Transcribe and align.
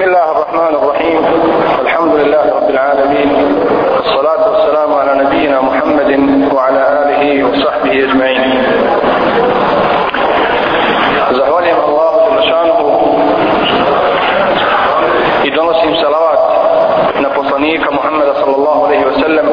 بسم 0.00 0.08
الله 0.08 0.30
الرحمن 0.32 0.74
الرحيم. 0.80 1.20
الحمد 1.80 2.14
لله 2.14 2.44
رب 2.56 2.70
العالمين. 2.70 3.28
والصلاة 3.96 4.42
والسلام 4.50 4.94
على 4.94 5.12
نبينا 5.24 5.60
محمد 5.60 6.10
وعلى 6.54 6.82
آله 7.02 7.22
وصحبه 7.44 7.92
أجمعين. 8.04 8.50
زهواني 11.32 11.72
الله 11.84 12.12
سبحانه 12.26 12.78
إدنسهم 15.44 15.94
سلوات 16.04 16.42
نبصنيك 17.20 17.92
محمد 17.92 18.28
صلى 18.40 18.54
الله 18.56 18.86
عليه 18.86 19.02
وسلم. 19.06 19.49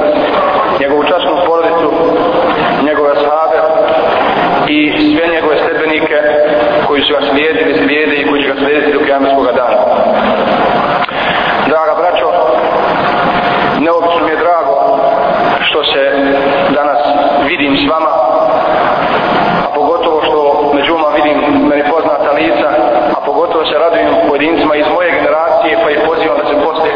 Se 26.83 26.91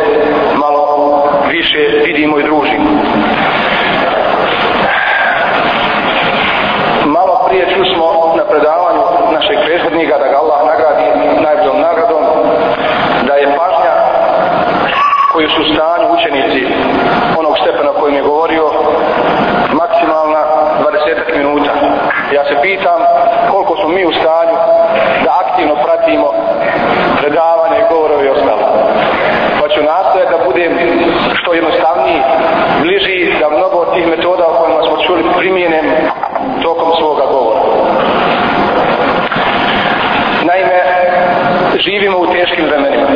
malo 0.55 0.81
više 1.51 1.77
vidimo 2.05 2.39
i 2.39 2.43
družimo. 2.43 2.89
Malo 7.05 7.45
prije 7.47 7.65
čusmo 7.75 8.33
na 8.37 8.43
predavanju 8.43 9.01
našeg 9.33 9.57
prethodnika 9.65 10.17
da 10.17 10.27
ga 10.27 10.37
Allah 10.37 10.59
nagradi 10.71 11.05
najboljom 11.41 11.81
nagradom, 11.81 12.23
da 13.27 13.33
je 13.33 13.45
pažnja 13.57 13.93
koju 15.33 15.49
su 15.49 15.61
stanju 15.73 16.05
učenici 16.15 16.63
onog 17.39 17.55
stepena 17.61 17.91
kojim 17.99 18.15
je 18.15 18.21
govorio 18.21 18.65
maksimalna 19.73 20.41
20 20.81 21.37
minuta. 21.37 21.71
Ja 22.35 22.43
se 22.45 22.55
pitam 22.61 22.99
koliko 23.51 23.75
smo 23.77 23.89
mi 23.89 24.05
u 24.05 24.13
stanju 24.13 24.57
da 25.23 25.29
aktivno 25.43 25.75
pratimo 25.83 26.29
predavanje, 27.21 27.85
govorove 27.89 28.25
i 28.25 28.29
ostalo. 28.29 28.67
Pa 29.59 29.69
ću 29.81 29.87
nastojati 29.87 30.31
da 30.31 30.45
budem 30.45 30.71
što 31.33 31.53
jednostavniji, 31.53 32.21
bliži 32.81 33.33
da 33.39 33.49
mnogo 33.49 33.77
od 33.77 33.93
tih 33.93 34.07
metoda 34.07 34.43
o 34.47 34.53
kojima 34.57 34.83
smo 34.83 35.03
čuli 35.05 35.23
primijenem 35.37 35.85
tokom 36.63 36.91
svoga 36.99 37.25
govora. 37.31 37.59
Naime, 40.43 40.79
živimo 41.79 42.17
u 42.17 42.27
teškim 42.27 42.65
vremenima. 42.65 43.07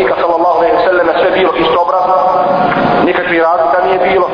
Poslanika 0.00 0.20
sallallahu 0.20 0.58
alejhi 0.58 0.76
ve 0.76 0.82
selleme 0.88 1.12
sve 1.20 1.30
bilo 1.30 1.52
istobrazno 1.56 2.14
nikakvi 3.04 3.38
razlika 3.40 3.78
nije 3.86 3.98
bilo 3.98 4.28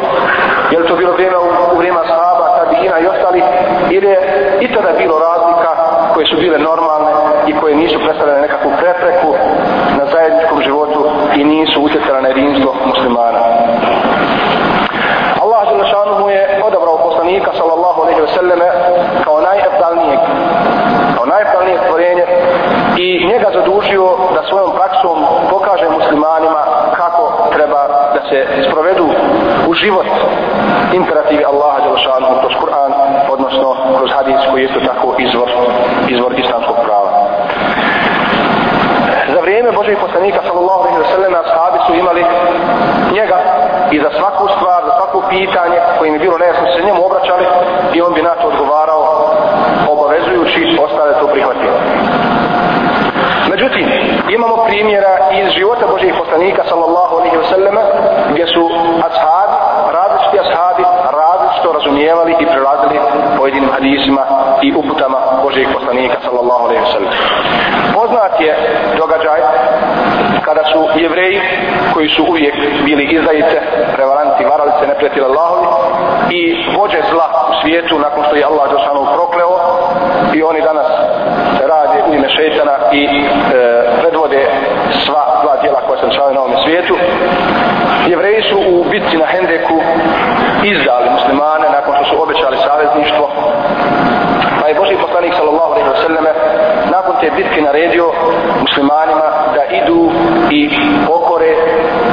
je 0.71 0.79
li 0.79 0.89
to 0.89 0.97
bilo 0.97 1.13
vrijeme 1.13 1.37
u, 1.37 1.75
u 1.75 1.77
vrijeme 1.79 1.99
ashaba, 2.01 2.47
tabiina 2.59 2.99
i 2.99 3.07
ostali 3.07 3.43
ili 3.91 4.07
je 4.07 4.19
i 4.61 4.75
tada 4.75 4.93
bilo 4.99 5.19
razlika 5.19 5.71
koje 6.15 6.27
su 6.27 6.37
bile 6.37 6.59
normalne 6.59 7.11
i 7.47 7.53
koje 7.61 7.77
nisu 7.77 7.99
predstavljale 8.05 8.41
nekakvu 8.41 8.71
prepreku 8.81 9.35
na 9.99 10.05
zajedničkom 10.13 10.63
životu 10.63 11.01
i 11.37 11.45
nisu 11.45 11.83
utjecale 11.83 12.23
na 12.23 12.29
jedinstvo 12.29 12.75
muslimana. 12.87 13.41
Allah 15.43 15.63
Želešanuhu 15.71 16.29
je 16.29 16.63
odabrao 16.67 16.99
poslanika 16.99 17.51
sallallahu 17.59 18.03
alejhi 18.03 18.21
ve 18.21 18.29
selleme 18.29 18.69
kao 19.25 19.41
najeftalnijeg 19.41 20.19
kao 21.17 21.27
najeftalnijeg 21.27 21.79
stvorenje 21.85 22.27
i 22.99 23.27
njega 23.27 23.49
zadužio 23.55 24.05
da 24.35 24.49
svojom 24.49 24.71
praksom 24.79 25.17
pokaže 25.51 25.87
muslimanima 25.99 26.63
kako 26.97 27.23
treba 27.55 27.81
da 28.15 28.21
se 28.29 28.47
sprovedu 28.69 29.07
u 29.69 29.75
život 29.75 30.07
imperativi 30.93 31.45
Allaha 31.45 31.79
Đelšanu 31.85 32.27
kroz 32.41 32.53
Kur'an, 32.61 32.93
odnosno 33.35 33.77
kroz 33.99 34.11
hadis 34.17 34.41
koji 34.51 34.63
je 34.63 34.67
isto 34.69 34.81
tako 34.81 35.15
izvor, 35.19 35.49
izvor 36.09 36.33
islamskog 36.39 36.77
prava. 36.87 37.11
Za 39.35 39.41
vrijeme 39.41 39.73
Božih 39.73 39.99
poslanika 40.01 40.41
sallallahu 40.47 40.83
alaihi 40.83 40.99
wa 41.05 41.11
sallam 41.15 41.35
ashabi 41.35 41.79
su 41.87 41.95
imali 41.95 42.25
njega 43.13 43.39
i 43.91 43.99
za 44.01 44.11
svaku 44.19 44.49
stvar, 44.57 44.81
za 44.87 44.93
svako 44.97 45.23
pitanje 45.29 45.79
koje 45.99 46.09
im 46.09 46.15
je 46.15 46.21
bilo 46.21 46.39
nejasno 46.39 46.67
se 46.67 46.87
njemu 46.87 47.07
obraćali 47.07 47.45
i 47.95 48.03
on 48.03 48.15
bi 48.15 48.23
na 48.23 48.35
to 48.41 48.47
odgovarao 48.49 49.03
obavezujući 49.89 50.79
ostale 50.85 51.13
to 51.21 51.27
prihvatio. 51.27 51.73
Međutim, 53.51 53.87
imamo 54.37 54.57
primjera 54.57 55.13
iz 55.41 55.47
života 55.59 55.85
Božih 55.93 56.15
poslanika 56.19 56.63
sallallahu 56.69 57.15
alaihi 57.17 57.37
wasallam 57.43 57.77
gdje 58.31 58.47
su 58.47 58.71
ashabi, 59.09 59.57
različiti 59.99 60.41
ashabi, 60.45 60.83
različito 61.21 61.73
razumijevali 61.73 62.33
i 62.41 62.47
prelazili 62.47 63.01
pojedinim 63.39 63.71
hadisima 63.71 64.23
i 64.63 64.75
uputama 64.81 65.19
Božih 65.43 65.69
poslanika 65.75 66.17
sallallahu 66.25 66.65
alaihi 66.65 66.83
wasallam. 66.85 67.13
Poznat 67.95 68.41
je 68.41 68.53
događaj 68.97 69.41
kada 70.45 70.65
su 70.73 70.81
jevreji 71.01 71.41
koji 71.95 72.09
su 72.09 72.23
uvijek 72.29 72.55
bili 72.85 73.05
izdajice, 73.05 73.59
prevaranti, 73.95 74.45
varalice, 74.45 74.87
neprijatelji 74.87 75.27
Allahovi 75.27 75.67
i 76.31 76.41
vođe 76.77 77.01
zla 77.11 77.29
u 77.51 77.53
svijetu 77.63 77.99
nakon 77.99 78.25
što 78.25 78.37
je 78.37 78.45
Allah 78.45 78.71
Đosanu 78.71 79.07
prokleo 79.15 79.53
i 80.35 80.43
oni 80.43 80.61
danas 80.61 80.87
rade 81.71 81.86
u 82.09 82.15
ime 82.15 82.29
šeitana 82.37 82.77
i 82.93 83.05
e, 83.05 83.11
predvode 84.01 84.41
sva 85.05 85.25
dva 85.43 85.57
dijela 85.63 85.81
koja 85.87 86.01
se 86.01 86.07
dešavaju 86.07 86.35
na 86.35 86.41
ovom 86.41 86.57
svijetu. 86.65 86.95
Jevreji 88.09 88.43
su 88.51 88.59
u 88.59 88.85
bitci 88.91 89.17
na 89.17 89.27
Hendeku 89.27 89.77
izdali 90.73 91.09
muslimane 91.17 91.67
nakon 91.77 91.95
što 91.97 92.05
su 92.05 92.23
obećali 92.23 92.57
savezništvo. 92.57 93.27
Pa 94.61 94.69
je 94.69 94.75
Boži 94.75 94.97
poslanik 95.07 95.35
sallallahu 95.35 95.73
alaihi 95.73 95.89
wa 95.89 96.03
sallame 96.07 96.33
nakon 96.91 97.15
te 97.21 97.31
bitke 97.37 97.61
naredio 97.63 98.07
muslimanima 98.61 99.27
da 99.55 99.63
idu 99.81 100.11
i 100.51 100.71
pokore, 101.07 101.53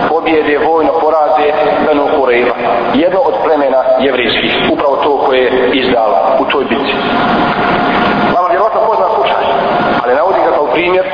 pobjede, 0.10 0.58
vojno 0.58 0.92
poraze 1.02 1.48
Benu 1.86 2.06
Kureyva. 2.16 2.56
Jedno 2.94 3.20
od 3.20 3.36
plemena 3.44 3.82
jevrijskih, 4.00 4.54
upravo 4.74 4.96
to 4.96 5.18
koje 5.26 5.40
je 5.40 5.70
izdala 5.74 6.38
u 6.40 6.46
toj 6.46 6.64
bitci. 6.64 6.96
Vama 8.36 8.48
vjerojatno 8.48 8.82
poznat 8.88 9.12
slučaj, 9.16 9.44
ali 10.04 10.16
navodi 10.16 10.40
ga 10.46 10.52
kao 10.56 10.63
primjer 10.74 11.06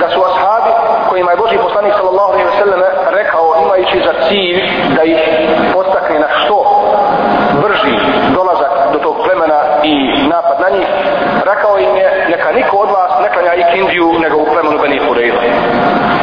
da 0.00 0.08
su 0.08 0.20
ashabi 0.28 0.70
kojima 1.08 1.30
je 1.30 1.36
Boži 1.36 1.58
poslanik 1.66 1.92
sallallahu 1.96 2.32
alaihi 2.32 2.48
wa 2.50 2.58
sallam 2.62 2.80
rekao 3.10 3.46
imajući 3.64 3.98
za 4.06 4.12
cilj 4.28 4.58
da 4.96 5.02
ih 5.02 5.20
postakne 5.74 6.18
na 6.18 6.28
što 6.38 6.56
brži 7.62 7.94
dolazak 8.34 8.72
do 8.92 8.98
tog 8.98 9.16
plemena 9.24 9.60
i 9.82 9.94
napad 10.28 10.56
na 10.60 10.68
njih, 10.76 10.88
rekao 11.50 11.78
im 11.78 11.96
je 11.96 12.26
neka 12.30 12.52
niko 12.52 12.76
od 12.76 12.90
vas 12.90 13.12
ne 13.22 13.28
klanja 13.32 13.54
ikindiju 13.54 14.08
nego 14.18 14.36
u 14.36 14.46
plemenu 14.52 14.78
Beni 14.82 15.00
Hureyla 15.04 15.42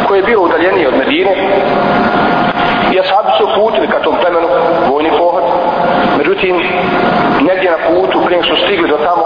koje 0.08 0.18
je 0.20 0.24
bilo 0.24 0.44
udaljenije 0.44 0.88
od 0.88 0.98
Medine. 0.98 1.34
I 2.94 3.00
ashabi 3.00 3.32
su 3.38 3.46
putili 3.56 3.88
ka 3.88 4.00
tom 4.00 4.16
plemenu 4.22 4.48
vojni 4.92 5.12
pohod. 5.18 5.44
Međutim 6.18 6.56
negdje 7.42 7.72
na 7.72 7.78
putu 7.88 8.26
prije 8.26 8.44
su 8.44 8.56
stigli 8.64 8.88
do 8.90 8.98
tamo 8.98 9.26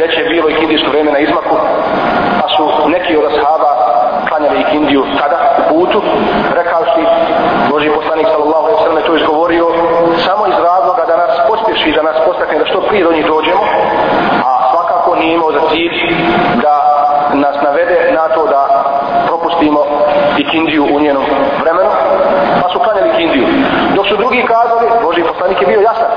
već 0.00 0.18
je 0.18 0.24
bilo 0.34 0.48
ikindijsko 0.48 0.90
vreme 0.90 1.10
na 1.12 1.18
izmaku 1.18 1.56
pa 2.40 2.46
su 2.54 2.88
neki 2.88 3.16
od 3.16 3.24
ashaba 3.30 3.70
klanjali 4.28 4.60
ikindiju 4.60 5.02
tada 5.20 5.38
u 5.58 5.62
putu. 5.68 6.02
Rekavši 6.54 7.02
Boži 7.70 7.90
poslanik 7.98 8.26
sallallahu 8.32 8.66
alaihi 8.66 8.82
sallam 8.84 9.02
to 9.06 9.16
izgovorio 9.16 9.66
samo 10.26 10.42
iz 10.46 10.56
razloga 10.68 11.02
da 11.10 11.16
nas 11.16 11.32
pospješi 11.48 11.92
da 11.96 12.02
nas 12.02 12.16
postakne 12.26 12.58
da 12.58 12.66
što 12.66 12.80
prije 12.80 13.04
do 13.04 13.12
njih 13.12 13.26
dođemo 13.26 13.64
a 14.48 14.50
svakako 14.70 15.16
nije 15.16 15.34
imao 15.34 15.52
za 15.52 15.62
cilj 15.70 15.96
da 16.64 16.74
nas 17.34 17.56
navede 17.62 17.98
na 18.18 18.28
to 18.34 18.46
da 18.46 18.62
propustimo 19.26 19.80
ikindiju 20.38 20.84
u 20.94 21.00
njenom 21.00 21.24
vremenu 21.62 21.90
pa 22.62 22.68
su 22.72 22.78
klanjali 22.78 23.10
ikindiju 23.14 23.46
dok 23.96 24.06
su 24.08 24.16
drugi 24.16 24.42
kazali 24.52 24.86
Boži 25.02 25.22
poslanik 25.22 25.60
je 25.60 25.66
bio 25.66 25.80
jasan 25.80 26.10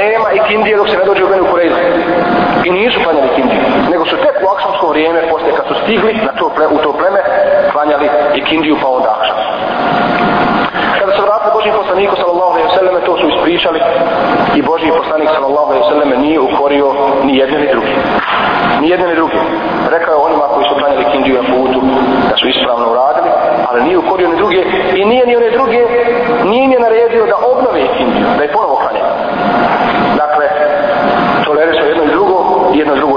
nema 0.00 0.28
ikindije 0.32 0.76
dok 0.76 0.88
se 0.88 0.96
ne 0.96 1.04
dođe 1.04 1.24
u 1.24 1.28
Benu 1.28 1.44
Kureyzu 1.52 1.80
i 2.64 2.70
nisu 2.70 3.00
klanjali 3.04 3.28
kindiju, 3.36 3.60
nego 3.90 4.04
su 4.06 4.16
tek 4.16 4.36
u 4.44 4.48
akšamsko 4.54 4.88
vrijeme 4.88 5.20
poslije 5.30 5.52
kad 5.56 5.66
su 5.66 5.74
stigli 5.82 6.12
na 6.14 6.32
to 6.38 6.48
ple, 6.54 6.66
u 6.66 6.78
to 6.78 6.92
pleme 6.92 7.20
klanjali 7.72 8.08
Kindiju 8.48 8.76
pa 8.82 8.88
onda 8.88 9.08
akšam 9.18 9.36
kada 10.98 11.12
se 11.12 11.22
vratili 11.22 11.52
Božim 11.54 11.72
poslaniku 11.80 12.16
sallallahu 12.16 12.52
alaihi 12.52 12.74
sallam 12.78 12.94
to 13.06 13.16
su 13.20 13.26
ispričali 13.28 13.80
i 14.58 14.62
Božji 14.62 14.90
poslanik 15.00 15.28
sallallahu 15.34 15.68
alaihi 15.70 15.88
sallam 15.92 16.20
nije 16.24 16.40
ukorio 16.40 16.86
ni 17.24 17.36
jedne 17.36 17.58
ni 17.58 17.68
drugi. 17.72 17.94
ni 18.80 18.88
jedne 18.88 19.06
ni 19.06 19.14
drugi. 19.14 19.38
rekao 19.94 20.12
je 20.14 20.24
onima 20.28 20.44
koji 20.54 20.64
su 20.68 20.74
klanjali 20.80 21.04
kindiju 21.12 21.34
na 21.40 21.44
putu 21.52 21.80
da 22.30 22.36
su 22.36 22.48
ispravno 22.48 22.86
uradili 22.92 23.30
ali 23.68 23.82
nije 23.82 23.98
ukorio 23.98 24.28
ni 24.28 24.36
druge 24.36 24.60
i 25.00 25.04
nije 25.04 25.26
ni 25.26 25.36
one 25.36 25.50
druge 25.50 25.80
nije 26.44 26.64
im 26.64 26.72
je 26.72 26.80
naredio 26.80 27.26
da 27.32 27.36
obnove 27.52 27.80
kindiju 27.98 28.26
da 28.36 28.42
je 28.42 28.52
ponovo 28.52 28.76
klanjaju 28.82 29.06
dakle 30.22 30.46
tolerišu 31.44 31.84
jedno 31.84 32.04
i 32.04 32.14
drugo 32.16 32.38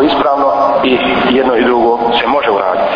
ispravno 0.03 0.47
i 0.83 0.99
jedno 1.29 1.55
i 1.55 1.63
drugo 1.63 1.99
se 2.19 2.27
može 2.27 2.51
uraditi. 2.51 2.95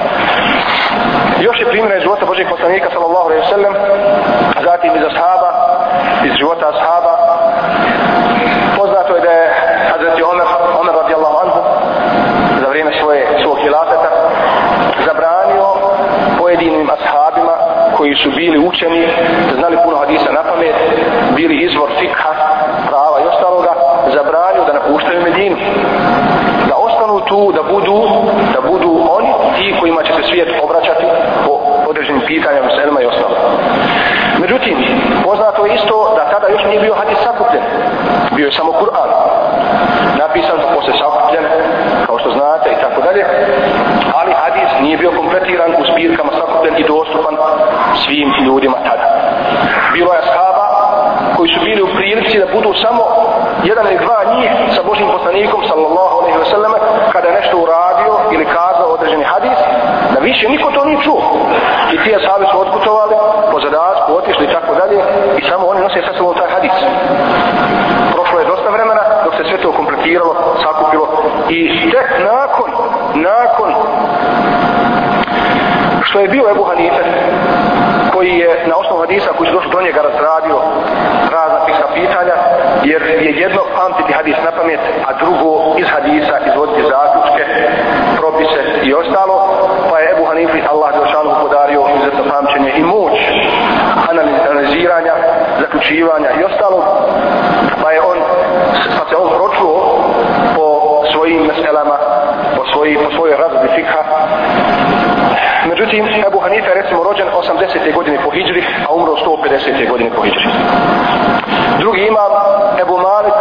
Još 1.40 1.60
je 1.60 1.69
primjer 1.69 1.98
iz 1.98 2.04
života 2.04 2.25
Božeg 2.25 2.48
poslanika 2.50 2.88
sallallahu 2.94 3.28
alaihi 3.28 3.50
sallam 3.50 3.74
zatim 4.63 4.92
iz 4.96 5.04
ashaba 5.12 5.52
iz 6.25 6.34
života 6.40 6.66
ashaba. 6.69 7.13
Poznato 8.78 9.16
je 9.16 9.22
da 9.22 9.31
je 9.31 9.54
Hazreti 9.92 10.24
Omer 10.24 10.48
Omer 10.81 10.96
radijallahu 11.02 11.38
anhu 11.44 11.60
za 12.62 12.68
vrijeme 12.69 12.92
svoje 13.00 13.28
svog 13.44 13.58
hilafeta 13.63 14.10
zabranio 15.06 15.66
pojedinim 16.40 16.90
ashabima 16.90 17.56
koji 17.98 18.16
su 18.16 18.30
bili 18.36 18.68
učeni 18.68 19.08
znali 19.60 19.78
puno 19.84 19.98
hadisa 19.98 20.31
na 20.31 20.44
pamet 20.44 20.75
bili 21.36 21.56
izvor 21.66 21.90
fikha 22.00 22.31
prava 22.88 23.18
i 23.19 23.28
ostaloga 23.28 23.74
zabranio 24.13 24.63
da 24.68 24.74
napuštaju 24.74 25.22
Medinu 25.22 25.58
da 26.69 26.75
ostanu 26.75 27.25
tu 27.36 27.52
da 27.52 27.64
budu 27.74 27.98
da 28.56 28.62
budu 28.70 28.92
oni 29.18 29.32
ti 29.58 29.76
kojima 29.80 30.04
će 30.04 30.14
se 30.14 30.24
svijet 30.30 30.50
obraćati 30.64 31.06
po 31.46 31.54
određenim 31.90 32.22
pitanjama 32.28 32.70
selima 32.78 33.02
i 33.02 33.06
ostalo 33.06 33.36
međutim 34.40 34.76
poznato 35.24 35.66
je 35.66 35.76
isto 35.76 35.96
da 36.18 36.32
tada 36.34 36.48
još 36.48 36.64
nije 36.66 36.80
bio 36.80 36.96
hadis 37.02 37.18
sakupljen. 37.24 37.64
Bio 38.36 38.46
je 38.46 38.52
samo 38.52 38.72
Kur'an 38.82 39.10
napisan 40.20 40.58
pa 40.64 40.68
posle 40.76 40.94
sakupljen 41.02 41.46
kao 42.06 42.20
što 42.20 42.30
znate 42.32 42.70
i 42.72 42.82
tako 42.84 43.02
dalje. 43.02 43.24
Ali 44.20 44.32
hadis 44.42 44.70
nije 44.82 44.98
bio 44.98 45.12
kompletiran 45.12 45.72
u 45.82 45.84
spirkama 45.92 46.32
sakupljen 46.40 46.76
i 46.78 46.88
dostupan 46.94 47.36
svim 48.06 48.30
ljudima 48.46 48.77
tada. 48.88 49.08
Bilo 49.94 50.13
je 50.13 50.20
ashaba 50.20 50.75
koji 51.38 51.50
su 51.54 51.60
bili 51.65 51.82
u 51.82 51.94
prilici 51.96 52.39
da 52.39 52.48
budu 52.56 52.70
samo 52.84 53.04
jedan 53.63 53.86
ili 53.88 54.04
dva 54.06 54.20
njih 54.34 54.50
sa 54.75 54.82
Božim 54.89 55.08
poslanikom 55.15 55.62
sallallahu 55.70 56.15
alaihi 56.20 56.38
wa 56.44 56.50
sallam 56.54 56.72
kada 57.13 57.27
je 57.27 57.38
nešto 57.39 57.56
uradio 57.58 58.13
ili 58.36 58.46
kazao 58.46 58.88
određeni 58.96 59.24
hadis 59.24 59.58
da 60.13 60.20
više 60.20 60.50
niko 60.50 60.72
to 60.72 60.86
nije 60.86 61.04
čuo. 61.06 61.22
I 61.94 61.98
ti 62.04 62.15
ashabi 62.15 62.46
su 62.51 62.60
otputovali 62.60 63.15
po 63.51 63.58
zadatku, 63.65 64.10
otišli 64.20 64.46
i 64.46 64.54
tako 64.56 64.75
dalje 64.75 64.98
i 65.38 65.42
samo 65.50 65.68
oni 65.68 65.82
nose 65.82 66.00
sa 66.08 66.13
sobom 66.18 66.36
taj 66.36 66.50
hadis. 66.56 66.75
Prošlo 68.13 68.39
je 68.39 68.46
dosta 68.46 68.70
vremena 68.70 69.01
dok 69.25 69.34
se 69.36 69.44
sve 69.50 69.58
to 69.58 69.72
kompletiralo, 69.72 70.34
sakupilo 70.63 71.06
i 71.50 71.60
tek 71.92 72.10
nakon 72.32 72.70
nakon 73.13 73.70
što 76.04 76.20
je 76.20 76.27
bio 76.27 76.51
Ebu 76.51 76.63
Hanife 76.63 77.04
koji 78.13 78.32
je 78.32 78.65
na 78.68 78.77
osnovu 78.77 79.01
hadisa 79.01 79.34
koji 79.38 79.50
su 79.50 79.56
došli 79.56 79.72
do 79.72 79.82
njega 79.82 80.01
razradio 80.01 80.58
pitanja 81.96 82.36
jer 82.84 83.02
je 83.25 83.32
jedno 83.44 83.62
pamtiti 83.75 84.14
hadis 84.14 84.38
na 84.46 84.52
pamet 84.52 84.80
a 85.08 85.10
drugo 85.22 85.52
iz 85.82 85.88
hadisa 85.94 86.36
izvoditi 86.48 86.82
zaključke 86.94 87.44
propise 88.20 88.62
i 88.84 88.94
ostalo 88.94 89.38
pa 89.90 90.00
je 90.00 90.12
Ebu 90.12 90.25
Hanifi 90.25 90.60
Allah 90.72 90.90
Đelšanu 90.96 91.32
podario 91.42 91.82
izuzetno 91.96 92.24
pamćenje 92.34 92.72
i 92.78 92.84
moć 92.84 93.16
analiziranja 94.50 95.14
zaključivanja 95.62 96.30
i 96.40 96.44
ostalo 96.44 96.80
pa 97.82 97.92
je 97.92 98.02
on 98.02 98.18
pa 98.98 99.10
se 99.10 99.16
on 99.16 99.30
pročuo 99.38 99.75
po 100.56 100.66
svojim 101.12 101.42
meselama 101.48 101.98
po, 102.56 102.64
svoji, 102.72 102.98
po 102.98 103.12
svojoj 103.16 103.38
razbi 103.38 103.68
fikha 103.75 104.04
Međutim, 105.70 106.05
Ebu 106.27 106.39
Hanife 106.39 106.70
je 106.70 106.82
recimo 106.82 107.03
rođen 107.03 107.27
80. 107.27 107.94
godine 107.94 108.17
po 108.24 108.29
Hidžri, 108.29 108.63
a 108.88 108.94
umro 108.94 109.13
150. 109.15 109.89
godine 109.89 110.10
po 110.15 110.22
Hidžri. 110.22 110.50
Drugi 111.79 112.01
imam, 112.01 112.32
Ebu 112.82 112.98
Malik, 112.98 113.34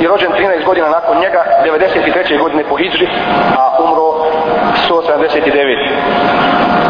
je 0.00 0.08
rođen 0.08 0.32
13 0.32 0.64
godina 0.64 0.88
nakon 0.88 1.18
njega, 1.18 1.44
93. 1.64 2.38
godine 2.38 2.64
po 2.68 2.76
Hidžri, 2.76 3.08
a 3.58 3.76
umro 3.84 4.08
179. 4.88 5.88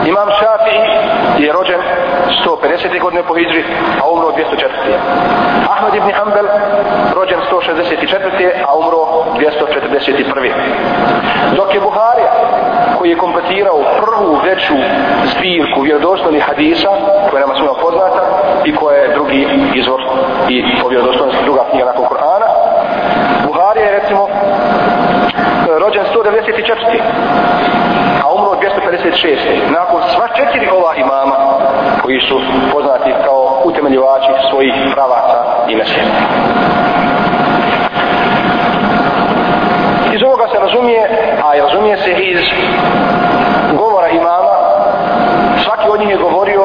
Imam 0.06 0.28
Šafi 0.40 0.76
je 1.39 1.53
rođen 1.53 1.81
150. 2.47 3.01
godine 3.01 3.23
po 3.29 3.35
Hidži, 3.35 3.62
a 4.03 4.11
umro 4.11 4.29
204. 4.29 4.37
Ahmed 5.71 5.95
ibn 5.95 6.11
Hanbel, 6.12 6.47
rođen 7.15 7.39
164. 7.51 8.51
a 8.69 8.77
umro 8.79 8.99
241. 9.39 10.53
Dok 11.57 11.75
je 11.75 11.81
Buharija, 11.81 12.33
koji 12.99 13.11
je 13.11 13.17
kompletirao 13.17 13.79
prvu 14.01 14.39
veću 14.45 14.75
zbirku 15.25 15.81
vjerodostojnih 15.81 16.43
hadisa, 16.43 16.89
koja 17.31 17.41
je 17.41 17.47
nama 17.47 17.59
svima 17.59 17.75
poznata 17.83 18.23
i 18.65 18.75
koja 18.75 18.97
je 18.97 19.15
drugi 19.15 19.49
izvor 19.75 20.01
i 20.49 20.65
po 20.83 20.89
vjerodostojnosti 20.89 21.45
druga 21.45 21.65
knjiga 21.71 21.85
nakon 21.85 22.05
Korana, 22.05 22.47
Buharija 23.47 23.87
je 23.87 24.01
recimo 24.01 24.29
rođen 25.79 26.05
194 26.15 27.91
a 28.92 28.94
umro 28.94 28.99
256. 28.99 29.70
Nakon 29.70 30.02
sva 30.14 30.28
četiri 30.37 30.68
ova 30.68 30.94
imama 30.94 31.37
koji 32.02 32.20
su 32.20 32.40
poznati 32.72 33.11
kao 33.25 33.62
utemeljivači 33.64 34.32
svojih 34.50 34.75
pravaca 34.94 35.44
i 35.68 35.76
mešćina. 35.76 36.11
Iz 40.14 40.22
ovoga 40.22 40.46
se 40.52 40.58
razumije, 40.58 41.02
a 41.44 41.56
i 41.56 41.61
razumije 41.61 41.96
se 41.96 42.12
iz 42.12 42.40
govora 43.78 44.08
imama, 44.08 44.54
svaki 45.64 45.88
od 45.88 46.00
njih 46.00 46.11
je 46.11 46.16
govorio 46.16 46.62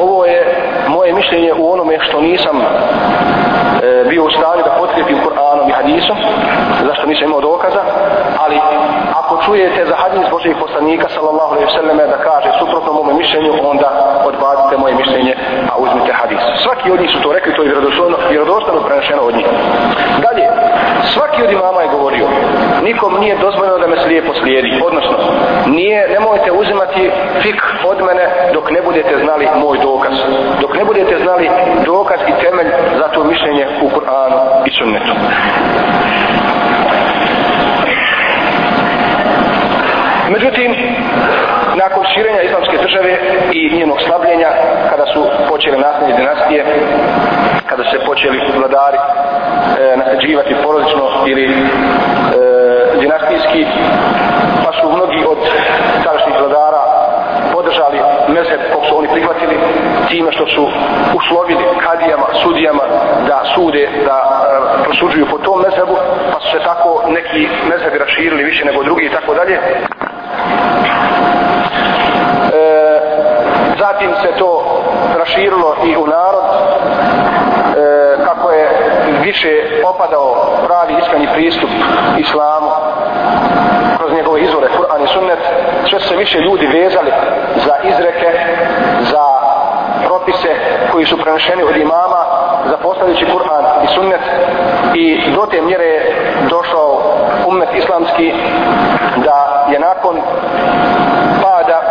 ovo 0.00 0.24
je 0.24 0.56
moje 0.88 1.12
mišljenje 1.12 1.52
u 1.58 1.72
onome 1.72 1.98
što 2.00 2.20
nisam 2.20 2.56
e, 2.60 4.04
bio 4.08 4.24
u 4.24 4.30
stanju 4.30 4.62
da 4.64 4.76
potkrijepim 4.78 5.18
Kur'anom 5.24 5.68
i 5.68 5.72
hadisom, 5.72 6.16
zašto 6.86 7.06
nisam 7.06 7.24
imao 7.24 7.40
dokaza, 7.40 7.82
čujete 9.52 9.84
za 9.86 9.96
hadis 10.02 10.24
Božih 10.30 10.56
poslanika 10.64 11.06
sallallahu 11.08 11.50
alejhi 11.52 11.68
ve 11.70 11.76
selleme 11.78 12.04
da 12.14 12.18
kaže 12.28 12.48
suprotno 12.58 12.92
mome 12.92 13.12
mišljenju, 13.22 13.52
onda 13.72 13.88
odbacite 14.30 14.74
moje 14.82 14.94
mišljenje, 14.94 15.34
a 15.72 15.74
uzmite 15.84 16.12
hadis. 16.20 16.40
Svaki 16.64 16.90
od 16.90 17.00
njih 17.00 17.10
su 17.14 17.18
to 17.22 17.32
rekli, 17.32 17.54
to 17.54 17.62
je 17.62 17.68
vjerodostojno, 17.68 18.16
vjerodostojno 18.30 18.80
prenešeno 18.86 19.22
od 19.22 19.34
njih. 19.38 19.46
Dalje, 20.24 20.46
svaki 21.14 21.40
od 21.46 21.50
imama 21.52 21.80
je 21.82 21.92
govorio, 21.96 22.26
nikom 22.88 23.12
nije 23.20 23.36
dozvoljeno 23.46 23.78
da 23.78 23.86
me 23.86 23.96
slijepo 24.04 24.32
slijedi, 24.40 24.82
odnosno, 24.88 25.16
nije, 25.66 26.08
nemojte 26.14 26.52
uzimati 26.52 27.10
fik 27.42 27.60
od 27.90 27.98
mene 28.06 28.24
dok 28.54 28.70
ne 28.70 28.80
budete 28.82 29.14
znali 29.24 29.44
moj 29.64 29.78
dokaz. 29.88 30.14
Dok 30.60 30.72
ne 30.78 30.84
budete 30.84 31.14
znali 31.24 31.50
dokaz 31.84 32.20
i 32.30 32.32
temelj 32.44 32.70
za 33.00 33.06
to 33.14 33.24
mišljenje 33.24 33.64
u 33.84 33.86
Kur'anu 33.96 34.38
i 34.68 34.70
sunnetu. 34.78 35.12
Međutim, 40.32 40.70
nakon 41.74 42.04
širenja 42.14 42.42
islamske 42.42 42.76
države 42.84 43.12
i 43.52 43.76
njenog 43.76 43.98
slabljenja, 44.06 44.48
kada 44.90 45.06
su 45.12 45.20
počele 45.48 45.78
nasljednje 45.78 46.14
dinastije, 46.16 46.64
kada 47.66 47.84
se 47.90 48.06
počeli 48.06 48.38
vladari 48.58 48.98
e, 48.98 49.96
nasljeđivati 49.96 50.54
porodično 50.64 51.04
ili 51.26 51.44
e, 51.44 51.52
dinastijski, 53.00 53.66
pa 54.64 54.72
su 54.72 54.92
mnogi 54.96 55.24
od 55.32 55.38
tadašnjih 56.04 56.36
vladara 56.40 56.82
podržali 57.52 57.98
mezheb 58.28 58.60
kog 58.72 58.82
su 58.88 58.98
oni 58.98 59.08
prihvatili 59.12 59.56
time 60.08 60.32
što 60.32 60.46
su 60.46 60.68
uslovili 61.14 61.64
kadijama, 61.86 62.26
sudijama 62.42 62.84
da 63.28 63.42
sude, 63.54 63.88
da 64.06 64.18
e, 64.20 64.84
prosuđuju 64.84 65.26
po 65.30 65.38
tom 65.38 65.60
mezhebu, 65.60 65.96
pa 66.32 66.40
su 66.40 66.48
se 66.50 66.58
tako 66.64 67.02
neki 67.08 67.48
mezhebi 67.70 67.98
raširili 67.98 68.44
više 68.44 68.64
nego 68.64 68.82
drugi 68.82 69.04
i 69.06 69.14
tako 69.16 69.34
dalje. 69.34 69.58
E, 72.52 73.00
zatim 73.78 74.10
se 74.22 74.38
to 74.38 74.82
raširilo 75.18 75.76
i 75.84 75.96
u 75.96 76.06
narod 76.06 76.44
e, 77.76 78.24
kako 78.24 78.50
je 78.50 78.68
više 79.22 79.82
opadao 79.84 80.34
pravi 80.66 80.94
iskreni 80.98 81.28
pristup 81.34 81.70
islamu 82.18 82.70
kroz 83.98 84.12
njegove 84.12 84.40
izvore 84.40 84.68
Kur'an 84.78 85.04
i 85.04 85.06
Sunnet 85.06 85.38
sve 85.90 86.00
se 86.00 86.16
više 86.16 86.38
ljudi 86.38 86.66
vezali 86.66 87.10
za 87.56 87.74
izreke 87.82 88.30
za 89.00 89.24
propise 90.06 90.48
koji 90.92 91.06
su 91.06 91.18
prenešeni 91.18 91.62
od 91.62 91.76
imama 91.76 92.31
zapostavljajući 92.70 93.26
Kur'an 93.32 93.64
i 93.84 93.86
Sunnet 93.94 94.20
i 94.94 95.30
do 95.34 95.46
te 95.50 95.62
mjere 95.62 95.84
je 95.84 96.14
došao 96.50 97.02
umet 97.48 97.68
islamski 97.74 98.32
da 99.16 99.66
je 99.72 99.78
nakon 99.78 100.16
pada 101.42 101.82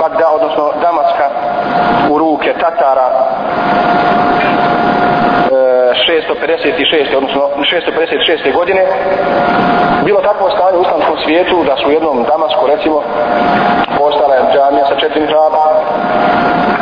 Bagda, 0.00 0.30
odnosno 0.30 0.72
Damaska 0.80 1.30
u 2.10 2.18
ruke 2.18 2.54
Tatara 2.60 3.08
e, 5.50 5.72
656. 5.94 7.16
odnosno 7.16 7.40
656. 7.56 8.54
godine 8.54 8.86
bilo 10.04 10.20
takvo 10.20 10.50
stanje 10.50 10.78
u 10.78 10.82
islamskom 10.82 11.16
svijetu 11.24 11.64
da 11.66 11.76
su 11.76 11.88
u 11.88 11.92
jednom 11.92 12.24
Damasku 12.24 12.66
recimo 12.66 13.02
postala 13.98 14.34
je 14.34 14.42
džamija 14.52 14.86
sa 14.86 14.96
četiri 14.96 15.26
hraba 15.26 15.64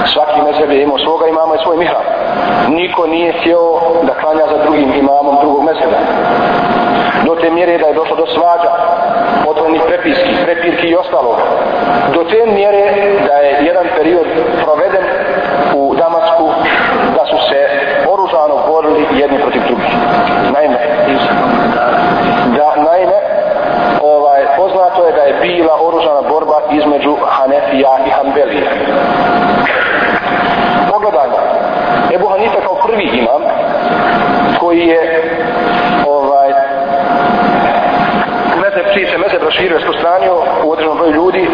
svaki 0.06 0.42
mezheb 0.42 0.70
je 0.70 0.82
imao 0.82 0.98
svoga 0.98 1.26
imama 1.26 1.54
i 1.54 1.62
svoj 1.62 1.76
mihrab. 1.76 2.06
Niko 2.68 3.06
nije 3.06 3.34
sjeo 3.42 3.80
da 4.02 4.14
klanja 4.14 4.44
za 4.50 4.64
drugim 4.64 4.92
imamom 4.94 5.36
drugog 5.40 5.64
mezheba. 5.64 5.98
Do 7.26 7.34
te 7.34 7.50
mjere 7.50 7.78
da 7.78 7.86
je 7.86 7.94
došlo 7.94 8.16
do 8.16 8.26
svađa 8.26 8.70
otvorenih 9.50 9.82
prepiski, 9.86 10.34
prepirki 10.44 10.86
i 10.86 10.96
ostalog 10.96 11.36
do 12.14 12.24
te 12.24 12.46
mjere 12.46 12.82
da 13.28 13.34
je 13.34 13.66
jedan 13.66 13.86
period 13.96 14.26
proveden 14.64 15.04
u 15.74 15.94
Damasku 15.94 16.48
da 17.16 17.26
su 17.26 17.36
se 17.48 17.68
oružano 18.12 18.56
borili 18.68 19.06
jedni 19.12 19.38
protiv 19.38 19.62
drugih 19.66 19.94
naime 20.52 20.78
da 22.56 22.82
naime 22.82 23.18
ovaj, 24.02 24.40
poznato 24.56 25.06
je 25.06 25.12
da 25.12 25.22
je 25.22 25.38
bila 25.40 25.74
oružana 25.82 26.22
borba 26.28 26.60
između 26.70 27.16
Hanefija 27.26 27.90
i 28.06 28.10
Hanbelija 28.10 28.70
pogledajmo 30.92 31.36
Ebu 32.14 32.26
Hanife 32.28 32.60
kao 32.64 32.74
prvi 32.86 33.04
imam 33.04 33.42
koji 34.60 34.79
je 34.90 35.22
ovaj 36.06 36.48
mezeb, 38.62 38.86
čiji 38.94 39.06
se 39.06 39.18
mezeb 39.18 39.42
raširio 39.42 39.78
i 39.78 39.98
stranio 39.98 40.34
u 40.64 40.70
određenom 40.72 40.98
broju 40.98 41.12
ljudi 41.12 41.48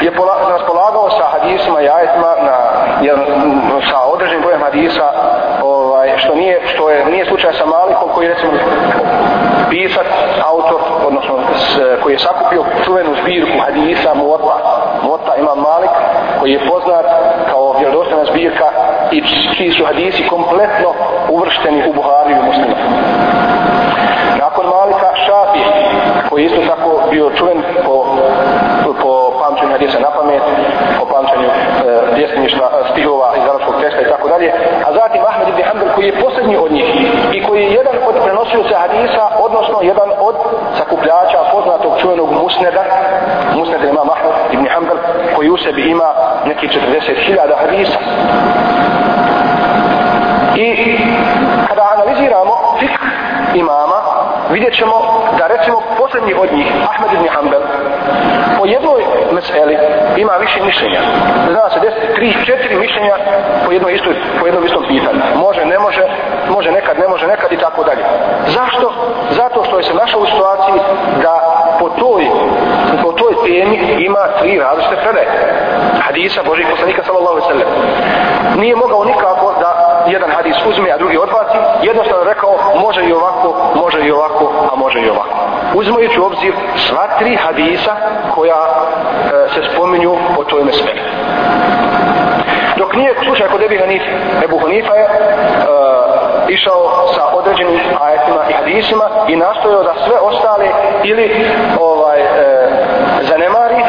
je 0.00 0.10
pola, 0.12 0.34
raspolagao 0.48 1.10
sa 1.10 1.24
hadisima 1.32 1.80
i 1.80 1.88
ajetima 1.88 2.34
na, 2.48 2.56
jel, 3.02 3.16
sa 3.90 3.98
određenim 4.04 4.42
brojem 4.42 4.62
hadisa 4.62 5.12
ovaj, 5.62 6.18
što 6.18 6.34
nije 6.34 6.60
što 6.74 6.90
je 6.90 7.06
nije 7.06 7.26
slučaj 7.26 7.52
sa 7.52 7.66
Malikom 7.66 8.08
koji 8.14 8.28
recimo 8.28 8.52
pisac, 9.70 10.06
autor 10.44 10.80
odnosno 11.06 11.34
s, 11.54 11.78
koji 12.02 12.14
je 12.14 12.18
sakupio 12.18 12.64
čuvenu 12.84 13.10
zbirku 13.22 13.58
hadisa 13.64 14.14
Muota 14.14 14.56
Muota 15.02 15.36
Imam 15.36 15.58
Malik 15.58 15.90
koji 16.40 16.52
je 16.52 16.66
poznat 16.68 17.06
kao 17.50 17.76
vjerodostojna 17.78 18.24
zbirka 18.24 18.64
čiji 19.56 19.70
su 19.72 19.84
hadisi 19.84 20.28
kompletno 20.28 20.88
uvršteni 21.28 21.88
u 21.88 21.92
Buhariju 21.92 22.36
i 22.36 22.46
muslima 22.46 22.76
nakon 24.38 24.64
Malika 24.76 25.10
Šafi 25.26 25.62
koji 26.28 26.42
je 26.42 26.46
isto 26.46 26.60
tako 26.72 26.90
bio 27.10 27.30
čuven 27.38 27.58
po, 27.84 27.96
po 29.02 29.12
pamćenju 29.40 29.72
hadisa 29.72 29.98
na 29.98 30.10
pamet 30.16 30.42
po 30.98 31.04
pamćenju 31.12 31.48
e, 31.48 31.52
djesništva, 32.16 32.66
e, 32.72 32.84
stihova 32.92 33.28
iz 33.36 33.44
arabskog 33.50 33.74
teksta 33.80 34.00
i 34.02 34.10
tako 34.12 34.28
dalje 34.28 34.48
a 34.86 34.92
zatim 34.92 35.22
Ahmed 35.30 35.48
ibn 35.48 35.62
Hanbel 35.68 35.88
koji 35.94 36.06
je 36.06 36.20
posljednji 36.24 36.56
od 36.56 36.72
njih 36.72 36.88
i 37.32 37.42
koji 37.46 37.60
je 37.62 37.74
jedan 37.78 37.96
od 38.08 38.14
prenosioca 38.24 38.74
hadisa 38.84 39.24
odnosno 39.46 39.78
jedan 39.82 40.10
od 40.28 40.36
sakupljača 40.78 41.38
poznatog 41.52 41.92
čuvenog 42.00 42.28
musneda 42.42 42.82
musneda 43.56 43.84
ima 43.88 44.02
Ahmed 44.14 44.32
ibn 44.52 44.66
Hanbel 44.74 44.98
koji 45.36 45.50
u 45.50 45.56
sebi 45.56 45.82
ima 45.82 46.08
neki 46.46 46.66
40.000 46.68 47.52
hadisa 47.60 47.98
i 50.56 50.98
kada 51.68 51.82
analiziramo 51.94 52.76
fik 52.80 52.90
imama 53.54 54.00
vidjet 54.50 54.74
ćemo 54.74 54.94
da 55.38 55.46
recimo 55.46 55.82
posljednji 55.98 56.34
od 56.34 56.52
njih 56.52 56.66
Ahmed 56.90 57.12
ibn 57.12 57.28
Hanbel 57.28 57.60
po 58.58 58.66
jednoj 58.66 59.02
meseli 59.32 59.78
ima 60.16 60.32
više 60.32 60.62
mišljenja. 60.64 61.00
Zna 61.50 61.70
se 61.70 61.80
desiti 61.80 62.14
tri, 62.14 62.34
četiri 62.46 62.76
mišljenja 62.76 63.14
po 63.66 63.72
jednoj 63.72 63.94
istoj, 63.94 64.14
po 64.40 64.46
jednom 64.46 64.64
istom 64.64 64.84
pitanju. 64.88 65.20
Može, 65.36 65.64
ne 65.64 65.78
može, 65.78 66.04
može 66.48 66.70
nekad, 66.70 66.98
ne 66.98 67.08
može 67.08 67.26
nekad 67.26 67.52
i 67.52 67.58
tako 67.58 67.84
dalje. 67.84 68.04
Zašto? 68.46 68.92
zato 69.30 69.64
što 69.64 69.76
je 69.78 69.82
se 69.82 69.94
našao 69.94 70.20
u 70.20 70.26
situaciji 70.26 70.78
da 71.22 71.34
po 71.80 71.88
toj 71.88 72.24
po 73.02 73.12
toj 73.12 73.34
temi 73.44 73.76
ima 73.98 74.22
tri 74.40 74.58
različite 74.58 74.96
predaje. 74.96 75.28
Hadisa 76.00 76.42
Božih 76.46 76.66
poslanika 76.70 77.02
sallallahu 77.04 77.36
alaihi 77.36 77.48
sallam 77.48 77.70
nije 78.60 78.76
mogao 78.76 79.04
nikako 79.04 79.54
da 79.60 79.75
jedan 80.08 80.30
hadis 80.30 80.56
uzme, 80.68 80.90
a 80.90 80.98
drugi 80.98 81.16
odbaci, 81.16 81.56
jednostavno 81.82 82.24
rekao 82.24 82.58
može 82.80 83.04
i 83.04 83.12
ovako, 83.12 83.54
može 83.74 84.00
i 84.00 84.12
ovako, 84.12 84.52
a 84.72 84.76
može 84.76 85.00
i 85.00 85.10
ovako. 85.10 85.36
Uzmajući 85.74 86.20
u 86.20 86.24
obzir 86.24 86.52
sva 86.76 87.06
tri 87.18 87.36
hadisa 87.36 87.96
koja 88.34 88.62
e, 88.64 89.48
se 89.54 89.60
spominju 89.72 90.12
o 90.38 90.44
toj 90.44 90.64
mesmeri. 90.64 91.00
Dok 92.76 92.94
nije 92.94 93.14
slučaj 93.24 93.48
kod 93.48 93.62
Ebi 93.62 93.78
Hanife, 93.78 94.10
Ebu 94.44 94.58
Hanifa 94.58 94.94
je 94.94 95.04
e, 95.04 95.08
išao 96.48 97.06
sa 97.14 97.22
određenim 97.32 97.80
ajetima 98.00 98.40
i 98.50 98.52
hadisima 98.52 99.04
i 99.28 99.36
nastojao 99.36 99.82
da 99.82 99.94
sve 100.06 100.18
ostale 100.20 100.66
ili 101.04 101.46
ovaj 101.80 102.20
e, 102.20 102.26
zanemari 103.22 103.80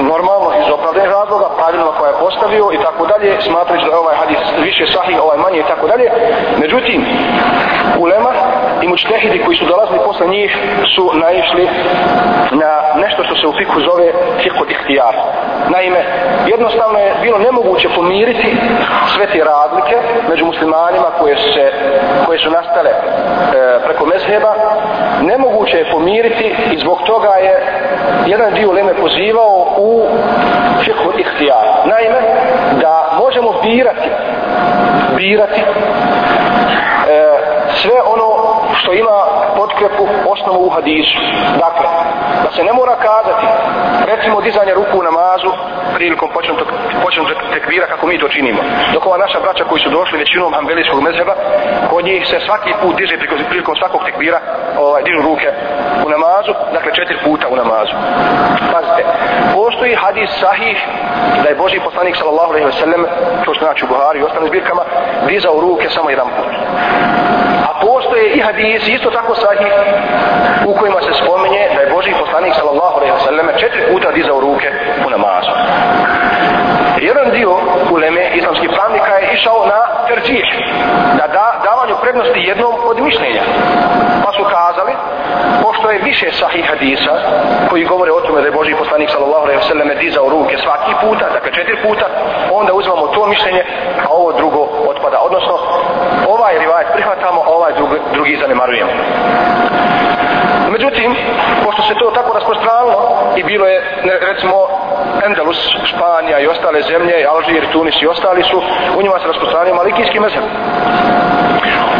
normalno 0.00 0.50
iz 0.60 0.70
opravdanih 0.74 1.10
razloga, 1.10 1.48
ostavio 2.40 2.72
i 2.72 2.82
tako 2.82 3.06
dalje, 3.06 3.40
smatrajući 3.40 3.86
da 3.86 3.92
je 3.92 3.98
ovaj 3.98 4.16
hadis 4.16 4.38
više 4.62 4.86
sahih, 4.86 5.18
ovaj 5.22 5.38
manje 5.38 5.58
i 5.58 5.68
tako 5.72 5.86
dalje. 5.88 6.06
Međutim, 6.58 7.04
ulema 7.98 8.32
i 8.82 8.88
mučtehidi 8.88 9.44
koji 9.44 9.56
su 9.56 9.64
dolazili 9.64 9.98
posle 10.04 10.26
njih 10.26 10.56
su 10.94 11.10
naišli 11.14 11.68
na 12.50 12.70
nešto 13.02 13.24
što 13.24 13.34
se 13.36 13.46
u 13.46 13.52
fiku 13.58 13.80
zove 13.80 14.12
fiku 14.42 14.64
ihtijar. 14.70 15.14
Naime, 15.68 16.00
jednostavno 16.46 16.98
je 16.98 17.14
bilo 17.22 17.38
nemoguće 17.38 17.88
pomiriti 17.96 18.56
sve 19.14 19.26
te 19.26 19.44
razlike 19.44 19.96
među 20.30 20.44
muslimanima 20.44 21.08
koje, 21.18 21.36
se, 21.36 21.72
koje 22.26 22.38
su 22.38 22.50
nastale 22.50 22.90
e, 22.90 22.96
preko 23.84 24.06
mezheba. 24.06 24.54
Nemoguće 25.22 25.76
je 25.76 25.90
pomiriti 25.90 26.54
i 26.72 26.78
zbog 26.78 26.98
toga 27.06 27.28
je 27.28 27.54
jedan 28.26 28.54
dio 28.54 28.72
Leme 28.72 28.94
pozivao 28.94 29.66
u 29.78 30.06
fiku 30.84 31.12
ihtijar. 31.18 31.64
Naime, 31.84 32.18
birati 33.62 34.08
birati 35.16 35.60
e, 35.60 35.64
sve 37.74 37.96
ono 38.14 38.28
što 38.74 38.92
ima 38.92 39.18
potkrepu 39.56 40.04
osnovu 40.28 40.66
u 40.66 40.70
hadisu. 40.70 41.18
Dakle, 41.64 41.86
da 42.44 42.50
se 42.56 42.64
ne 42.64 42.72
mora 42.72 42.96
kazati, 42.96 43.46
recimo 44.12 44.40
dizanje 44.40 44.74
ruku 44.74 44.98
u 44.98 45.02
namazu 45.02 45.50
prilikom 45.94 46.28
počnem 47.04 47.26
tekvira 47.54 47.86
kako 47.86 48.06
mi 48.06 48.18
to 48.18 48.28
činimo. 48.28 48.60
Dok 48.92 49.06
ova 49.06 49.18
naša 49.18 49.40
braća 49.40 49.64
koji 49.64 49.80
su 49.82 49.90
došli 49.90 50.18
većinom 50.18 50.54
ambelijskog 50.54 51.02
mezheba, 51.02 51.34
kod 51.90 52.04
njih 52.04 52.26
se 52.30 52.40
svaki 52.46 52.70
put 52.82 52.96
diže 52.96 53.16
prilikom 53.50 53.76
svakog 53.76 54.00
tekvira, 54.04 54.40
ovaj, 54.78 55.02
dižu 55.02 55.20
ruke 55.22 55.48
u 56.06 56.08
namazu, 56.10 56.52
dakle 56.72 56.90
četiri 56.94 57.18
puta 57.24 57.46
u 57.48 57.56
namazu. 57.56 57.94
Postoji 59.54 59.94
hadis 59.94 60.30
sahih 60.40 60.78
da 61.42 61.48
je 61.48 61.54
Boži 61.54 61.80
poslanik 61.84 62.16
sallallahu 62.16 62.50
alaihi 62.50 62.66
ve 62.66 62.72
sellem, 62.72 63.06
to 63.44 63.54
što 63.54 63.64
znači 63.64 63.84
u 63.84 63.88
Buhari 63.88 64.18
i 64.18 64.22
ostalim 64.22 64.48
zbirkama, 64.48 64.82
dizao 65.28 65.60
ruke 65.60 65.88
samo 65.88 66.10
jedan 66.10 66.26
put. 66.36 66.52
A 67.68 67.70
postoje 67.86 68.24
i 68.30 68.40
hadis 68.40 68.88
isto 68.88 69.10
tako 69.10 69.34
sahih 69.34 69.72
u 70.66 70.74
kojima 70.74 71.00
se 71.00 71.12
spominje 71.22 71.62
da 71.74 71.80
je 71.80 71.90
Boži 71.94 72.12
poslanik 72.20 72.54
sallallahu 72.54 72.96
alaihi 72.96 73.12
ve 73.12 73.20
sellem 73.20 73.46
četiri 73.56 73.92
puta 73.92 74.12
dizao 74.12 74.40
ruke 74.40 74.68
u 75.06 75.10
namazu. 75.10 75.50
Jedan 77.00 77.30
dio 77.30 77.50
uleme 77.90 78.30
islamskih 78.34 78.70
pravnika 78.76 79.12
je 79.14 79.34
išao 79.34 79.66
na 79.66 79.80
terđih, 80.08 80.44
na 81.18 81.26
da, 81.26 81.46
davanju 81.64 81.94
prednosti 82.02 82.40
jednom 82.40 82.74
od 82.84 83.00
mišljenja. 83.00 83.42
Pa 84.24 84.32
su 84.32 84.44
kazali, 84.44 84.92
pošto 85.62 85.90
je 85.90 86.04
više 86.04 86.32
sahih 86.32 86.66
hadisa 86.68 87.14
koji 87.70 87.84
govore 87.84 88.12
o 88.12 88.20
tome 88.20 88.40
da 88.40 88.46
je 88.46 88.52
Boži 88.52 88.74
poslanik 88.74 89.10
sallallahu 89.10 89.44
alaihi 89.44 89.60
ve 89.60 89.68
selleme 89.68 89.94
dizao 89.94 90.28
ruke 90.28 90.56
svaki 90.58 90.92
puta, 91.00 91.24
dakle 91.32 91.52
četiri 91.52 91.76
puta, 91.82 92.06
onda 92.52 92.72
uzmamo 92.72 93.06
to 93.06 93.26
mišljenje, 93.26 93.62
a 94.04 94.08
ovo 94.10 94.32
drugo 94.32 94.62
otpada. 94.90 95.18
Odnosno, 95.20 95.54
ovaj 96.28 96.58
rivajet 96.58 96.88
prihvatamo, 96.92 97.40
a 97.46 97.50
ovaj 97.50 97.72
drugi, 97.78 97.98
drugi 98.12 98.38
zanemarujemo. 98.40 98.92
Međutim, 100.70 101.14
pošto 101.64 101.82
se 101.82 101.94
to 101.94 102.10
tako 102.10 102.32
rasprostranilo 102.34 103.32
i 103.36 103.42
bilo 103.42 103.66
je, 103.66 104.02
recimo, 104.20 104.54
Endelus, 105.26 105.60
Španija 105.84 106.40
i 106.40 106.46
ostale 106.46 106.82
zemlje, 106.82 107.26
Alžir, 107.26 107.66
Tunis 107.72 108.02
i 108.02 108.06
ostali 108.06 108.42
su, 108.42 108.62
u 108.98 109.02
njima 109.02 109.18
se 109.18 109.26
rasprostranio 109.26 109.74
malikijski 109.74 110.20
mezheb. 110.20 110.44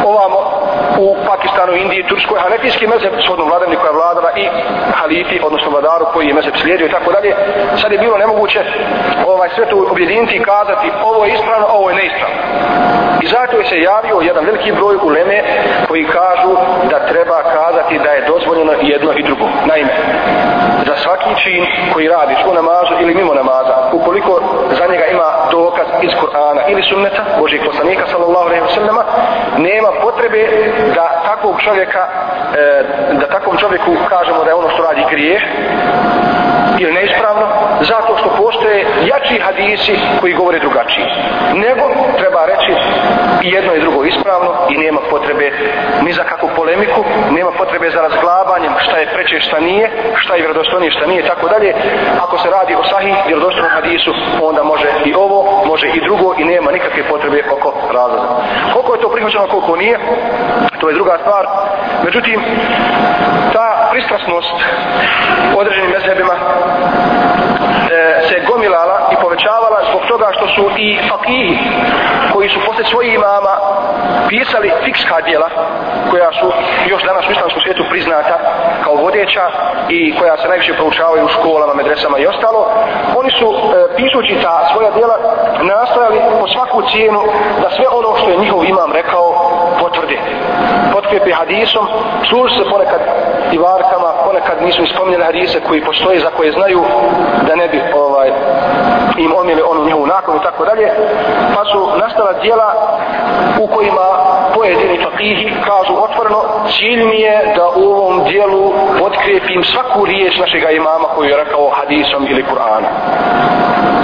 Ovamo, 0.04 0.49
u 0.98 1.16
Pakistanu, 1.26 1.74
Indiji, 1.74 2.08
Turskoj, 2.08 2.40
hanefijski 2.40 2.86
mezheb, 2.86 3.12
shodno 3.24 3.44
vladavni 3.44 3.76
koja 3.76 3.90
je 3.90 3.98
vladala 4.00 4.30
i 4.36 4.44
halifi, 4.98 5.40
odnosno 5.42 5.70
vladaru 5.70 6.06
koji 6.12 6.26
je 6.26 6.34
mezheb 6.34 6.54
slijedio 6.56 6.86
i 6.86 6.90
tako 6.90 7.12
dalje. 7.12 7.34
Sad 7.76 7.92
je 7.92 7.98
bilo 7.98 8.18
nemoguće 8.18 8.60
ovaj, 9.26 9.48
sve 9.54 9.66
to 9.66 9.86
objediniti 9.90 10.36
i 10.36 10.42
kazati 10.42 10.90
ovo 11.04 11.24
je 11.24 11.34
ispravno, 11.34 11.66
ovo 11.70 11.90
je 11.90 11.96
neispravno. 11.96 12.36
I 13.22 13.26
zato 13.26 13.56
je 13.56 13.66
se 13.66 13.80
javio 13.80 14.20
jedan 14.20 14.44
veliki 14.44 14.72
broj 14.72 14.96
uleme 15.02 15.42
koji 15.88 16.04
kažu 16.04 16.52
da 16.90 17.06
treba 17.06 17.42
kazati 17.42 17.98
da 17.98 18.10
je 18.10 18.26
dozvoljeno 18.26 18.72
jedno 18.82 19.12
i 19.16 19.22
drugo. 19.22 19.46
Naime, 19.66 19.92
za 20.86 20.96
svaki 20.96 21.30
čin 21.42 21.66
koji 21.92 22.08
radiš 22.08 22.38
u 22.50 22.54
namazu 22.54 22.94
ili 23.00 23.14
mimo 23.14 23.34
namaza, 23.34 23.76
ukoliko 23.92 24.40
za 24.78 24.86
njega 24.92 25.06
ima 25.06 25.28
dokaz 25.50 25.86
iz 26.02 26.10
Kur'ana 26.20 26.62
ili 26.68 26.82
sunneta, 26.82 27.22
Božih 27.40 27.60
poslanika 27.66 28.06
sallallahu 28.06 28.46
alaihi 28.46 28.64
wa 28.64 28.74
sallama, 28.74 29.04
nema 29.58 29.88
potrebe 30.02 30.40
da 30.94 31.22
takvog 31.24 31.60
čovjeka, 31.60 32.08
e, 32.54 32.84
da 33.20 33.26
takvom 33.26 33.56
čovjeku 33.56 33.96
kažemo 34.08 34.44
da 34.44 34.50
je 34.50 34.54
ono 34.54 34.68
što 34.70 34.82
radi 34.82 35.04
grije, 35.10 35.40
ili 36.80 36.92
neispravno, 36.92 37.46
zato 37.80 38.16
što 38.18 38.28
postoje 38.42 38.86
jači 39.12 39.40
hadisi 39.46 39.94
koji 40.20 40.32
govore 40.32 40.58
drugačiji. 40.58 41.06
Nego 41.54 41.84
treba 42.18 42.40
reći 42.52 42.72
i 43.42 43.48
jedno 43.56 43.74
i 43.74 43.80
drugo 43.80 44.04
ispravno 44.04 44.50
i 44.70 44.78
nema 44.78 45.00
potrebe 45.10 45.52
ni 46.02 46.12
za 46.12 46.24
kakvu 46.24 46.48
polemiku, 46.56 47.04
nema 47.30 47.50
potrebe 47.50 47.90
za 47.90 48.00
razglabanjem 48.00 48.72
šta 48.78 48.96
je 48.96 49.12
preče 49.14 49.40
šta 49.40 49.60
nije, 49.60 49.90
šta 50.14 50.34
je 50.34 50.40
vjerodostojnije 50.40 50.90
šta 50.90 51.06
nije, 51.06 51.26
tako 51.26 51.48
dalje. 51.48 51.74
Ako 52.24 52.38
se 52.38 52.50
radi 52.50 52.74
o 52.74 52.84
sahih 52.84 53.16
vjerodostojnom 53.26 53.70
hadisu, 53.70 54.12
onda 54.42 54.62
može 54.62 54.88
i 55.04 55.14
ovo, 55.14 55.64
može 55.66 55.86
i 55.88 56.00
drugo 56.00 56.34
i 56.38 56.44
nema 56.44 56.70
nikakve 56.70 57.02
potrebe 57.08 57.44
oko 57.52 57.72
razloga. 57.92 58.28
Koliko 58.72 58.94
je 58.94 59.00
to 59.00 59.08
prihvaćeno, 59.08 59.46
koliko 59.46 59.76
nije, 59.76 59.98
to 60.80 60.88
je 60.88 60.94
druga 60.94 61.18
stvar. 61.22 61.46
Međutim, 62.04 62.40
ta 63.52 63.79
pristrasnost 63.90 64.54
određenim 65.60 65.90
mezhebima 65.90 66.34
e, 66.34 68.28
se 68.28 68.36
gomilala 68.48 68.96
i 69.12 69.16
povećavala 69.22 69.78
zbog 69.90 70.02
toga 70.08 70.26
što 70.36 70.46
su 70.48 70.70
i 70.76 70.98
fakihi 71.08 71.58
koji 72.32 72.48
su 72.48 72.58
posle 72.66 72.84
svojih 72.84 73.14
imama 73.14 73.54
pisali 74.28 74.72
fikska 74.84 75.20
dijela 75.20 75.48
koja 76.10 76.30
su 76.32 76.52
još 76.86 77.02
danas 77.02 77.28
u 77.28 77.32
islamskom 77.32 77.62
svijetu 77.62 77.84
priznata 77.90 78.38
kao 78.84 78.94
vodeća 78.94 79.44
i 79.88 80.18
koja 80.18 80.36
se 80.36 80.48
najviše 80.48 80.72
proučavaju 80.74 81.24
u 81.24 81.28
školama, 81.28 81.74
medresama 81.74 82.18
i 82.18 82.26
ostalo. 82.26 82.62
Oni 83.16 83.30
su 83.38 83.46
e, 83.54 83.96
pisući 83.96 84.42
ta 84.42 84.68
svoja 84.72 84.90
dijela 84.90 85.16
nastojali 85.62 86.18
po 86.40 86.48
svaku 86.48 86.82
cijenu 86.90 87.20
da 87.62 87.70
sve 87.70 87.86
ono 87.98 88.16
što 88.18 88.30
je 88.30 88.36
njihov 88.36 88.64
imam 88.64 88.92
rekao 88.92 89.26
potvrde 89.80 90.18
potkrepi 90.92 91.32
hadisom 91.32 91.86
služi 92.28 92.54
se 92.54 92.70
ponekad 92.70 93.00
i 93.52 93.58
varkama 93.58 94.10
ponekad 94.24 94.62
nisu 94.62 94.82
ispominjali 94.82 95.24
hadise 95.24 95.60
koji 95.60 95.84
postoje 95.84 96.20
za 96.20 96.30
koje 96.36 96.52
znaju 96.52 96.84
da 97.48 97.56
ne 97.56 97.68
bi 97.68 97.80
ovaj 97.94 98.30
im 99.18 99.32
omijeli 99.36 99.62
onu 99.70 99.84
njihovu 99.84 100.06
nakon 100.06 100.36
i 100.36 100.42
tako 100.42 100.64
dalje. 100.64 100.90
Pa 101.54 101.64
su 101.64 101.88
nastala 101.98 102.32
dijela 102.32 102.74
u 103.60 103.66
kojima 103.66 104.06
pojedini 104.54 105.04
fakihi 105.04 105.54
kažu 105.64 105.94
otvoreno 106.04 106.40
cilj 106.72 107.04
mi 107.04 107.20
je 107.20 107.52
da 107.56 107.68
u 107.68 107.84
ovom 107.92 108.24
dijelu 108.24 108.72
otkrijepim 109.02 109.62
svaku 109.64 110.04
riječ 110.04 110.38
našega 110.38 110.70
imama 110.70 111.08
koju 111.14 111.28
je 111.30 111.36
rekao 111.36 111.70
hadisom 111.70 112.26
ili 112.30 112.44
Kur'anom. 112.50 112.92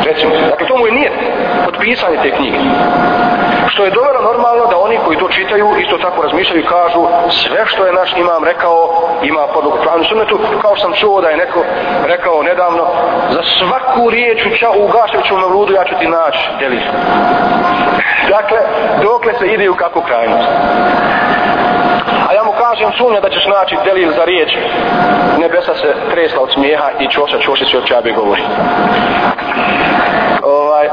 Recimo, 0.04 0.32
dakle 0.50 0.66
to 0.66 0.76
mu 0.76 0.86
je 0.86 0.92
nije 0.92 1.10
potpisanje 1.64 2.16
te 2.22 2.30
knjige. 2.30 2.58
Što 3.68 3.84
je 3.84 3.90
dovelo 3.90 4.20
normalno 4.22 4.66
da 4.66 4.78
oni 4.78 4.98
koji 5.04 5.18
to 5.18 5.28
čitaju 5.28 5.66
isto 5.80 5.98
tako 5.98 6.22
razmišljaju 6.22 6.60
i 6.60 6.66
kažu 6.66 7.02
sve 7.30 7.66
što 7.66 7.86
je 7.86 7.92
naš 7.92 8.10
imam 8.16 8.44
rekao 8.44 8.78
ima 9.22 9.35
podlogu 9.54 9.76
Kur'anu 9.76 10.04
sunnetu. 10.08 10.38
Kao 10.62 10.76
sam 10.76 10.92
čuo 10.92 11.20
da 11.20 11.28
je 11.28 11.36
neko 11.36 11.64
rekao 12.06 12.42
nedavno 12.42 12.84
za 13.30 13.42
svaku 13.58 14.10
riječ 14.10 14.46
u, 14.46 14.56
ča, 14.56 14.70
u 14.70 14.88
Gaševiću 14.88 15.36
na 15.38 15.46
vludu 15.46 15.72
ja 15.72 15.84
ću 15.84 15.94
ti 16.00 16.06
naći 16.06 16.48
deli 16.60 16.80
dakle 18.28 18.58
dokle 19.02 19.32
se 19.38 19.46
ide 19.46 19.70
u 19.70 19.74
kakvu 19.74 20.02
krajnost. 20.02 20.48
A 22.28 22.34
ja 22.34 22.44
mu 22.44 22.52
kažem 22.52 22.92
sumnja 22.98 23.20
da 23.20 23.30
ćeš 23.30 23.46
naći 23.46 23.76
delil 23.84 24.12
za 24.12 24.24
riječ 24.24 24.56
nebesa 25.38 25.74
se 25.74 25.94
tresla 26.10 26.42
od 26.42 26.52
smijeha 26.52 26.90
i 27.00 27.08
čoša 27.08 27.38
čoši 27.38 27.64
se 27.64 27.78
od 27.78 27.84
čabe 27.84 28.12
govori. 28.12 28.42
Ovaj, 30.42 30.88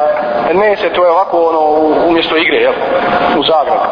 ne 0.53 0.75
se 0.75 0.89
to 0.89 1.05
je 1.05 1.11
ovako 1.11 1.37
ono 1.37 1.59
umjesto 2.07 2.37
igre 2.37 2.57
jel? 2.57 2.73
u 3.37 3.43
Zagrebu 3.43 3.83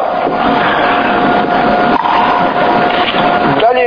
dalje 3.60 3.86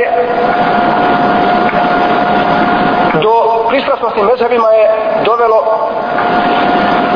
do 3.76 3.82
pristrasnosti 3.82 4.22
mezhabima 4.22 4.70
je 4.70 4.86
dovelo 5.24 5.58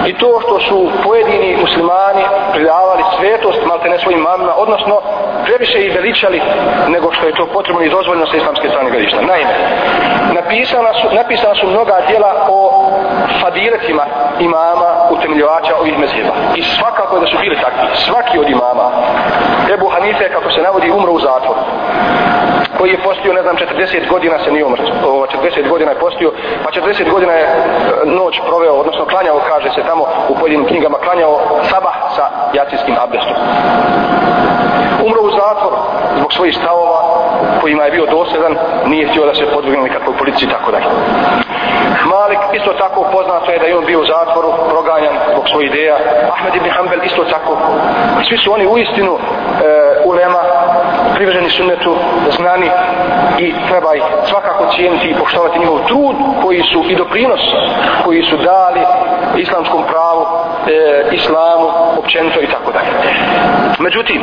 i 0.06 0.12
to 0.18 0.40
što 0.40 0.60
su 0.60 0.90
pojedini 1.04 1.56
muslimani 1.60 2.22
pridavali 2.52 3.02
svetost 3.18 3.58
malte 3.66 3.88
ne 3.88 3.98
svojim 3.98 4.20
mamima, 4.20 4.52
odnosno 4.56 5.02
previše 5.50 5.78
i 5.80 5.94
veličali 5.98 6.40
nego 6.88 7.12
što 7.12 7.26
je 7.26 7.34
to 7.34 7.46
potrebno 7.46 7.82
i 7.82 7.90
dozvoljeno 7.96 8.26
sa 8.26 8.36
islamske 8.36 8.68
strane 8.68 8.90
gledišta. 8.90 9.20
Naime, 9.20 9.54
napisana 10.38 10.92
su, 11.00 11.06
napisana 11.14 11.54
su 11.54 11.66
mnoga 11.66 11.96
djela 12.08 12.30
o 12.48 12.58
fadiletima 13.40 14.04
imama 14.40 14.90
utemeljivača 15.10 15.76
ovih 15.80 15.98
mezheba. 15.98 16.34
I 16.54 16.62
svakako 16.62 17.20
da 17.20 17.26
su 17.26 17.36
bili 17.40 17.56
takvi. 17.64 17.86
Svaki 17.94 18.38
od 18.38 18.48
imama. 18.50 18.86
Ebu 19.74 19.86
Hanife, 19.88 20.28
kako 20.32 20.50
se 20.50 20.62
navodi, 20.62 20.90
umro 20.90 21.12
u 21.12 21.20
zatvoru 21.20 21.60
koji 22.78 22.90
je 22.90 23.04
postio, 23.04 23.32
ne 23.32 23.42
znam, 23.42 23.56
40 23.56 24.08
godina 24.08 24.36
se 24.44 24.52
nije 24.52 24.64
umrt, 24.64 24.80
40 24.82 25.68
godina 25.68 25.90
je 25.90 25.98
postio, 25.98 26.32
pa 26.64 26.70
40 26.70 27.10
godina 27.10 27.32
je 27.32 27.44
e, 27.44 27.52
noć 28.04 28.40
proveo, 28.48 28.74
odnosno 28.74 29.04
klanjao, 29.04 29.40
kaže 29.48 29.70
se 29.74 29.82
tamo 29.82 30.04
u 30.28 30.34
pojedinim 30.34 30.66
knjigama, 30.66 30.98
klanjao 30.98 31.40
sabah 31.70 31.94
sa 32.16 32.24
jacijskim 32.54 32.96
abdestom. 33.04 33.36
Umro 35.06 35.20
u 35.22 35.30
zatvor 35.30 35.72
zbog 36.18 36.32
svojih 36.32 36.56
stavova 36.56 37.00
kojima 37.60 37.82
je 37.84 37.90
bio 37.90 38.06
dosedan, 38.06 38.56
nije 38.86 39.08
htio 39.08 39.26
da 39.26 39.34
se 39.34 39.52
podvigne 39.54 39.82
nikakvoj 39.82 40.16
policiji 40.18 40.46
i 40.46 40.50
tako 40.50 40.70
dalje. 40.70 40.86
Malik 42.14 42.38
isto 42.52 42.72
tako 42.72 43.06
poznato 43.12 43.52
je 43.52 43.58
da 43.58 43.66
je 43.66 43.76
on 43.76 43.84
bio 43.84 44.00
u 44.00 44.06
zatvoru, 44.06 44.52
proganjan 44.68 45.14
zbog 45.32 45.48
svojih 45.48 45.70
ideja. 45.70 45.96
Ahmed 46.32 46.54
ibn 46.54 46.70
Hanbel 46.70 47.00
isto 47.04 47.24
tako. 47.24 47.56
Svi 48.28 48.38
su 48.38 48.52
oni 48.52 48.66
u 48.66 48.78
istinu 48.78 49.12
e, 49.14 49.20
ulema, 50.04 50.42
privrženi 51.14 51.50
sunnetu, 51.50 51.96
znani 52.36 52.70
i 53.38 53.54
treba 53.68 53.94
ih 53.94 54.02
svakako 54.24 54.64
cijeniti 54.74 55.08
i 55.08 55.14
poštovati 55.14 55.58
njihov 55.58 55.78
trud 55.88 56.16
koji 56.42 56.62
su 56.62 56.84
i 56.88 56.96
doprinos 56.96 57.40
koji 58.04 58.22
su 58.22 58.36
dali 58.36 58.80
islamskom 59.36 59.82
pravu, 59.90 60.26
e, 60.70 61.04
islamu, 61.12 61.66
općenito 61.98 62.40
i 62.40 62.46
tako 62.46 62.72
dalje. 62.72 62.90
Međutim, 63.78 64.20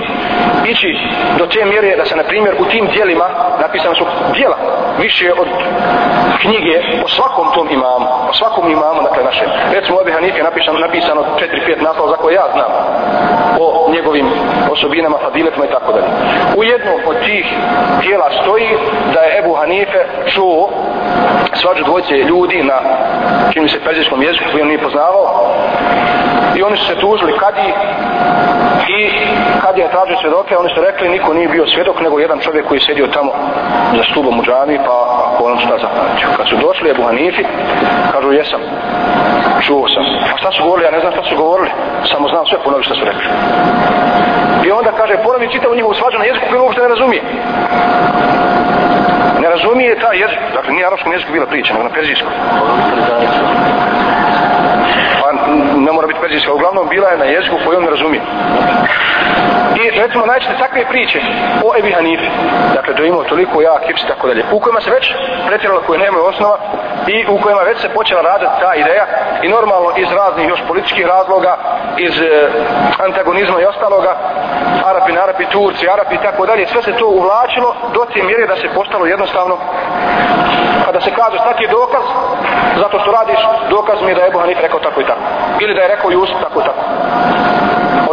ići 0.66 0.98
do 1.38 1.46
te 1.46 1.66
mjere 1.66 1.96
da 1.98 2.06
se, 2.06 2.16
na 2.16 2.24
primjer, 2.24 2.56
u 2.60 2.66
tim 2.66 2.88
dijelima 2.94 3.26
napisano 3.62 3.96
su 3.96 4.06
dijela 4.34 4.58
više 5.00 5.32
od 5.34 5.48
knjige 6.42 6.76
o 7.06 7.08
svakom 7.08 7.48
tom 7.54 7.68
imamu, 7.72 8.08
o 8.30 8.34
svakom 8.34 8.72
imamu, 8.72 9.02
dakle 9.02 9.24
našem. 9.24 9.48
Recimo, 9.74 9.98
ovdje 9.98 10.14
Hanife 10.14 10.44
napisano, 10.44 10.80
napisano 10.80 11.22
4-5 11.68 11.84
naslova 11.84 12.10
za 12.10 12.18
koje 12.18 12.34
ja 12.34 12.46
znam 12.54 12.72
o 13.60 13.92
njegovim 13.92 14.28
osobinama, 14.72 15.18
fadiletima 15.24 15.66
i 15.66 15.70
tako 15.70 15.92
dalje. 15.92 16.08
U 16.58 16.64
jednom 16.64 16.96
od 17.08 17.16
tih 17.26 17.46
dijela 18.02 18.30
stoji 18.42 18.70
da 19.14 19.20
je 19.20 19.40
Ebu 19.40 19.54
Hanife 19.54 20.06
čuo 20.28 20.70
svađu 21.54 21.84
dvojce 21.84 22.14
ljudi 22.14 22.64
na 22.64 22.80
čini 23.54 23.70
se 23.70 23.84
perzijskom 23.84 24.22
jeziku 24.22 24.46
koji 24.52 24.62
on 24.62 24.68
nije 24.68 24.82
poznavao 24.82 25.56
i 26.58 26.63
oni 26.63 26.78
su 26.78 26.86
se 26.86 26.96
tužili 26.96 27.38
kadi 27.39 27.67
i 28.98 29.10
kad 29.62 29.78
je 29.78 29.91
tražio 29.91 30.17
svjedoke 30.22 30.58
oni 30.58 30.70
su 30.76 30.82
rekli 30.82 31.10
niko 31.10 31.34
nije 31.34 31.48
bio 31.48 31.65
svjedok 31.67 32.02
nego 32.02 32.20
jedan 32.20 32.39
čovjek 32.39 32.67
koji 32.67 32.78
je 32.78 32.86
sedio 32.86 33.08
tamo 33.08 33.32
za 33.98 34.04
stubom 34.12 34.39
u 34.39 34.43
džami 34.43 34.80
pa 34.86 34.96
ako 35.28 35.43
on 35.43 35.60
šta 35.60 35.78
zapamćio 35.82 36.30
kad 36.38 36.48
su 36.50 36.56
došli 36.56 36.89
Ebu 36.89 37.04
Hanifi 37.04 37.43
kažu 38.12 38.32
jesam 38.32 38.62
čuo 39.67 39.88
sam. 39.93 40.06
A 40.34 40.38
šta 40.38 40.52
su 40.52 40.63
govorili? 40.63 40.86
Ja 40.88 40.91
ne 40.91 41.00
znam 41.00 41.12
šta 41.13 41.24
su 41.30 41.36
govorili 41.36 41.70
samo 42.12 42.30
znam 42.30 42.46
sve 42.46 42.58
ponovi 42.63 42.84
šta 42.84 42.96
su 42.96 43.06
rekli. 43.06 43.28
I 44.65 44.72
onda 44.72 44.91
kaže 44.91 45.24
ponovi 45.24 45.52
čitavu 45.52 45.76
njihovu 45.76 45.93
svađu 45.93 46.17
na 46.17 46.26
jeziku 46.26 46.46
koji 46.50 46.62
uopšte 46.62 46.82
ne 46.82 46.88
razumije. 46.88 47.22
Ne 49.41 49.50
razumije 49.50 50.00
ta 50.00 50.12
jezik. 50.13 50.39
Dakle 50.54 50.74
nije 50.74 50.88
arapskom 50.88 51.12
jeziku 51.12 51.32
bila 51.34 51.46
priča 51.46 51.74
nego 51.74 51.84
na 51.84 51.93
perzijskom 51.98 52.34
ne 56.28 56.34
perzijska 56.34 56.54
uglavnom 56.54 56.90
bila 56.90 57.08
je 57.10 57.18
na 57.18 57.26
jeziku 57.26 57.56
koju 57.66 57.78
on 57.78 57.84
ne 57.84 57.90
razumije. 57.90 58.22
I 59.82 60.00
recimo 60.00 60.26
najčešće 60.26 60.58
takve 60.60 60.86
priče 60.90 61.20
o 61.66 61.78
Ebi 61.80 61.92
Hanifi. 61.92 62.30
Dakle 62.76 62.94
da 62.94 63.04
imao 63.04 63.24
toliko 63.24 63.62
jak 63.62 63.88
hips 63.88 64.02
i 64.04 64.08
tako 64.08 64.28
dalje 64.28 64.44
u 64.52 64.60
kojima 64.60 64.82
se 64.82 64.92
već 64.92 65.13
pretjerala 65.48 65.82
koje 65.82 66.00
nemaju 66.00 66.26
osnova 66.26 66.58
i 67.08 67.26
u 67.30 67.38
kojima 67.42 67.62
već 67.62 67.82
se 67.82 67.90
počela 67.90 68.22
raditi 68.22 68.52
ta 68.62 68.74
ideja 68.76 69.06
i 69.44 69.48
normalno 69.50 69.90
iz 69.98 70.12
raznih 70.12 70.50
još 70.50 70.62
političkih 70.68 71.06
razloga 71.06 71.58
iz 71.98 72.22
e, 72.22 72.50
antagonizma 73.00 73.62
i 73.62 73.66
ostaloga 73.66 74.16
Arapi, 74.86 75.18
Arapi, 75.18 75.46
Turci, 75.46 75.90
Arapi 75.90 76.16
i 76.16 76.24
tako 76.24 76.46
dalje 76.46 76.68
sve 76.68 76.82
se 76.82 76.92
to 76.92 77.08
uvlačilo 77.08 77.76
do 77.94 78.06
te 78.14 78.24
mjere 78.24 78.48
da 78.48 78.56
se 78.56 78.68
postalo 78.76 79.06
jednostavno 79.06 79.58
kada 80.86 81.02
se 81.02 81.12
kaže 81.12 81.38
šta 81.38 81.54
ti 81.54 81.64
je 81.64 81.70
dokaz 81.70 82.04
zato 82.78 83.00
što 83.00 83.12
radiš 83.12 83.40
dokaz 83.70 84.02
mi 84.02 84.12
je 84.12 84.16
da 84.16 84.22
je 84.22 84.28
Ebu 84.28 84.40
Hanif 84.40 84.60
rekao 84.62 84.80
tako 84.80 85.02
i 85.02 85.06
tako 85.06 85.22
ili 85.60 85.74
da 85.76 85.82
je 85.82 85.88
rekao 85.88 86.12
Jusuf 86.12 86.38
tako 86.42 86.62
i 86.62 86.64
tako 86.64 86.82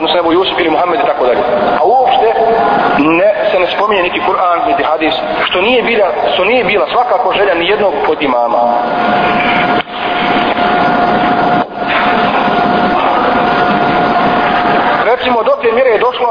odnosno 0.04 0.20
Ebu 0.20 0.32
Jusuf 0.32 0.60
ili 0.60 0.70
Muhammed 0.70 1.00
i 1.00 1.06
tako 1.06 1.26
dalje. 1.26 1.42
A 1.80 1.84
uopšte 1.84 2.28
ne, 2.98 3.30
se 3.50 3.58
ne 3.58 3.66
spominje 3.66 4.02
niti 4.02 4.20
Kur'an 4.28 4.66
niti 4.66 4.82
hadis 4.82 5.14
što 5.44 5.60
nije 5.60 5.82
bila, 5.82 6.06
što 6.34 6.44
nije 6.44 6.64
bila 6.64 6.86
svakako 6.92 7.32
želja 7.32 7.54
ni 7.54 7.68
jednog 7.68 7.92
od 8.08 8.22
imama. 8.22 8.58
Recimo 15.04 15.42
do 15.42 15.52
te 15.62 15.72
mjere 15.72 15.90
je 15.90 15.98
došlo 15.98 16.30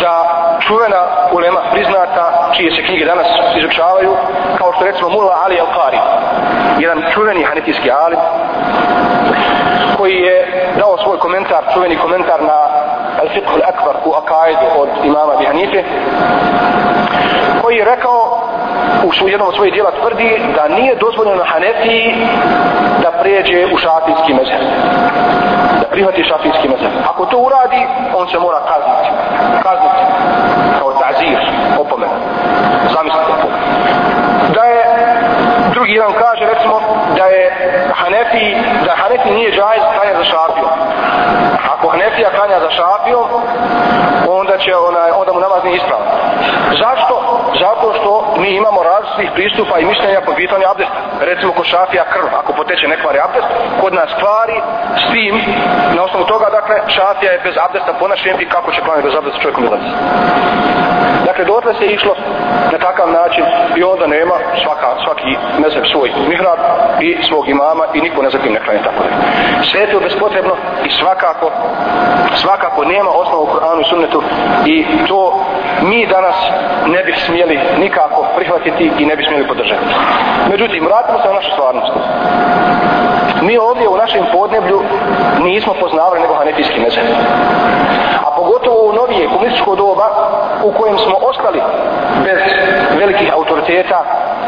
da 0.00 0.14
čuvena 0.60 1.02
ulema 1.32 1.60
priznata 1.72 2.50
čije 2.56 2.70
se 2.70 2.82
knjige 2.82 3.04
danas 3.04 3.26
izučavaju 3.58 4.16
kao 4.58 4.72
što 4.72 4.84
recimo 4.84 5.08
Mulla 5.08 5.36
Ali 5.44 5.56
Al-Qari 5.56 5.98
jedan 6.78 7.02
čuveni 7.14 7.42
hanetijski 7.44 7.90
alim 7.90 8.18
koji 9.96 10.14
je 10.14 10.36
dao 10.78 10.98
svoj 10.98 11.18
komentar, 11.18 11.64
čuveni 11.74 11.96
komentar 11.96 12.42
na 12.42 12.63
Al-Fiqh 13.22 13.48
Al-Akbar 13.56 13.94
u 14.04 14.12
Akaidu 14.14 14.66
od 14.76 14.88
imama 15.04 15.36
Bihanife 15.38 15.84
koji 17.62 17.76
je 17.76 17.84
rekao 17.84 18.40
u 19.24 19.28
jednom 19.28 19.48
od 19.48 19.54
svojih 19.54 19.72
dijela 19.72 19.90
tvrdi 20.00 20.40
da 20.56 20.68
nije 20.68 20.94
dozvoljeno 20.94 21.44
Hanefiji 21.46 22.14
da 23.02 23.10
pređe 23.20 23.66
u 23.74 23.76
šafijski 23.78 24.32
mezheb. 24.34 24.62
Da 25.80 25.86
prihvati 25.90 26.24
šafijski 26.24 26.68
mezheb. 26.68 26.92
Ako 27.10 27.26
to 27.26 27.38
uradi 27.38 27.86
on 28.14 28.28
se 28.28 28.38
mora 28.38 28.60
kazniti. 28.70 29.08
Kazniti. 29.62 30.02
Kao 30.78 30.92
tazir. 31.02 31.38
Opomen 31.80 32.10
zamislite 32.94 33.32
da 33.32 33.36
drugi 35.84 36.00
jedan 36.00 36.12
kaže 36.12 36.44
recimo 36.54 36.76
da 37.16 37.24
je 37.26 37.44
Hanefi 38.00 38.46
da 38.86 38.92
Hanefi 38.96 39.30
nije 39.30 39.50
džajz 39.50 39.82
klanja 39.94 40.14
za 40.18 40.24
šafijom. 40.24 40.70
ako 41.72 41.88
Hanefija 41.88 42.30
klanja 42.30 42.60
za 42.60 42.70
šafijom, 42.70 43.26
onda 44.28 44.58
će 44.58 44.76
onaj, 44.76 45.10
onda 45.20 45.32
mu 45.32 45.40
namaz 45.40 45.64
nije 45.64 45.76
ispravan 45.76 46.06
zašto? 46.82 47.14
zato 47.60 47.86
što 47.98 48.10
mi 48.40 48.48
imamo 48.48 48.82
različitih 48.82 49.30
pristupa 49.34 49.78
i 49.78 49.84
mišljenja 49.84 50.20
po 50.26 50.32
pitanju 50.40 50.64
abdesta 50.72 50.98
recimo 51.20 51.52
kod 51.52 51.66
šafija 51.66 52.04
krv 52.12 52.28
ako 52.40 52.52
poteče 52.52 52.88
nekvari 52.88 53.18
abdest 53.26 53.48
kod 53.80 53.92
nas 53.94 54.10
kvari 54.20 54.56
s 55.02 55.04
tim 55.12 55.34
na 55.96 56.00
osnovu 56.06 56.24
toga 56.24 56.46
dakle 56.58 56.76
šafija 56.96 57.32
je 57.32 57.44
bez 57.46 57.54
abdesta 57.66 57.92
ponašen 58.00 58.40
i 58.40 58.48
kako 58.54 58.72
će 58.72 58.80
klanjati 58.80 59.08
bez 59.08 59.14
abdesta 59.18 59.40
čovjekom 59.42 59.62
bez 59.64 59.72
abdesta 59.72 59.98
dakle 61.28 61.44
dotle 61.44 61.72
se 61.74 61.86
išlo 61.86 62.14
na 62.72 62.78
takav 62.78 63.10
način 63.10 63.44
i 63.76 63.82
onda 63.82 64.06
nema 64.06 64.34
svaka, 64.62 64.88
svaki 65.04 65.36
mezheb 65.62 65.84
svoj 65.92 66.10
mihrab 66.28 66.58
i 67.00 67.16
svog 67.28 67.48
imama 67.48 67.84
i 67.94 68.00
niko 68.00 68.22
ne 68.22 68.30
zatim 68.30 68.52
ne 68.52 68.60
klanje 68.64 68.82
tako 68.82 69.02
sve 69.70 69.80
je 69.80 69.90
to 69.90 70.00
bespotrebno 70.00 70.54
i 70.86 70.90
svakako 70.90 71.50
svakako 72.34 72.84
nema 72.84 73.10
osnovu 73.10 73.42
u 73.42 73.46
Kur'anu 73.46 73.80
i 73.80 73.88
sunnetu 73.90 74.22
i 74.66 74.86
to 75.08 75.44
mi 75.82 76.06
danas 76.06 76.36
ne 76.86 77.02
bi 77.04 77.14
smjeli 77.26 77.60
nikako 77.78 78.26
prihvatiti 78.36 78.90
i 78.98 79.06
ne 79.06 79.16
bi 79.16 79.24
smjeli 79.24 79.48
podržati. 79.48 79.84
Međutim 80.50 80.84
vratimo 80.84 81.18
se 81.18 81.28
na 81.28 81.34
našu 81.34 81.50
stvarnost. 81.52 81.92
Mi 83.42 83.58
ovdje 83.58 83.88
u 83.88 83.96
našem 83.96 84.24
podneblju 84.32 84.80
nismo 85.42 85.74
poznavali 85.80 86.20
nego 86.20 86.34
hanefijski 86.34 86.80
mezheb. 86.80 87.04
a 88.26 88.30
pogotovo 88.36 88.73
novije 89.04 89.28
komunističko 89.28 89.74
doba 89.76 90.06
u 90.64 90.72
kojem 90.72 90.98
smo 90.98 91.16
ostali 91.30 91.60
bez 92.24 92.40
velikih 92.98 93.32
autoriteta 93.34 94.04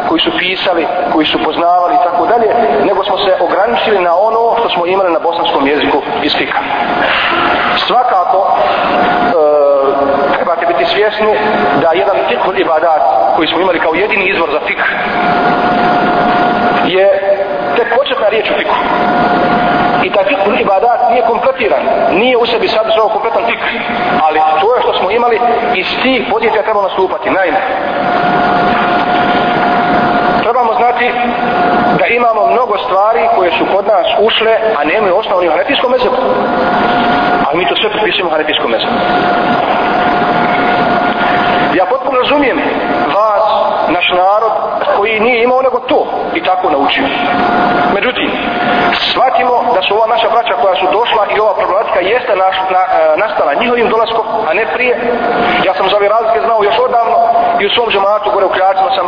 koji 0.09 0.21
su 0.21 0.31
pisali, 0.38 0.87
koji 1.12 1.27
su 1.27 1.38
poznavali 1.45 1.95
i 1.95 2.05
tako 2.05 2.27
dalje, 2.27 2.49
nego 2.85 3.05
smo 3.05 3.19
se 3.19 3.33
ograničili 3.40 3.99
na 3.99 4.14
ono 4.29 4.57
što 4.59 4.69
smo 4.69 4.87
imali 4.87 5.12
na 5.12 5.19
bosanskom 5.19 5.66
jeziku 5.66 5.99
iz 6.23 6.33
fika. 6.38 6.59
Svakako, 7.87 8.40
e, 8.49 9.33
trebate 10.35 10.66
biti 10.66 10.85
svjesni 10.85 11.33
da 11.83 11.90
jedan 11.92 12.16
fikul 12.29 12.61
ibadat 12.61 13.03
koji 13.37 13.49
smo 13.49 13.61
imali 13.61 13.81
kao 13.81 13.95
jedini 13.95 14.29
izvor 14.29 14.51
za 14.53 14.61
fik 14.66 14.83
je 16.87 17.07
tek 17.77 17.88
početna 17.99 18.29
riječ 18.29 18.51
u 18.51 18.55
fiku 18.59 18.75
i 20.07 20.11
taj 20.11 20.25
fikr 20.25 20.61
ibadat 20.61 21.01
nije 21.11 21.23
kompletiran, 21.33 21.83
nije 22.11 22.37
u 22.37 22.47
sebi 22.47 22.69
sadržao 22.69 23.09
kompletan 23.09 23.45
fikr, 23.47 23.69
ali 24.27 24.38
to 24.61 24.75
je 24.75 24.83
što 24.83 24.92
smo 24.99 25.11
imali 25.11 25.40
iz 25.75 25.87
tih 26.03 26.27
podjetja 26.31 26.62
treba 26.62 26.83
nastupati. 26.83 27.31
Naime, 27.31 27.61
trebamo 30.42 30.73
znati 30.75 31.07
da 31.99 32.07
imamo 32.07 32.47
mnogo 32.47 32.79
stvari 32.79 33.21
koje 33.37 33.51
su 33.59 33.64
kod 33.75 33.85
nas 33.87 34.07
ušle, 34.27 34.53
a 34.79 34.85
nemaju 34.85 35.16
osnovni 35.16 35.49
u 35.49 35.51
hanetijskom 35.51 35.90
mezebu. 35.90 36.16
Ali 37.47 37.59
mi 37.59 37.69
to 37.69 37.77
sve 37.77 37.90
pripisujemo 37.90 38.31
hanetijskom 38.31 38.71
mezebu. 38.71 38.92
Ja 41.79 41.85
potpuno 41.87 42.21
razumijem 42.21 42.59
vas, 43.14 43.45
naš 43.88 44.09
narod, 44.09 44.53
koji 44.96 45.20
nije 45.20 45.42
imao 45.42 45.62
nego 45.62 45.78
to 45.78 46.00
i 46.35 46.40
tako 46.42 46.70
naučio. 46.70 47.06
Međutim, 47.94 48.30
shvatimo 49.11 49.54
da 49.74 49.82
su 49.82 49.94
ova 49.94 50.06
naša 50.06 50.28
braća 50.35 50.54
koja 50.62 50.74
su 50.80 50.87
došla 50.98 51.22
i 51.37 51.40
ova 51.40 51.54
problematika 51.54 52.00
jeste 52.00 52.32
naš, 52.37 52.56
na, 52.74 52.82
e, 52.85 53.16
nastala 53.16 53.54
njihovim 53.61 53.88
dolaskom, 53.88 54.26
a 54.48 54.50
ne 54.54 54.66
prije. 54.74 54.94
Ja 55.66 55.74
sam 55.74 55.90
za 55.90 55.96
ove 55.96 56.09
razlike 56.09 56.40
znao 56.46 56.64
još 56.64 56.78
odavno 56.88 57.16
i 57.61 57.66
u 57.66 57.70
svom 57.70 57.90
žematu 57.90 58.30
gore 58.35 58.46
u 58.46 58.54
Kljacima 58.56 58.90
sam 58.96 59.06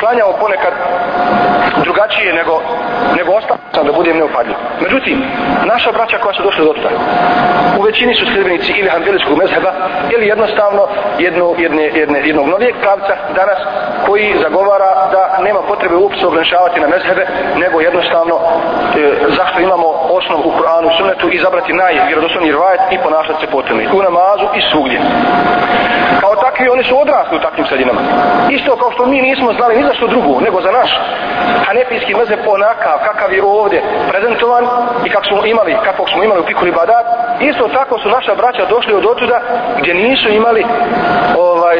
klanjao 0.00 0.32
ponekad 0.40 0.74
drugačije 1.84 2.32
nego, 2.32 2.54
nego 3.16 3.32
ostalo 3.32 3.60
sam 3.74 3.86
da 3.86 3.92
budem 3.92 4.16
neupadljiv. 4.16 4.56
Međutim, 4.80 5.22
naša 5.64 5.92
braća 5.92 6.18
koja 6.18 6.34
su 6.34 6.42
došla 6.42 6.64
do 6.64 6.72
tada, 6.72 6.98
u 7.78 7.82
većini 7.82 8.14
su 8.14 8.26
sljedbenici 8.26 8.72
ili 8.72 8.88
hanbelijskog 8.88 9.38
mezheba 9.38 9.72
ili 10.14 10.26
jednostavno 10.26 10.82
jedno, 11.18 11.54
jedne, 11.58 11.82
jedne, 11.82 12.18
jednog 12.28 12.46
novijeg 12.48 12.74
pravca 12.80 13.14
danas 13.34 13.58
koji 14.06 14.36
zagovara 14.42 15.08
da 15.12 15.29
nema 15.38 15.60
potrebe 15.62 15.96
uopće 15.96 16.26
ograničavati 16.26 16.80
na 16.80 16.88
mezhebe, 16.88 17.26
nego 17.56 17.80
jednostavno 17.80 18.34
e, 18.36 18.42
zašto 19.36 19.60
imamo 19.60 19.86
osnov 20.18 20.40
u 20.40 20.52
Kur'anu 20.56 20.86
i 20.90 20.96
sunnetu 20.98 21.26
i 21.32 21.38
zabrati 21.38 21.72
najvjerodostojniji 21.72 22.52
rivajet 22.52 22.80
i 22.90 22.98
ponašati 22.98 23.40
se 23.40 23.46
potrebno 23.46 23.82
u 23.98 24.02
namazu 24.02 24.46
i 24.58 24.60
svugdje. 24.70 25.00
Pa 26.20 26.20
kao 26.20 26.34
takvi 26.36 26.68
oni 26.68 26.84
su 26.84 27.00
odrasli 27.00 27.36
u 27.36 27.40
takvim 27.40 27.66
sredinama. 27.66 28.00
Isto 28.50 28.76
kao 28.76 28.90
što 28.92 29.06
mi 29.06 29.22
nismo 29.22 29.52
znali 29.52 29.76
ni 29.76 29.82
za 29.82 29.94
što 29.94 30.06
drugo, 30.06 30.40
nego 30.40 30.60
za 30.60 30.70
naš 30.70 30.90
hanefijski 31.66 32.14
mezheb 32.14 32.40
onakav, 32.46 32.96
kakav 33.04 33.32
je 33.32 33.42
ovdje 33.42 33.82
prezentovan 34.10 34.64
i 35.06 35.10
kako 35.10 35.24
smo 35.24 35.46
imali, 35.46 35.76
kako 35.84 36.08
smo 36.10 36.22
imali 36.22 36.40
u 36.40 36.44
Pikuli 36.44 36.72
Badat, 36.72 37.06
isto 37.40 37.68
tako 37.68 37.98
su 37.98 38.08
naša 38.08 38.34
braća 38.34 38.64
došli 38.64 38.94
od 38.94 39.06
otuda 39.06 39.40
gdje 39.78 39.94
nisu 39.94 40.28
imali 40.28 40.64
ovaj, 41.38 41.76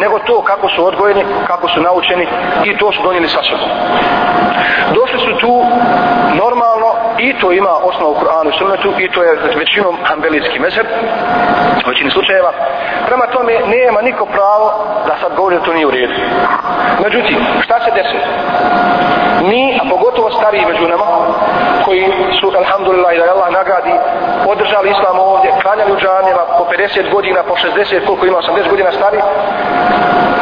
nego 0.00 0.18
to 0.18 0.42
kako 0.42 0.68
su 0.68 0.86
odgojeni, 0.86 1.24
kako 1.46 1.68
su 1.68 1.82
naučeni 1.82 2.26
i 2.64 2.78
to 2.78 2.92
su 2.92 3.02
donijeli 3.02 3.28
sa 3.28 3.42
sobom. 3.42 3.70
Došli 4.94 5.18
su 5.20 5.38
tu 5.40 5.64
normalno 6.34 6.77
i 7.18 7.34
to 7.40 7.52
ima 7.52 7.70
osnovu 7.82 8.12
u 8.12 8.16
Kur'anu 8.20 8.48
i 8.48 8.58
sunnetu 8.58 8.92
i 8.98 9.10
to 9.12 9.22
je 9.22 9.38
većinom 9.56 9.96
ambelijski 10.12 10.58
mezheb 10.58 10.86
u 11.86 11.88
većini 11.90 12.10
slučajeva. 12.10 12.52
Prema 13.06 13.26
tome 13.26 13.52
nema 13.66 14.00
niko 14.02 14.26
pravo 14.26 14.66
da 15.06 15.14
sad 15.20 15.36
govori 15.36 15.56
da 15.56 15.62
to 15.62 15.72
nije 15.72 15.86
u 15.86 15.90
redu. 15.90 16.14
Međutim, 17.02 17.38
šta 17.64 17.80
se 17.84 17.90
desi? 17.90 18.18
Mi, 19.50 19.80
a 19.82 19.88
pogotovo 19.90 20.30
stariji 20.30 20.64
među 20.66 20.88
nama, 20.88 21.04
koji 21.84 22.12
su, 22.40 22.52
alhamdulillah, 22.56 23.14
i 23.14 23.18
da 23.18 23.24
je 23.24 23.30
Allah 23.30 23.50
nagradi, 23.52 23.94
održali 24.46 24.90
islam 24.90 25.18
ovdje, 25.18 25.52
klanjali 25.62 25.92
u 25.92 26.00
džanjeva 26.02 26.44
po 26.58 26.64
50 26.64 27.10
godina, 27.14 27.42
po 27.42 27.54
60, 27.54 28.06
koliko 28.06 28.26
ima 28.26 28.38
80 28.38 28.70
godina 28.70 28.92
stari, 28.92 29.18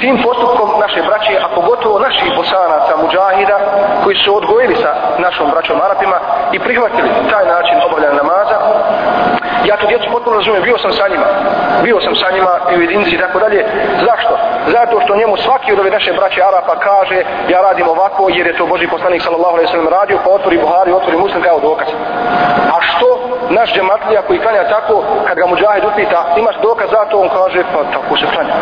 tim 0.01 0.23
postupkom 0.23 0.69
naše 0.81 1.03
braće, 1.09 1.35
a 1.45 1.49
pogotovo 1.55 1.99
naših 1.99 2.31
bosanaca, 2.37 2.93
muđahida, 3.03 3.59
koji 4.05 4.17
su 4.17 4.37
odgojili 4.37 4.77
sa 4.83 4.91
našom 5.19 5.51
braćom 5.51 5.81
Arapima 5.81 6.19
i 6.53 6.59
prihvatili 6.67 7.09
taj 7.33 7.45
način 7.55 7.77
obavljanja 7.87 8.17
namaza, 8.23 8.59
ja 9.69 9.77
to 9.77 9.87
djecu 9.87 10.07
potpuno 10.13 10.37
razumijem, 10.37 10.65
bio 10.69 10.79
sam 10.79 10.93
sa 10.93 11.05
njima, 11.13 11.27
bio 11.83 11.99
sam 12.01 12.15
sa 12.17 12.29
njima 12.35 12.53
i 12.73 12.79
u 12.79 12.83
jedinici 12.83 13.15
i 13.15 13.19
tako 13.25 13.39
dalje. 13.39 13.61
Zašto? 14.09 14.33
Zato 14.75 14.95
što 15.01 15.17
njemu 15.17 15.37
svaki 15.37 15.73
od 15.73 15.79
ove 15.79 15.91
naše 15.91 16.13
braće 16.13 16.41
Arapa 16.43 16.75
kaže, 16.89 17.19
ja 17.53 17.61
radim 17.67 17.89
ovako 17.89 18.23
jer 18.37 18.47
je 18.47 18.57
to 18.57 18.67
Boži 18.67 18.87
poslanik 18.89 19.23
sallallahu 19.23 19.55
alaihi 19.57 19.71
sallam 19.71 19.89
radio, 19.99 20.19
pa 20.25 20.31
otvori 20.31 20.59
Buhari, 20.59 20.93
otvori 20.93 21.17
Muslim, 21.17 21.43
kao 21.43 21.61
dokaz. 21.61 21.89
A 22.75 22.79
što 22.89 23.09
naš 23.51 23.75
džematlija 23.75 24.23
koji 24.27 24.39
klanja 24.39 24.65
tako, 24.69 25.05
kad 25.27 25.39
ga 25.39 25.47
muđahid 25.47 25.85
upita, 25.85 26.21
imaš 26.37 26.57
dokaz 26.63 26.91
za 26.91 27.05
to, 27.11 27.19
on 27.19 27.29
kaže, 27.29 27.61
pa 27.73 27.81
tako 27.95 28.17
se 28.17 28.27
klanja. 28.35 28.55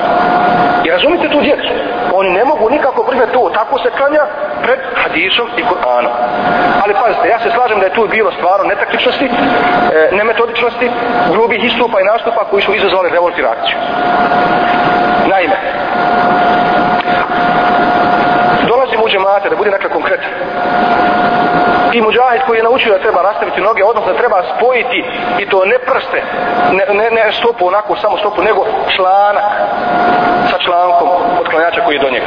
Razumite 1.04 1.28
tu 1.28 1.40
djecu, 1.40 1.72
oni 2.12 2.30
ne 2.30 2.44
mogu 2.44 2.70
nikako 2.70 3.02
primjeti 3.02 3.32
to, 3.32 3.50
tako 3.54 3.78
se 3.78 3.90
klanja 3.98 4.24
pred 4.62 4.78
hadisom 5.02 5.46
i 5.56 5.62
Kur'anom. 5.62 6.12
Ali 6.82 6.94
pazite, 6.94 7.28
ja 7.28 7.38
se 7.38 7.50
slažem 7.50 7.78
da 7.80 7.86
je 7.86 7.94
tu 7.94 8.08
bilo 8.08 8.32
stvarno 8.32 8.64
netaktičnosti, 8.64 9.24
e, 9.24 10.08
nemetodičnosti, 10.16 10.90
grubih 11.32 11.64
istupa 11.64 12.00
i 12.00 12.04
nastupa 12.04 12.44
koji 12.50 12.62
su 12.62 12.74
izazvali 12.74 13.10
revolt 13.10 13.38
i 13.38 13.42
reakciju. 13.42 13.78
Naime, 15.32 15.56
dolazimo 18.68 19.04
u 19.04 19.08
džemate, 19.08 19.48
da 19.50 19.56
bude 19.56 19.70
nekako 19.70 19.94
konkretan. 19.94 20.30
I 21.94 22.00
muđahid 22.00 22.42
koji 22.46 22.57
je 22.59 22.62
naučio 22.62 22.92
da 22.92 23.04
treba 23.04 23.22
rastaviti 23.22 23.61
noge, 23.61 23.85
odnosno 23.85 24.12
da 24.12 24.18
treba 24.18 24.38
spojiti 24.57 24.98
i 25.38 25.48
to 25.48 25.64
ne 25.64 25.78
prste, 25.78 26.18
ne, 26.76 26.85
ne, 26.98 27.07
ne 27.11 27.33
stopu 27.33 27.66
onako, 27.66 27.96
samo 27.96 28.18
stopu, 28.18 28.42
nego 28.42 28.66
članak 28.96 29.44
sa 30.50 30.59
člankom 30.64 31.09
od 31.40 31.46
klanjača 31.50 31.80
koji 31.85 31.94
je 31.96 32.04
do 32.07 32.11
njega. 32.11 32.26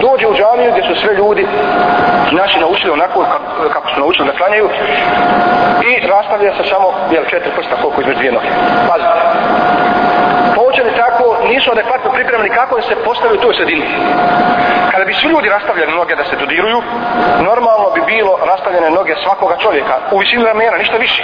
Dođe 0.00 0.26
u 0.26 0.34
džamiju 0.38 0.70
gdje 0.72 0.82
su 0.82 1.00
sve 1.00 1.14
ljudi 1.14 1.46
naši 2.30 2.60
naučili 2.60 2.92
onako 2.92 3.24
kako, 3.32 3.68
kako 3.72 3.88
su 3.88 4.00
naučili 4.00 4.28
da 4.28 4.38
klanjaju 4.38 4.68
i 5.90 6.06
rastavlja 6.06 6.52
se 6.56 6.68
samo 6.68 6.88
jel, 7.10 7.24
četiri 7.30 7.50
prsta 7.56 7.76
koliko 7.82 8.00
između 8.00 8.18
dvije 8.18 8.32
noge. 8.32 8.48
Pazite. 8.88 9.20
Poučeni 10.74 10.96
tako 10.96 11.36
nisu 11.48 11.70
adekvatno 11.70 12.10
pripremljeni 12.12 12.54
kako 12.54 12.76
da 12.76 12.82
se 12.82 13.04
postavi 13.04 13.34
u 13.36 13.40
toj 13.40 13.54
sredini. 13.54 13.86
Kada 14.92 15.04
bi 15.04 15.14
svi 15.14 15.28
ljudi 15.28 15.48
rastavljali 15.48 15.92
noge 15.92 16.14
da 16.16 16.24
se 16.24 16.36
dodiruju, 16.36 16.78
normalno 17.48 17.90
bi 17.94 18.02
bilo 18.14 18.32
rastavljene 18.50 18.90
noge 18.90 19.14
svakoga 19.24 19.56
čovjeka 19.64 19.94
u 20.12 20.18
visini 20.18 20.44
ramena, 20.44 20.76
ništa 20.76 20.96
više. 20.96 21.22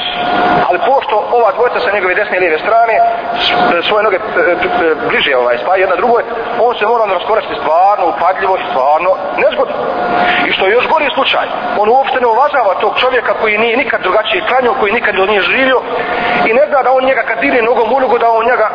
Ali 0.69 0.79
pošto 0.91 1.15
ova 1.39 1.51
dvojica 1.57 1.81
sa 1.81 1.95
njegove 1.95 2.15
desne 2.15 2.37
i 2.37 2.41
lijeve 2.41 2.59
strane 2.59 2.95
e, 2.95 3.03
svoje 3.89 4.03
noge 4.07 4.17
e, 4.17 4.21
e, 4.21 4.95
bliže 5.09 5.37
ovaj, 5.37 5.59
spa 5.63 5.77
jedna 5.77 5.97
drugoj, 5.97 6.23
on 6.67 6.75
se 6.79 6.87
mora 6.87 7.05
raskoristiti 7.19 7.61
stvarno 7.61 8.05
upadljivo 8.13 8.55
i 8.57 8.67
stvarno 8.71 9.11
nezgodno. 9.43 9.77
I 10.49 10.53
što 10.53 10.67
je 10.67 10.73
još 10.73 10.87
gori 10.93 11.09
slučaj, 11.15 11.47
on 11.81 11.89
uopšte 11.89 12.21
ne 12.21 12.27
uvažava 12.27 12.81
tog 12.81 12.93
čovjeka 13.03 13.33
koji 13.41 13.59
nije 13.59 13.77
nikad 13.83 14.01
drugačije 14.03 14.47
klanio, 14.49 14.79
koji 14.81 14.93
nikad 14.93 15.15
nije 15.15 15.43
živio 15.43 15.79
i 16.49 16.53
ne 16.59 16.65
zna 16.69 16.83
da 16.83 16.91
on 16.93 17.05
njega 17.05 17.23
kad 17.29 17.39
dire 17.41 17.63
nogom 17.63 17.91
nogu 18.01 18.19
da 18.19 18.31
on 18.31 18.45
njega 18.45 18.69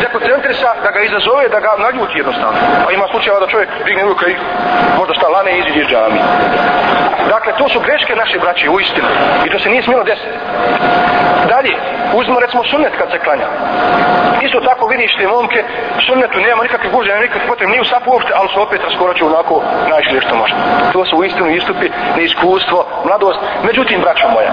dekoncentrisa, 0.00 0.70
da 0.84 0.90
ga 0.90 1.00
izazove, 1.00 1.48
da 1.48 1.60
ga 1.60 1.72
naljuti 1.78 2.18
jednostavno. 2.18 2.58
Pa 2.84 2.92
ima 2.92 3.06
slučajeva 3.10 3.40
da 3.40 3.52
čovjek 3.52 3.70
digne 3.86 4.02
ruka 4.02 4.26
i 4.28 4.34
možda 4.98 5.14
šta 5.14 5.28
lane 5.28 5.50
i 5.52 5.58
iziđe 5.60 5.80
iz 5.80 5.88
džami. 5.90 6.20
Dakle, 7.34 7.52
to 7.58 7.68
su 7.68 7.80
greške 7.80 8.12
naše 8.16 8.38
braće, 8.38 8.70
u 8.70 8.80
istinu. 8.80 9.08
I 9.46 9.50
to 9.50 9.58
se 9.58 9.68
nije 9.70 9.82
smjelo 9.82 10.04
desiti. 10.04 10.38
Dalje, 11.48 11.74
uzmo 12.14 12.40
recimo 12.40 12.64
sunnet 12.64 12.92
kad 12.98 13.10
se 13.10 13.18
klanja. 13.18 13.46
Isto 14.42 14.60
tako 14.60 14.86
vidiš 14.86 15.16
te 15.18 15.26
momke, 15.26 15.64
sunnetu 16.06 16.38
nema 16.40 16.62
nikakve 16.62 16.90
guže, 16.90 17.08
nema 17.10 17.22
nikakve 17.22 17.48
potrebe, 17.48 17.70
nije 17.70 17.80
u 17.80 17.90
sapu 17.92 18.10
uopšte, 18.10 18.32
ali 18.36 18.48
su 18.48 18.62
opet 18.62 18.80
raskoraću 18.84 19.26
onako 19.26 19.62
najšlije 19.90 20.20
što 20.20 20.34
može. 20.36 20.54
To 20.92 21.04
su 21.04 21.16
u 21.16 21.24
istinu 21.24 21.50
istupi, 21.50 21.90
neiskustvo, 22.16 22.86
mladost. 23.04 23.40
Međutim, 23.64 24.00
braćo 24.00 24.28
moja, 24.28 24.52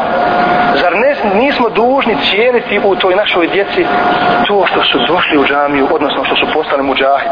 zar 0.82 0.94
ne, 0.96 1.12
nismo 1.40 1.70
dužni 1.70 2.18
cijeniti 2.30 2.80
u 2.84 2.96
toj 2.96 3.16
našoj 3.16 3.48
djeci 3.48 3.86
to 4.48 4.66
što 4.66 4.84
su 4.84 4.97
došli 5.08 5.38
u 5.38 5.46
džamiju, 5.46 5.88
odnosno 5.92 6.24
što 6.24 6.36
su 6.36 6.46
postali 6.54 6.84
muđahid? 6.84 7.32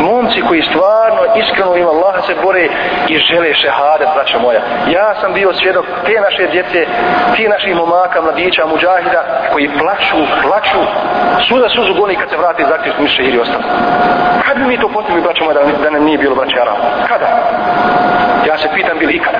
Momci 0.00 0.40
koji 0.48 0.62
stvarno 0.62 1.22
iskreno 1.36 1.76
ima 1.76 1.90
Allaha 1.90 2.20
se 2.26 2.34
bore 2.42 2.64
i 3.08 3.14
žele 3.18 3.54
šehadet, 3.54 4.08
braća 4.14 4.38
moja. 4.38 4.60
Ja 4.96 5.14
sam 5.20 5.32
bio 5.32 5.52
svjedok 5.52 5.86
te 6.06 6.20
naše 6.20 6.46
djece, 6.52 6.86
ti 7.36 7.48
naših 7.48 7.76
momaka, 7.76 8.22
mladića, 8.22 8.66
muđahida, 8.66 9.22
koji 9.52 9.70
plaću, 9.78 10.20
plaću, 10.42 10.82
suza 11.48 11.68
suzu 11.68 11.94
goni 12.00 12.16
kad 12.16 12.28
se 12.30 12.36
vrati 12.36 12.64
zaključ 12.68 12.94
miše 12.98 13.22
ili 13.22 13.38
ostalo. 13.38 13.64
Kad 14.46 14.56
bi 14.58 14.64
mi 14.64 14.80
to 14.80 14.88
postigli, 14.88 15.20
braća 15.22 15.44
moja, 15.44 15.54
da, 15.54 15.82
da 15.82 15.90
nam 15.90 16.04
nije 16.04 16.18
bilo 16.18 16.34
braća 16.34 16.56
Arama? 16.62 16.84
Kada? 17.08 17.28
Ja 18.48 18.58
se 18.58 18.68
pitam, 18.74 18.98
bili 18.98 19.12
ikada 19.12 19.38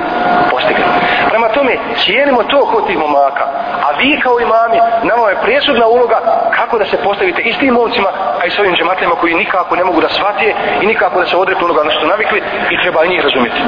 postigli. 0.50 0.84
Prema 1.28 1.48
tome, 1.48 1.72
cijenimo 2.04 2.42
to 2.42 2.66
kod 2.72 2.86
tih 2.86 2.98
momaka. 2.98 3.44
A 3.86 3.88
vi 3.98 4.20
kao 4.20 4.40
imami, 4.40 4.78
nama 5.02 5.28
je 5.30 5.42
presudna 5.42 5.86
uloga 5.86 6.18
kako 6.50 6.78
da 6.78 6.84
se 6.84 6.96
postavite 6.96 7.42
i 7.42 7.52
s 7.52 7.58
tim 7.58 7.74
momcima, 7.74 8.08
a 8.40 8.46
i 8.46 8.50
s 8.50 8.58
ovim 8.58 8.74
džematljima 8.74 9.14
koji 9.14 9.34
nikako 9.34 9.76
ne 9.76 9.84
mogu 9.84 10.00
da 10.00 10.08
shvatije 10.08 10.54
i 10.82 10.86
nikako 10.86 11.20
da 11.20 11.26
se 11.26 11.36
odreknu 11.36 11.64
onoga 11.64 11.84
na 11.84 11.90
što 11.90 12.06
navikli 12.06 12.42
i 12.70 12.80
treba 12.82 13.04
i 13.04 13.08
njih 13.08 13.22
razumjeti. 13.24 13.60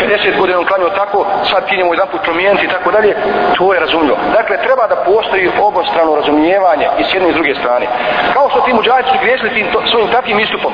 50 0.00 0.38
godina 0.38 0.58
on 0.58 0.64
klanio 0.64 0.88
tako, 0.88 1.26
sad 1.50 1.68
ti 1.68 1.76
njemu 1.76 1.94
jedan 1.94 2.08
put 2.12 2.22
promijeniti 2.22 2.64
i 2.66 2.68
tako 2.68 2.90
dalje, 2.90 3.16
to 3.56 3.74
je 3.74 3.80
razumljivo. 3.80 4.18
Dakle, 4.32 4.56
treba 4.66 4.86
da 4.86 4.96
postoji 4.96 5.50
obostrano 5.60 6.16
razumijevanje 6.16 6.86
i 6.98 7.04
s 7.04 7.14
jedne 7.14 7.28
i 7.28 7.32
s 7.32 7.34
druge 7.34 7.54
strane. 7.54 7.86
Kao 8.32 8.50
što 8.50 8.60
ti 8.60 8.72
muđajci 8.72 9.10
su 9.10 9.18
griješili 9.22 9.50
tim 9.54 9.66
to, 9.72 9.78
svojim 9.90 10.08
takvim 10.08 10.40
istupom. 10.40 10.72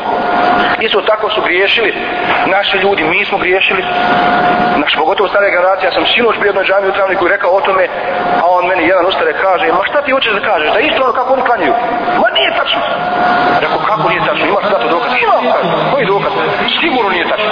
Isto 0.81 1.01
tako 1.01 1.31
su 1.31 1.41
griješili 1.43 1.95
naši 2.47 2.77
ljudi, 2.79 3.03
mi 3.05 3.25
smo 3.25 3.39
griješili. 3.39 3.80
Naš 4.83 4.93
pogotovo 5.01 5.29
stare 5.29 5.51
generacije, 5.51 5.87
ja 5.89 5.93
sam 5.93 6.07
sinoć 6.07 6.37
bio 6.39 6.51
jednoj 6.51 6.67
džami 6.69 6.87
u 6.89 6.97
travniku 6.97 7.29
rekao 7.35 7.51
o 7.51 7.61
tome, 7.61 7.85
a 8.43 8.45
on 8.57 8.63
meni 8.67 8.83
jedan 8.93 9.07
ustare 9.07 9.33
kaže, 9.45 9.67
ma 9.73 9.85
šta 9.91 9.99
ti 10.03 10.11
hoćeš 10.17 10.33
da 10.33 10.43
kažeš, 10.51 10.71
da 10.75 10.81
isto 10.81 11.01
ono 11.05 11.13
kako 11.13 11.33
oni 11.33 11.43
klanjuju. 11.49 11.75
Ma 12.23 12.29
nije 12.37 12.51
tačno. 12.61 12.83
Rekao, 13.65 13.79
kako 13.91 14.09
nije 14.09 14.23
tačno, 14.29 14.45
imaš 14.47 14.65
zato 14.75 14.87
dokaz? 14.95 15.13
Imam, 15.25 15.45
koji 15.93 16.05
dokaz? 16.07 16.33
Sigurno 16.81 17.11
nije 17.11 17.27
tačno. 17.33 17.51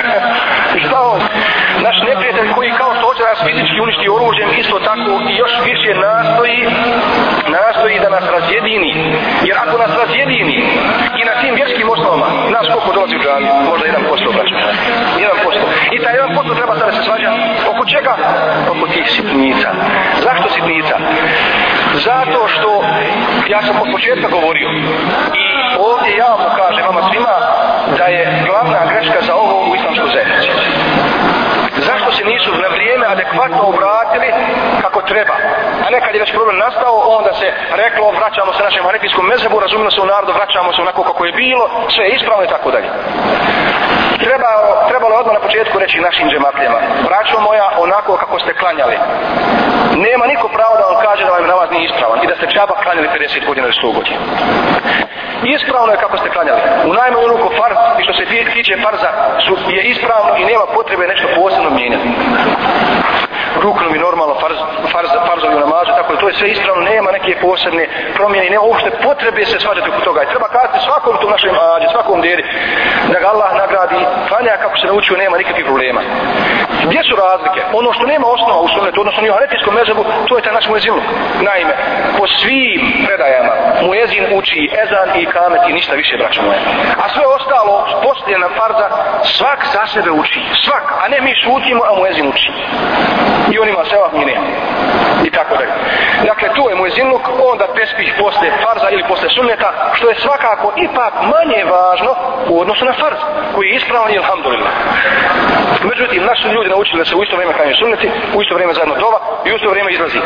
šta 0.84 0.98
on? 1.12 1.20
Naš 1.86 1.96
neprijatelj 2.08 2.52
koji 2.56 2.70
kao 2.70 2.92
što 3.20 3.26
hoće 3.26 3.42
nas 3.42 3.46
fizički 3.48 3.80
uništi 3.86 4.06
oružjem, 4.16 4.48
isto 4.62 4.76
tako 4.88 5.12
i 5.30 5.32
još 5.42 5.52
više 5.70 5.90
nastoji 6.06 6.60
nastoji 7.58 7.96
da 8.04 8.08
nas 8.16 8.24
razjedini. 8.36 8.90
Jer 9.48 9.56
ako 9.64 9.74
nas 9.82 9.92
razjedini 10.02 10.56
i 11.20 11.22
na 11.28 11.34
tim 11.40 11.54
vjerskim 11.54 11.88
osnovama, 11.94 12.26
nas 12.54 12.64
koliko 12.72 12.92
dolazi 12.96 13.16
u 13.16 13.22
džami? 13.24 13.46
Možda 13.70 13.84
jedan 13.86 14.04
posto, 14.10 14.28
braću. 14.36 14.54
Jedan 15.24 15.38
posto. 15.44 15.64
I 15.94 15.96
taj 16.02 16.14
jedan 16.18 16.30
posto 16.36 16.52
treba 16.58 16.74
sada 16.78 16.92
se 16.92 17.02
svađa. 17.08 17.30
Oko 17.70 17.82
čega? 17.94 18.14
Oko 18.72 18.84
tih 18.92 19.06
sitnica. 19.16 19.68
Zašto 20.24 20.46
sitnica? 20.56 20.96
Zato 22.06 22.40
što 22.54 22.70
ja 23.52 23.60
sam 23.66 23.76
od 23.82 23.88
početka 23.94 24.28
govorio 24.36 24.68
i 25.42 25.46
ovdje 25.88 26.10
ja 26.22 26.30
mu 26.42 26.48
kažem 26.60 26.84
vama 26.88 27.02
svima 27.08 27.34
se 32.20 32.26
nisu 32.32 32.50
na 32.64 32.68
vrijeme 32.76 33.06
adekvatno 33.06 33.62
obratili 33.72 34.28
kako 34.82 35.02
treba? 35.02 35.34
A 35.86 35.90
nekad 35.90 36.14
je 36.14 36.20
već 36.20 36.32
problem 36.32 36.56
nastao, 36.58 36.94
onda 37.18 37.32
se 37.40 37.46
reklo, 37.82 38.10
vraćamo 38.20 38.52
se 38.52 38.62
našem 38.68 38.84
hanefijskom 38.84 39.26
mezebu, 39.26 39.60
razumno 39.60 39.90
se 39.90 40.00
u 40.00 40.10
narodu, 40.12 40.32
vraćamo 40.32 40.72
se 40.72 40.82
onako 40.82 41.02
kako 41.02 41.24
je 41.26 41.32
bilo, 41.32 41.64
sve 41.94 42.04
je 42.04 42.14
ispravno 42.16 42.44
i 42.44 42.52
tako 42.54 42.70
dalje. 42.70 42.88
Treba, 44.24 44.50
trebalo 44.90 45.12
je 45.14 45.20
odmah 45.20 45.34
na 45.34 45.46
početku 45.46 45.78
reći 45.78 46.06
našim 46.08 46.26
džematljama, 46.30 46.78
braćo 47.08 47.36
moja, 47.40 47.66
onako 47.84 48.16
kako 48.16 48.38
ste 48.38 48.54
klanjali. 48.60 48.96
Nema 50.06 50.24
niko 50.26 50.48
pravo 50.56 50.74
da 50.80 50.84
vam 50.90 50.98
kaže 51.06 51.24
da 51.24 51.32
vam 51.32 51.46
namaz 51.46 51.68
nije 51.70 51.84
ispravan 51.84 52.18
i 52.22 52.26
da 52.30 52.34
ste 52.36 52.46
čaba 52.56 52.74
klanjali 52.82 53.08
50 53.08 53.46
godina 53.46 53.66
ili 53.66 53.76
100 53.82 53.94
godina. 53.98 54.20
Ispravno 55.44 55.92
je 55.92 56.02
kako 56.04 56.16
ste 56.16 56.30
klanjali. 56.30 56.60
U 56.90 56.92
najmanju 56.92 57.28
ruku 57.28 57.48
farz 57.58 57.76
i 57.98 58.02
što 58.04 58.12
se 58.12 58.24
tiče 58.54 58.74
farza 58.84 59.10
su, 59.44 59.52
je 59.76 59.82
ispravno 59.82 60.32
i 60.36 60.44
nema 60.44 60.66
potrebe 60.74 61.06
nešto 61.06 61.26
posebno 61.40 61.70
mijenjati. 61.70 62.08
Ruknovi 63.56 63.98
normalno, 63.98 64.34
farz, 64.40 64.58
farz, 64.92 65.10
farzovi 65.28 65.56
u 65.56 65.60
namazu, 65.60 65.90
tako 65.98 66.14
da 66.14 66.20
to 66.20 66.28
je 66.28 66.34
sve 66.34 66.48
ispravno, 66.50 66.82
nema 66.82 67.10
neke 67.12 67.40
posebne 67.40 67.88
promjene, 68.14 68.50
nema 68.50 68.62
uopšte 68.62 68.90
potrebe 68.90 69.44
se 69.44 69.60
svađati 69.60 69.90
oko 69.90 70.00
toga. 70.00 70.22
I 70.22 70.30
treba 70.32 70.48
kazati 70.48 70.84
svakom 70.84 71.16
tu 71.20 71.30
našem 71.30 71.54
ađe, 71.74 71.86
svakom 71.92 72.20
deri, 72.20 72.44
da 73.12 73.18
ga 73.20 73.26
Allah 73.28 73.50
nagradi, 73.62 73.98
klanja 74.28 74.62
kako 74.62 74.76
se 74.78 74.86
naučio, 74.86 75.16
nema 75.16 75.38
nikakvih 75.38 75.64
problema. 75.64 76.00
Gdje 76.86 77.00
su 77.08 77.14
razlike? 77.16 77.60
Ono 77.72 77.92
što 77.92 78.06
nema 78.06 78.26
osnova 78.26 78.60
u 78.60 78.68
sunnetu, 78.68 79.00
odnosno 79.00 79.22
ni 79.22 79.30
u 79.30 79.32
haretijskom 79.32 79.74
mezabu, 79.74 80.02
to 80.28 80.36
je 80.36 80.42
taj 80.42 80.52
naš 80.52 80.68
mueziluk. 80.68 81.04
Naime, 81.48 81.74
po 82.18 82.24
svim 82.38 82.80
predajama 83.06 83.54
muezin 83.86 84.24
uči 84.38 84.70
ezan 84.82 85.08
i 85.20 85.26
kamet 85.26 85.62
i 85.68 85.72
ništa 85.72 85.94
više, 85.94 86.16
braćo 86.16 86.42
moje. 86.42 86.60
A 87.02 87.08
sve 87.14 87.24
ostalo, 87.26 87.74
poslije 88.02 88.38
na 88.38 88.48
farza, 88.56 88.88
svak 89.24 89.60
za 89.72 89.86
sebe 89.86 90.10
uči. 90.10 90.40
Svak, 90.64 90.86
a 91.02 91.08
ne 91.08 91.20
mi 91.20 91.32
šutimo, 91.42 91.82
a 91.84 91.98
muezin 91.98 92.28
uči. 92.28 92.50
I 93.52 93.58
on 93.58 93.68
ima 93.68 93.84
sevap, 93.84 94.12
mi 94.12 94.24
nema. 94.24 94.46
I 95.24 95.30
tako 95.30 95.56
dalje. 95.56 95.72
Dakle, 96.24 96.48
tu 96.54 96.62
je 96.70 96.74
muezinluk, 96.74 97.24
onda 97.52 97.66
tespih 97.66 98.14
posle 98.18 98.48
farza 98.62 98.88
ili 98.90 99.04
posle 99.08 99.28
sunneta, 99.28 99.68
što 99.92 100.08
je 100.08 100.14
svakako 100.14 100.72
ipak 100.76 101.14
manje 101.32 101.64
važno 101.64 102.12
u 102.48 102.60
odnosu 102.60 102.84
na 102.84 102.92
farz, 102.92 103.18
koji 103.54 103.68
je 103.68 103.74
ispravan 103.74 104.12
i 104.12 104.18
alhamdulillah. 104.18 104.72
Međutim, 105.90 106.24
naši 106.24 106.48
ljudi 106.48 106.68
naučili 106.70 106.98
da 106.98 107.04
se 107.04 107.16
u 107.16 107.22
isto 107.22 107.36
vrijeme 107.36 107.54
klanjaju 107.54 107.76
sunneti, 107.76 108.10
u 108.34 108.42
isto 108.42 108.54
vrijeme 108.54 108.74
zajedno 108.74 108.94
dova 108.94 109.18
i 109.44 109.52
u 109.52 109.56
isto 109.56 109.70
vrijeme 109.70 109.92
izlazi. 109.92 110.20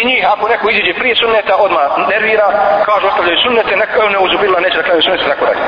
I 0.00 0.06
njih, 0.06 0.22
ako 0.32 0.48
neko 0.48 0.70
iziđe 0.70 0.92
prije 0.94 1.14
sunneta, 1.16 1.54
odmah 1.56 1.86
nervira, 2.12 2.48
kaže 2.86 3.06
ostavljaju 3.06 3.38
sunnete, 3.44 3.76
neka 3.76 4.08
ne 4.08 4.18
uzubila, 4.18 4.60
neće 4.60 4.76
da 4.76 4.82
klanjaju 4.82 5.02
sunnete, 5.02 5.24
tako 5.32 5.44
dalje. 5.48 5.62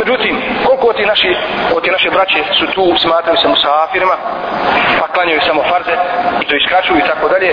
Međutim, 0.00 0.34
koliko 0.66 0.86
od 0.86 0.96
ti 0.96 1.06
naši, 1.06 1.30
od 1.76 1.82
ti 1.84 1.90
naše 1.90 2.10
braće 2.10 2.40
su 2.58 2.66
tu 2.74 2.84
smatraju 3.04 3.38
se 3.42 3.48
musafirima, 3.48 4.16
pa 5.00 5.06
klanjaju 5.14 5.40
samo 5.40 5.62
farze 5.70 5.94
što 6.44 6.54
to 6.56 6.98
i 6.98 7.08
tako 7.10 7.28
dalje, 7.28 7.50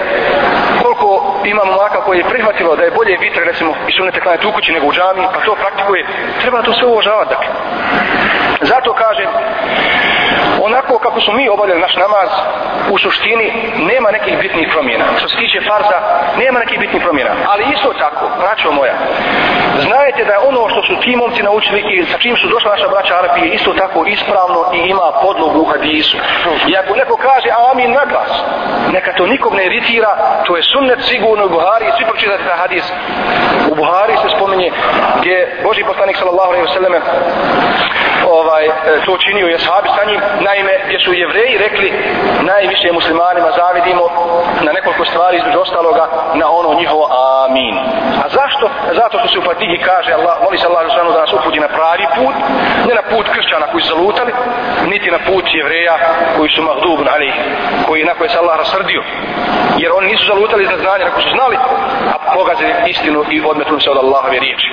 koliko 0.82 1.08
imamo 1.46 1.72
momaka 1.72 2.02
koji 2.02 2.18
je 2.18 2.30
prihvatilo 2.34 2.76
da 2.76 2.84
je 2.84 2.92
bolje 2.92 3.18
vitre, 3.18 3.44
recimo, 3.46 3.72
i 3.90 3.92
sunete 3.98 4.20
klanjati 4.20 4.48
u 4.48 4.52
kući 4.52 4.74
nego 4.74 4.88
u 4.88 4.94
džami, 4.94 5.28
pa 5.34 5.40
to 5.46 5.56
praktikuje, 5.56 6.06
treba 6.42 6.62
to 6.62 6.74
sve 6.74 6.88
uvažavati, 6.88 7.30
dakle. 7.30 7.50
Zato 8.62 8.94
kažem, 8.94 9.30
onako 10.62 11.00
kako 11.00 11.22
smo 11.22 11.34
mi 11.34 11.50
obavljali 11.50 11.82
naš 11.82 11.96
namaz, 11.96 12.30
u 12.92 12.98
suštini 12.98 13.48
nema 13.78 14.12
nekih 14.12 14.38
bitnih 14.42 14.68
promjena. 14.74 15.06
Što 15.20 15.28
se 15.30 15.38
tiče 15.38 15.60
farza, 15.70 15.98
nema 16.38 16.60
nekih 16.60 16.80
bitnih 16.80 17.02
promjena. 17.04 17.32
Ali 17.48 17.64
isto 17.74 17.94
tako, 18.00 18.26
braćo 18.42 18.72
moja, 18.72 18.96
znajte 19.86 20.26
da 20.26 20.34
je 20.34 20.46
ono 20.50 20.70
što 20.70 20.82
su 20.88 20.94
ti 21.02 21.16
momci 21.16 21.44
naučili 21.44 21.80
i 21.94 22.06
sa 22.12 22.18
čim 22.18 22.36
su 22.38 22.48
došla 22.48 22.72
naša 22.72 22.88
braća 22.88 23.14
Arapije, 23.20 23.54
isto 23.54 23.74
tako 23.74 24.06
ispravno 24.06 24.62
i 24.74 24.78
ima 24.78 25.08
podlogu 25.22 25.60
u 25.62 25.70
hadisu. 25.72 26.18
I 26.68 26.78
ako 26.78 26.96
neko 26.96 27.16
kaže 27.18 27.50
amin 27.72 27.92
na 27.92 28.06
glas, 28.12 28.32
neka 28.94 29.14
to 29.14 29.28
nikog 29.28 29.54
ne 29.56 29.66
iritira, 29.66 30.12
to 30.46 30.58
je 30.58 30.64
sunnet 30.64 31.00
sigurno 31.02 31.46
u 31.46 31.50
Buhari, 31.50 31.86
svi 31.98 32.06
pročitati 32.06 32.44
ta 32.44 32.56
hadis. 32.62 32.86
U 33.72 33.76
Buhari 33.76 34.14
se 34.22 34.36
spominje 34.36 34.72
gdje 35.20 35.60
Boži 35.64 35.84
poslanik 35.84 36.18
sallallahu 36.18 36.50
alaihi 36.50 36.68
wa 36.68 36.74
sallam 36.74 36.94
ovaj, 38.26 38.66
e, 38.66 38.72
to 39.06 39.18
činio 39.18 39.48
je 39.48 39.60
sahabi 39.60 39.90
sa 39.98 40.04
njim, 40.10 40.22
naime, 40.40 40.74
gdje 40.86 41.00
su 41.00 41.14
jevreji 41.14 41.58
rekli 41.58 41.94
najviše 42.42 42.92
muslimanima 42.92 43.50
zavidimo 43.62 44.06
na 44.66 44.72
nekoliko 44.72 45.06
stvari 45.06 45.38
između 45.38 45.60
ostaloga 45.60 46.06
na 46.34 46.48
ono 46.60 46.80
njihovo 46.80 47.06
amin. 47.46 47.76
A 48.24 48.26
zašto? 48.38 48.66
Zato 49.00 49.20
što 49.20 49.28
se 49.28 49.40
u 49.40 49.48
Fatihi 49.50 49.78
kaže 49.90 50.12
Allah, 50.14 50.36
moli 50.44 50.58
se 50.58 50.68
Allah 50.68 50.82
Žešanu 50.88 51.12
da 51.12 51.22
nas 51.22 51.34
uputi 51.34 51.60
na 51.60 51.68
pravi 51.68 52.06
put, 52.18 52.36
ne 52.88 52.94
na 53.00 53.04
put 53.12 53.26
kršćana 53.36 53.66
koji 53.72 53.82
su 53.84 53.90
zalutali, 53.96 54.32
niti 54.86 55.12
na 55.12 55.20
put 55.28 55.46
jevreja 55.54 55.96
koji 56.38 56.50
su 56.56 56.62
mahdubni 56.62 57.10
ali 57.16 57.34
koji 57.88 58.04
na 58.04 58.14
koje 58.18 58.30
se 58.30 58.38
Allah 58.40 58.58
rasrdio. 58.58 59.02
Jer 59.78 59.92
oni 59.98 60.08
nisu 60.08 60.26
zalutali 60.28 60.66
za 60.66 60.78
znanje, 60.84 61.04
ako 61.06 61.22
su 61.22 61.30
znali, 61.38 61.58
a 62.14 62.18
pogazili 62.34 62.74
istinu 62.88 63.20
i 63.30 63.42
odmetnuli 63.42 63.82
se 63.82 63.90
od 63.90 63.98
Allahove 63.98 64.40
riječi. 64.40 64.70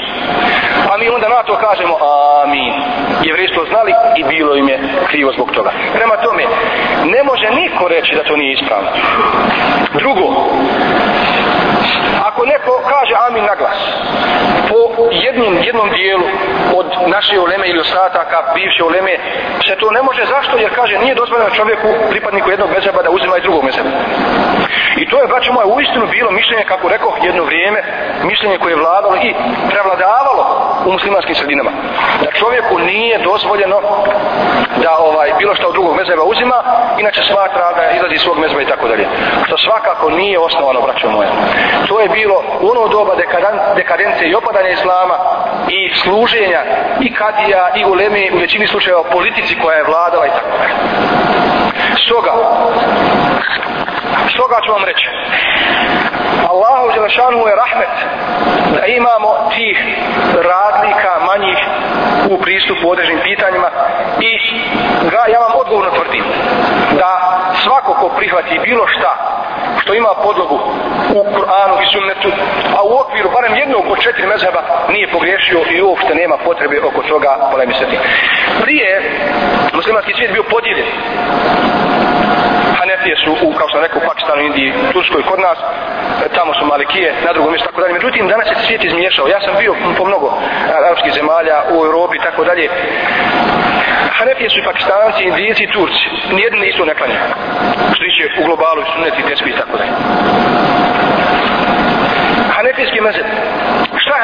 Pa 0.89 0.97
mi 0.97 1.09
onda 1.09 1.29
na 1.29 1.43
to 1.43 1.57
kažemo 1.57 1.95
amin. 2.43 2.73
Jevreji 3.35 3.55
to 3.55 3.65
znali 3.71 3.93
i 4.17 4.25
bilo 4.25 4.57
im 4.57 4.69
je 4.69 4.79
krivo 5.11 5.33
zbog 5.33 5.51
toga. 5.51 5.71
Prema 5.95 6.17
tome, 6.17 6.43
ne 7.05 7.23
može 7.23 7.51
niko 7.51 7.89
reći 7.89 8.15
da 8.15 8.23
to 8.23 8.37
nije 8.37 8.53
ispravno. 8.53 8.91
Drugo, 9.95 10.27
ako 12.25 12.47
neko 12.47 12.73
kaže 12.89 13.15
amin 13.29 13.45
na 13.45 13.55
glas, 13.55 13.81
po 14.69 14.79
jednom, 15.11 15.55
jednom 15.63 15.91
dijelu 15.91 16.27
od 16.75 16.87
naše 17.07 17.39
uleme 17.39 17.69
ili 17.69 17.81
ostataka 17.81 18.37
bivše 18.55 18.85
uleme, 18.85 19.13
se 19.67 19.77
to 19.77 19.91
ne 19.91 20.03
može 20.03 20.25
zašto? 20.25 20.57
Jer 20.57 20.75
kaže, 20.75 20.99
nije 20.99 21.15
dozvoljeno 21.15 21.51
čovjeku, 21.51 21.89
pripadniku 22.11 22.51
jednog 22.51 22.71
mezeba, 22.71 23.03
da 23.03 23.11
uzima 23.11 23.39
i 23.39 23.43
drugog 23.43 23.65
mezeba. 23.65 23.91
I 24.97 25.07
to 25.11 25.21
je, 25.21 25.27
braćo 25.27 25.53
moje, 25.53 25.67
uistinu 25.67 26.07
bilo 26.07 26.31
mišljenje, 26.31 26.65
kako 26.65 26.89
rekao 26.89 27.13
jedno 27.23 27.45
vrijeme, 27.45 27.83
mišljenje 28.23 28.59
koje 28.59 28.73
je 28.73 28.83
vladalo 28.85 29.17
i 29.17 29.35
prevladavalo 29.71 30.45
u 30.87 30.93
muslimanskim 30.93 31.35
sredinama. 31.35 31.71
Da 32.25 32.31
čovjeku 32.31 32.79
nije 32.79 33.19
dozvoljeno 33.19 33.81
da 34.83 34.99
ovaj 34.99 35.33
bilo 35.39 35.55
što 35.55 35.67
od 35.67 35.73
drugog 35.73 35.97
mezeba 35.97 36.23
uzima, 36.23 36.59
inače 36.99 37.23
smatra 37.23 37.73
da 37.77 37.91
izlazi 37.97 38.15
iz 38.15 38.21
svog 38.21 38.39
mezheba 38.39 38.63
i 38.63 38.73
tako 38.73 38.89
dalje. 38.89 39.07
Što 39.47 39.59
svakako 39.59 40.11
nije 40.11 40.39
osnovano, 40.39 40.81
braćo 40.81 41.11
moje. 41.11 41.29
To 41.89 42.01
je 42.01 42.09
bilo 42.09 42.43
u 42.61 42.71
ono 42.71 42.89
doba 42.89 43.15
dekadence 43.77 44.25
i 44.27 44.35
opadanja 44.35 44.69
islama 44.69 45.17
i 45.69 45.95
služenja 46.03 46.61
i 47.01 47.15
kadija 47.15 47.71
i 47.75 47.85
uleme 47.85 48.31
u 48.35 48.39
većini 48.39 48.67
slučajeva 48.67 49.03
politici 49.13 49.59
koja 49.63 49.77
je 49.77 49.85
vladala 49.85 50.27
i 50.27 50.31
tako 50.31 50.51
dalje. 50.59 50.75
Stoga, 52.07 52.33
stoga 54.35 54.57
ću 54.65 54.73
vam 54.73 54.85
reći, 54.85 55.09
Allahu 56.51 56.93
Đelešanu 56.95 57.47
je 57.47 57.61
rahmet 57.63 57.95
da 58.75 58.87
imamo 58.87 59.31
tih 59.55 59.79
radnika 60.51 61.13
manjih 61.27 61.59
u 62.31 62.39
pristupu 62.43 62.91
određenim 62.91 63.21
pitanjima 63.23 63.69
i 64.21 64.33
ga, 65.11 65.23
ja 65.33 65.39
vam 65.39 65.53
odgovorno 65.57 65.91
tvrdim 65.91 66.25
da 66.99 67.11
svako 67.63 67.95
ko 67.95 68.09
prihvati 68.17 68.61
bilo 68.65 68.87
šta 68.87 69.13
što 69.83 69.95
ima 69.95 70.09
podlogu 70.23 70.59
u 71.15 71.21
Kur'anu 71.35 71.75
i 71.83 71.87
sunnetu, 71.93 72.31
a 72.77 72.83
u 72.83 72.93
okviru 73.03 73.31
barem 73.31 73.57
jednog 73.57 73.85
od 73.91 73.99
četiri 74.01 74.27
mezheba 74.27 74.63
nije 74.89 75.13
pogriješio 75.13 75.61
i 75.71 75.83
uopšte 75.83 76.15
nema 76.15 76.37
potrebe 76.45 76.81
oko 76.81 77.03
toga 77.03 77.49
polemisati. 77.53 77.99
Prije 78.63 78.89
muslimanski 79.73 80.13
svijet 80.15 80.33
bio 80.33 80.43
podijeljen 80.43 80.87
Hanefije 82.85 83.17
su, 83.25 83.31
u, 83.47 83.53
kao 83.59 83.69
što 83.69 83.81
rekao, 83.81 83.99
u 84.03 84.09
Pakistanu, 84.11 84.41
Indiji, 84.43 84.73
Turskoj, 84.93 85.23
kod 85.31 85.41
nas, 85.47 85.59
e, 85.61 86.29
tamo 86.37 86.55
su 86.55 86.63
Malikije, 86.73 87.09
na 87.27 87.33
drugom 87.33 87.51
mjestu, 87.53 87.69
tako 87.69 87.81
dalje. 87.81 87.93
Međutim, 87.99 88.29
danas 88.29 88.47
je 88.51 88.57
svijet 88.65 88.85
izmiješao. 88.85 89.29
Ja 89.35 89.41
sam 89.41 89.53
bio 89.63 89.75
po 89.99 90.05
mnogo 90.05 90.29
arapskih 90.79 91.13
zemalja 91.19 91.57
u 91.75 91.77
Europi, 91.89 92.17
tako 92.27 92.45
dalje. 92.45 92.67
Hanefije 94.19 94.51
su 94.51 94.59
i 94.59 94.67
Pakistanci, 94.71 95.23
Indijici 95.25 95.63
i 95.65 95.73
Turci. 95.75 96.05
Nijedni 96.37 96.59
nisu 96.61 96.71
isto 96.71 96.85
ne 96.85 96.95
klanja. 96.95 97.21
Što 97.95 98.03
tiče 98.07 98.25
u 98.41 98.45
globalu 98.47 98.81
i 98.83 98.91
suneti, 98.95 99.29
tesbi 99.29 99.51
i 99.51 99.59
tako 99.61 99.75
dalje. 99.79 99.93
Hanefijski 102.57 103.01
mezet. 103.01 103.27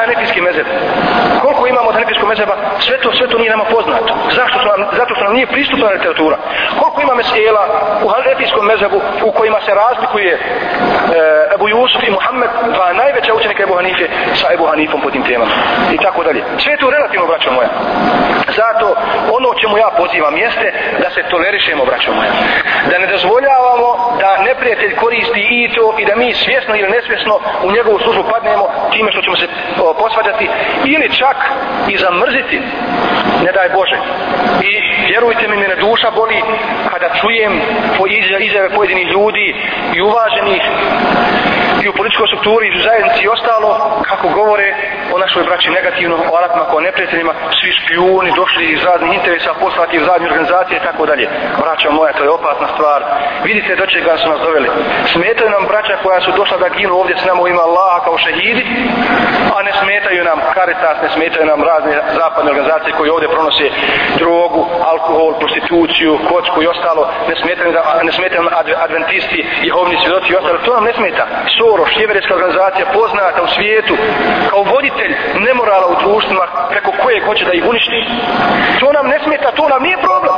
Hanefijski 0.01 0.41
mezheb. 0.41 0.67
Koliko 1.41 1.67
imamo 1.67 1.89
od 1.89 1.95
hanefijskog 1.95 2.27
mezheba? 2.29 2.55
Sve 2.79 2.97
to, 3.01 3.09
sve 3.17 3.27
to 3.27 3.37
nije 3.37 3.51
nama 3.51 3.65
poznato. 3.75 4.13
Zašto 4.37 4.59
su 4.59 4.65
nam, 4.65 4.79
zato 4.99 5.15
što 5.15 5.23
nam 5.23 5.33
nije 5.33 5.47
pristupna 5.47 5.87
literatura. 5.89 6.37
Koliko 6.79 7.01
ima 7.01 7.13
mesela 7.15 7.63
u 8.05 8.07
hanefijskom 8.07 8.65
mezhebu 8.65 8.97
u 9.23 9.31
kojima 9.31 9.59
se 9.65 9.71
razlikuje 9.83 10.31
e, 10.33 10.39
Ebu 11.55 11.69
Jusuf 11.69 12.03
i 12.07 12.11
Muhammed, 12.11 12.49
dva 12.75 12.93
najveća 12.93 13.33
učenika 13.33 13.63
Ebu 13.63 13.75
Hanife 13.75 14.05
sa 14.39 14.53
Ebu 14.53 14.65
Hanifom 14.65 15.01
po 15.01 15.11
tim 15.11 15.23
temama. 15.23 15.51
I 15.95 15.97
tako 15.97 16.23
dalje. 16.23 16.41
Sve 16.63 16.77
to 16.77 16.89
relativno, 16.89 17.25
braćo 17.27 17.51
moja. 17.51 17.69
Zato 18.59 18.87
ono 19.37 19.49
čemu 19.61 19.77
ja 19.77 19.89
pozivam 19.97 20.37
jeste 20.37 20.73
da 21.03 21.09
se 21.09 21.21
tolerišemo, 21.29 21.85
braćo 21.85 22.11
moja. 22.13 22.31
Da 22.89 22.97
ne 22.97 23.07
dozvoljavamo 23.07 23.89
da 24.19 24.43
neprijatelj 24.43 24.95
koristi 24.95 25.41
i 25.49 25.73
to 25.75 25.95
i 25.99 26.05
da 26.05 26.15
mi 26.15 26.33
svjesno 26.33 26.75
ili 26.75 26.89
nesvjesno 26.89 27.39
u 27.63 27.71
njegovu 27.71 27.99
službu 27.99 28.23
padnemo 28.31 28.65
time 28.91 29.11
što 29.11 29.21
ćemo 29.21 29.35
se 29.35 29.47
o, 29.83 29.90
posvađati 29.93 30.49
ili 30.85 31.09
čak 31.15 31.37
i 31.87 31.97
zamrziti 31.97 32.61
ne 33.45 33.51
daj 33.51 33.69
Bože. 33.69 33.97
I 34.69 34.71
vjerujte 35.07 35.47
mi 35.47 35.57
mene 35.57 35.75
duša 35.75 36.11
boli 36.11 36.41
kada 36.91 37.07
čujem 37.21 37.61
po 37.97 38.03
izjave 38.39 38.69
pojedinih 38.69 39.07
ljudi 39.07 39.55
i 39.95 40.01
uvaženih 40.01 40.61
i 41.83 41.89
u 41.89 41.97
političkoj 41.97 42.27
strukturi 42.27 42.65
i 42.67 42.77
u 42.77 42.83
zajednici 42.87 43.23
i 43.23 43.33
ostalo 43.35 43.69
kako 44.09 44.27
govore 44.39 44.67
o 45.13 45.17
našoj 45.23 45.43
braći 45.43 45.69
negativno 45.69 46.15
o 46.31 46.37
Arapima 46.39 46.65
kao 46.69 46.79
neprijateljima 46.79 47.33
svi 47.59 47.71
špijuni 47.79 48.31
došli 48.41 48.63
iz 48.65 48.83
raznih 48.83 49.11
interesa 49.19 49.53
poslati 49.63 49.99
u 49.99 50.05
zadnje 50.09 50.27
organizacije 50.31 50.75
i 50.77 50.85
tako 50.87 51.05
dalje. 51.05 51.25
Braća 51.61 51.89
moja 51.89 52.13
to 52.13 52.23
je 52.23 52.35
opasna 52.37 52.67
stvar. 52.73 52.99
Vidite 53.43 53.75
do 53.75 53.85
čega 53.93 54.17
su 54.17 54.29
nas 54.29 54.41
doveli. 54.45 54.69
Smetaju 55.13 55.49
nam 55.49 55.63
braća 55.71 55.95
koja 56.03 56.21
su 56.21 56.31
došla 56.39 56.57
da 56.57 56.69
ginu 56.77 56.93
ovdje 56.95 57.15
s 57.17 57.25
nama 57.25 57.41
u 57.41 57.47
ima 57.47 57.61
Allaha 57.61 58.03
kao 58.05 58.17
šehidi 58.17 58.63
a 59.55 59.63
ne 59.63 59.71
smetaju 59.81 60.23
nam. 60.23 60.39
Caritas 60.53 60.97
ne 61.03 61.09
smetaju 61.15 61.45
nam 61.45 61.61
razne 61.63 61.93
zapadne 62.19 62.51
organizacije 62.51 62.93
koje 62.97 63.11
ovdje 63.11 63.29
pronose 63.35 63.65
drogu 64.21 64.61
alkohol, 64.91 65.31
prostituciju, 65.39 66.19
kocku 66.29 66.57
i 66.63 66.67
ostalo. 66.67 67.03
Ne 67.29 67.35
smetaju, 67.41 67.69
ne 68.03 68.11
smetaju 68.11 68.41
nam 68.43 68.53
adventisti 68.85 69.39
jehovni 69.67 69.97
svjedoci 70.03 70.27
i 70.31 70.35
ostalo. 70.35 70.57
To 70.65 70.73
nam 70.73 70.83
ne 70.83 70.93
smeta. 70.93 71.23
Soros, 71.71 71.95
jeverijska 71.99 72.33
organizacija 72.35 72.85
poznata 72.93 73.43
u 73.43 73.47
svijetu 73.47 73.95
kao 74.49 74.63
voditelj 74.63 75.13
nemorala 75.47 75.87
u 75.87 75.95
društvima 76.03 76.45
preko 76.69 76.91
koje 77.03 77.25
hoće 77.25 77.45
da 77.45 77.53
ih 77.53 77.63
uništi. 77.69 77.99
To 78.79 78.91
nam 78.93 79.05
ne 79.07 79.19
smeta, 79.23 79.51
to 79.51 79.69
nam 79.69 79.83
nije 79.83 79.97
problem 79.97 80.35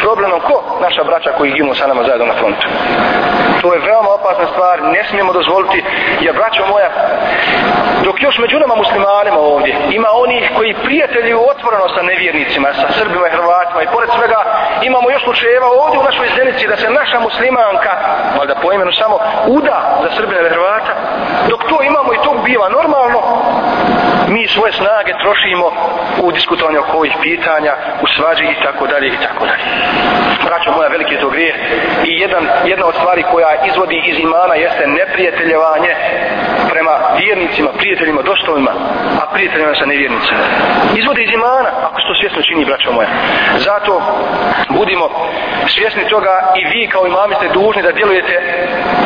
problemom 0.00 0.40
ko? 0.40 0.56
Naša 0.80 1.04
braća 1.04 1.30
koji 1.38 1.52
ginu 1.52 1.74
sa 1.74 1.86
nama 1.86 2.02
zajedno 2.04 2.26
na 2.26 2.34
frontu. 2.40 2.66
To 3.62 3.74
je 3.74 3.86
veoma 3.88 4.10
opasna 4.18 4.46
stvar, 4.52 4.76
ne 4.82 5.04
smijemo 5.08 5.32
dozvoliti, 5.32 5.84
jer 6.20 6.34
braćo 6.34 6.62
moja, 6.72 6.90
dok 8.04 8.22
još 8.22 8.38
među 8.38 8.56
nama 8.58 8.74
muslimanima 8.76 9.38
ovdje, 9.38 9.72
ima 9.90 10.08
onih 10.24 10.44
koji 10.56 10.80
prijateljuju 10.84 11.48
otvoreno 11.52 11.86
sa 11.94 12.02
nevjernicima, 12.02 12.68
sa 12.80 12.88
Srbima 12.98 13.26
i 13.26 13.34
Hrvatima 13.36 13.82
i 13.82 13.92
pored 13.94 14.10
svega 14.16 14.40
imamo 14.82 15.10
još 15.10 15.22
slučajeva 15.24 15.68
ovdje 15.82 15.98
u 16.00 16.08
našoj 16.08 16.28
zenici 16.36 16.68
da 16.72 16.76
se 16.76 16.88
naša 16.90 17.18
muslimanka, 17.20 17.92
valjda 18.38 18.54
po 18.62 18.72
imenu 18.72 18.92
samo, 18.92 19.16
uda 19.46 19.78
za 20.02 20.08
Srbina 20.16 20.40
i 20.40 20.54
Hrvata, 20.54 20.92
dok 21.50 21.60
to 21.70 21.76
imamo 21.82 22.10
i 22.12 22.22
to 22.24 22.32
biva 22.44 22.68
normalno, 22.68 23.20
mi 24.28 24.48
svoje 24.48 24.72
snage 24.72 25.12
trošimo 25.22 25.66
u 26.22 26.32
diskutovanju 26.32 26.80
oko 26.80 26.96
ovih 26.96 27.14
pitanja, 27.22 27.72
u 28.02 28.06
svađi 28.16 28.44
i 28.44 28.62
tako 28.64 28.86
dalje 28.86 29.06
i 29.08 29.18
tako 29.26 29.46
dalje. 29.46 29.64
Braćo 30.44 30.72
moja, 30.72 30.88
veliki 30.88 31.14
je 31.14 31.20
to 31.20 31.30
grije 31.30 31.54
i 32.04 32.10
jedan, 32.20 32.44
jedna 32.64 32.86
od 32.86 32.94
stvari 32.94 33.22
koja 33.32 33.50
izvodi 33.70 34.02
iz 34.06 34.18
imana 34.18 34.54
jeste 34.54 34.86
neprijateljevanje 34.86 35.92
prema 36.70 36.94
vjernicima, 37.18 37.70
prijateljima, 37.78 38.22
dostovima, 38.22 38.72
a 39.20 39.24
prijateljima 39.34 39.74
sa 39.74 39.86
nevjernicima. 39.86 40.42
Izvodi 41.00 41.22
iz 41.22 41.32
imana, 41.32 41.70
ako 41.86 42.00
se 42.00 42.06
to 42.08 42.14
svjesno 42.20 42.42
čini, 42.48 42.64
braćo 42.64 42.92
moja. 42.92 43.08
Zato 43.58 43.92
budimo 44.68 45.06
svjesni 45.74 46.04
toga 46.08 46.34
i 46.60 46.62
vi 46.72 46.88
kao 46.92 47.06
imami 47.06 47.34
ste 47.34 47.48
dužni 47.48 47.82
da 47.82 47.92
djelujete 47.92 48.34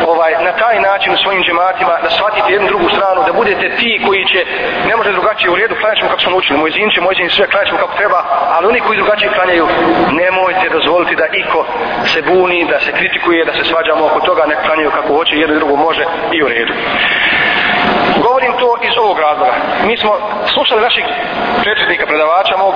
ovaj, 0.07 0.33
na 0.49 0.53
taj 0.63 0.81
način 0.81 1.13
u 1.13 1.23
svojim 1.23 1.43
džematima, 1.43 1.95
da 2.03 2.11
shvatite 2.11 2.53
jednu 2.53 2.69
drugu 2.69 2.89
stranu, 2.97 3.21
da 3.27 3.33
budete 3.33 3.67
ti 3.79 4.03
koji 4.07 4.23
će, 4.33 4.41
ne 4.89 4.97
može 4.97 5.10
drugačije 5.13 5.51
u 5.51 5.57
redu, 5.57 5.75
klanjaćemo 5.81 6.09
kako 6.11 6.23
smo 6.23 6.31
naučili, 6.31 6.59
moj 6.59 6.71
zin 6.71 6.91
će, 6.95 7.01
moj 7.01 7.15
zin 7.19 7.31
sve, 7.31 7.47
klanjaćemo 7.51 7.79
kako 7.79 7.97
treba, 7.97 8.21
ali 8.55 8.67
oni 8.67 8.81
koji 8.81 8.97
drugačije 8.99 9.31
klanjaju, 9.37 9.67
nemojte 10.23 10.67
dozvoliti 10.77 11.17
da 11.17 11.27
iko 11.43 11.61
se 12.13 12.23
buni, 12.23 12.67
da 12.73 12.81
se 12.81 12.93
kritikuje, 12.93 13.45
da 13.45 13.53
se 13.53 13.65
svađamo 13.65 14.07
oko 14.07 14.21
toga, 14.21 14.43
nek 14.47 14.59
klanjaju 14.67 14.91
kako 14.91 15.15
hoće, 15.17 15.37
jedno 15.37 15.55
i 15.55 15.59
drugo 15.59 15.77
može 15.77 16.05
i 16.33 16.43
u 16.43 16.49
redu. 16.49 16.73
Govorim 18.23 18.53
to 18.61 18.77
iz 18.89 18.95
ovog 19.03 19.19
razloga. 19.19 19.55
Mi 19.87 19.97
smo 19.97 20.13
slušali 20.55 20.81
naših 20.83 21.05
pretrednika 21.63 22.07
predavača 22.07 22.57
mog, 22.57 22.75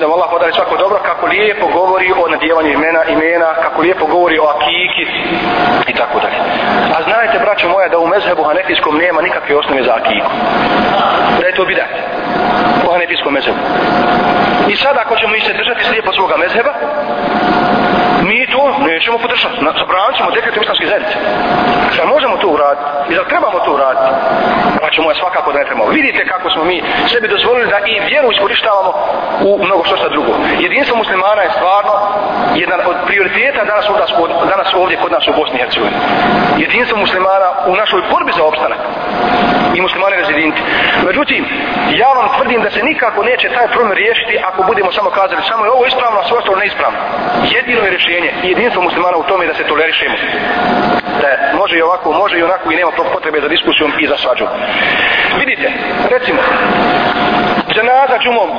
da 0.00 0.06
mu 0.06 0.14
Allah 0.14 0.28
podari 0.30 0.52
svako 0.52 0.76
dobro, 0.76 0.98
kako 1.10 1.26
lijepo 1.26 1.66
govori 1.66 2.12
o 2.12 2.28
nadjevanju 2.28 2.70
imena, 2.72 3.02
imena, 3.04 3.48
kako 3.64 3.82
lijepo 3.82 4.06
govori 4.06 4.38
o 4.38 4.50
akiki 4.54 5.04
i 5.90 5.92
tako 6.00 6.20
dalje. 6.24 6.38
A 6.96 7.02
znajte, 7.02 7.38
braćo 7.44 7.68
moja, 7.68 7.88
da 7.88 7.98
u 7.98 8.06
mezhebu 8.06 8.42
hanefijskom 8.42 8.96
nema 8.96 9.22
nikakve 9.22 9.56
osnove 9.56 9.82
za 9.82 9.92
akiku. 10.00 10.30
Da 11.40 11.46
je 11.46 11.54
to 11.54 11.64
bidat. 11.64 11.92
U 12.86 12.92
hanefijskom 12.92 13.32
mezhebu. 13.32 13.58
I 14.68 14.76
sada, 14.76 15.00
ako 15.00 15.16
ćemo 15.16 15.34
i 15.36 15.40
se 15.40 15.52
držati 15.52 15.84
slijepo 15.84 16.12
svoga 16.12 16.36
mezheba, 16.36 16.72
mi 18.22 18.46
to 18.46 18.62
nećemo 18.86 19.18
podržati. 19.18 19.54
Zabranit 19.80 20.16
ćemo 20.16 20.30
dekretom 20.30 20.62
islamske 20.62 20.86
zajednice. 20.86 21.16
Šta 21.94 22.04
možemo 22.06 22.36
to 22.36 22.48
uraditi? 22.48 22.90
I 23.10 23.14
zar 23.14 23.24
trebamo 23.32 23.58
to 23.64 23.70
uraditi? 23.74 24.10
Ćemo 25.00 25.10
je 25.10 25.22
svakako 25.22 25.52
da 25.52 25.58
ne 25.58 25.64
trebamo. 25.64 25.90
Vidite 25.98 26.30
kako 26.32 26.46
smo 26.50 26.62
mi 26.64 26.82
sebi 27.12 27.28
dozvolili 27.28 27.70
da 27.74 27.78
i 27.86 27.94
vjeru 28.10 28.28
iskoristavamo 28.30 28.90
u 29.48 29.50
mnogo 29.64 29.82
što 29.84 29.96
šta 29.96 30.08
drugo. 30.08 30.32
Jedinstvo 30.64 30.96
muslimana 30.96 31.42
je 31.42 31.54
stvarno 31.56 31.94
jedan 32.62 32.80
od 32.90 32.96
prioriteta 33.06 33.64
danas, 33.64 33.86
ovdje, 33.90 34.36
danas 34.54 34.68
ovdje 34.74 34.96
kod 35.02 35.12
nas 35.12 35.24
u 35.28 35.32
Bosni 35.38 35.56
i 35.56 35.62
Hercegovini. 35.62 35.96
Jedinstvo 36.64 36.96
muslimana 37.04 37.48
u 37.70 37.72
našoj 37.82 38.02
borbi 38.10 38.32
za 38.38 38.44
opstanak 38.44 38.80
i 39.76 39.80
muslimani 39.80 40.16
rezidenti. 40.16 40.62
Međutim, 41.06 41.42
ja 42.02 42.08
vam 42.18 42.28
tvrdim 42.36 42.62
da 42.62 42.70
se 42.70 42.82
nikako 42.82 43.22
neće 43.22 43.48
taj 43.48 43.68
problem 43.68 43.92
riješiti 43.92 44.38
ako 44.48 44.62
budemo 44.62 44.92
samo 44.92 45.10
kazali 45.10 45.42
samo 45.48 45.64
je 45.64 45.70
ovo 45.70 45.84
ispravno, 45.86 46.18
a 46.20 46.26
sve 46.28 46.38
ostalo 46.38 46.56
neispravno. 46.56 46.98
Jedino 47.56 47.80
je 47.82 47.90
rješenje 47.90 48.30
i 48.44 48.48
jedinstvo 48.48 48.82
muslimana 48.82 49.16
u 49.16 49.28
tome 49.30 49.46
da 49.46 49.54
se 49.54 49.64
tolerišemo. 49.70 50.16
Da 51.20 51.28
može 51.60 51.74
i 51.78 51.82
ovako, 51.82 52.12
može 52.12 52.38
i 52.38 52.42
onako 52.42 52.72
i 52.72 52.76
nema 52.76 52.90
potrebe 53.14 53.40
za 53.40 53.48
diskusijom 53.48 53.90
i 53.98 54.06
za 54.06 54.16
svađu. 54.16 54.46
Vidite, 55.40 55.72
recimo, 56.10 56.40
dženaza 57.74 58.18
džumom 58.22 58.50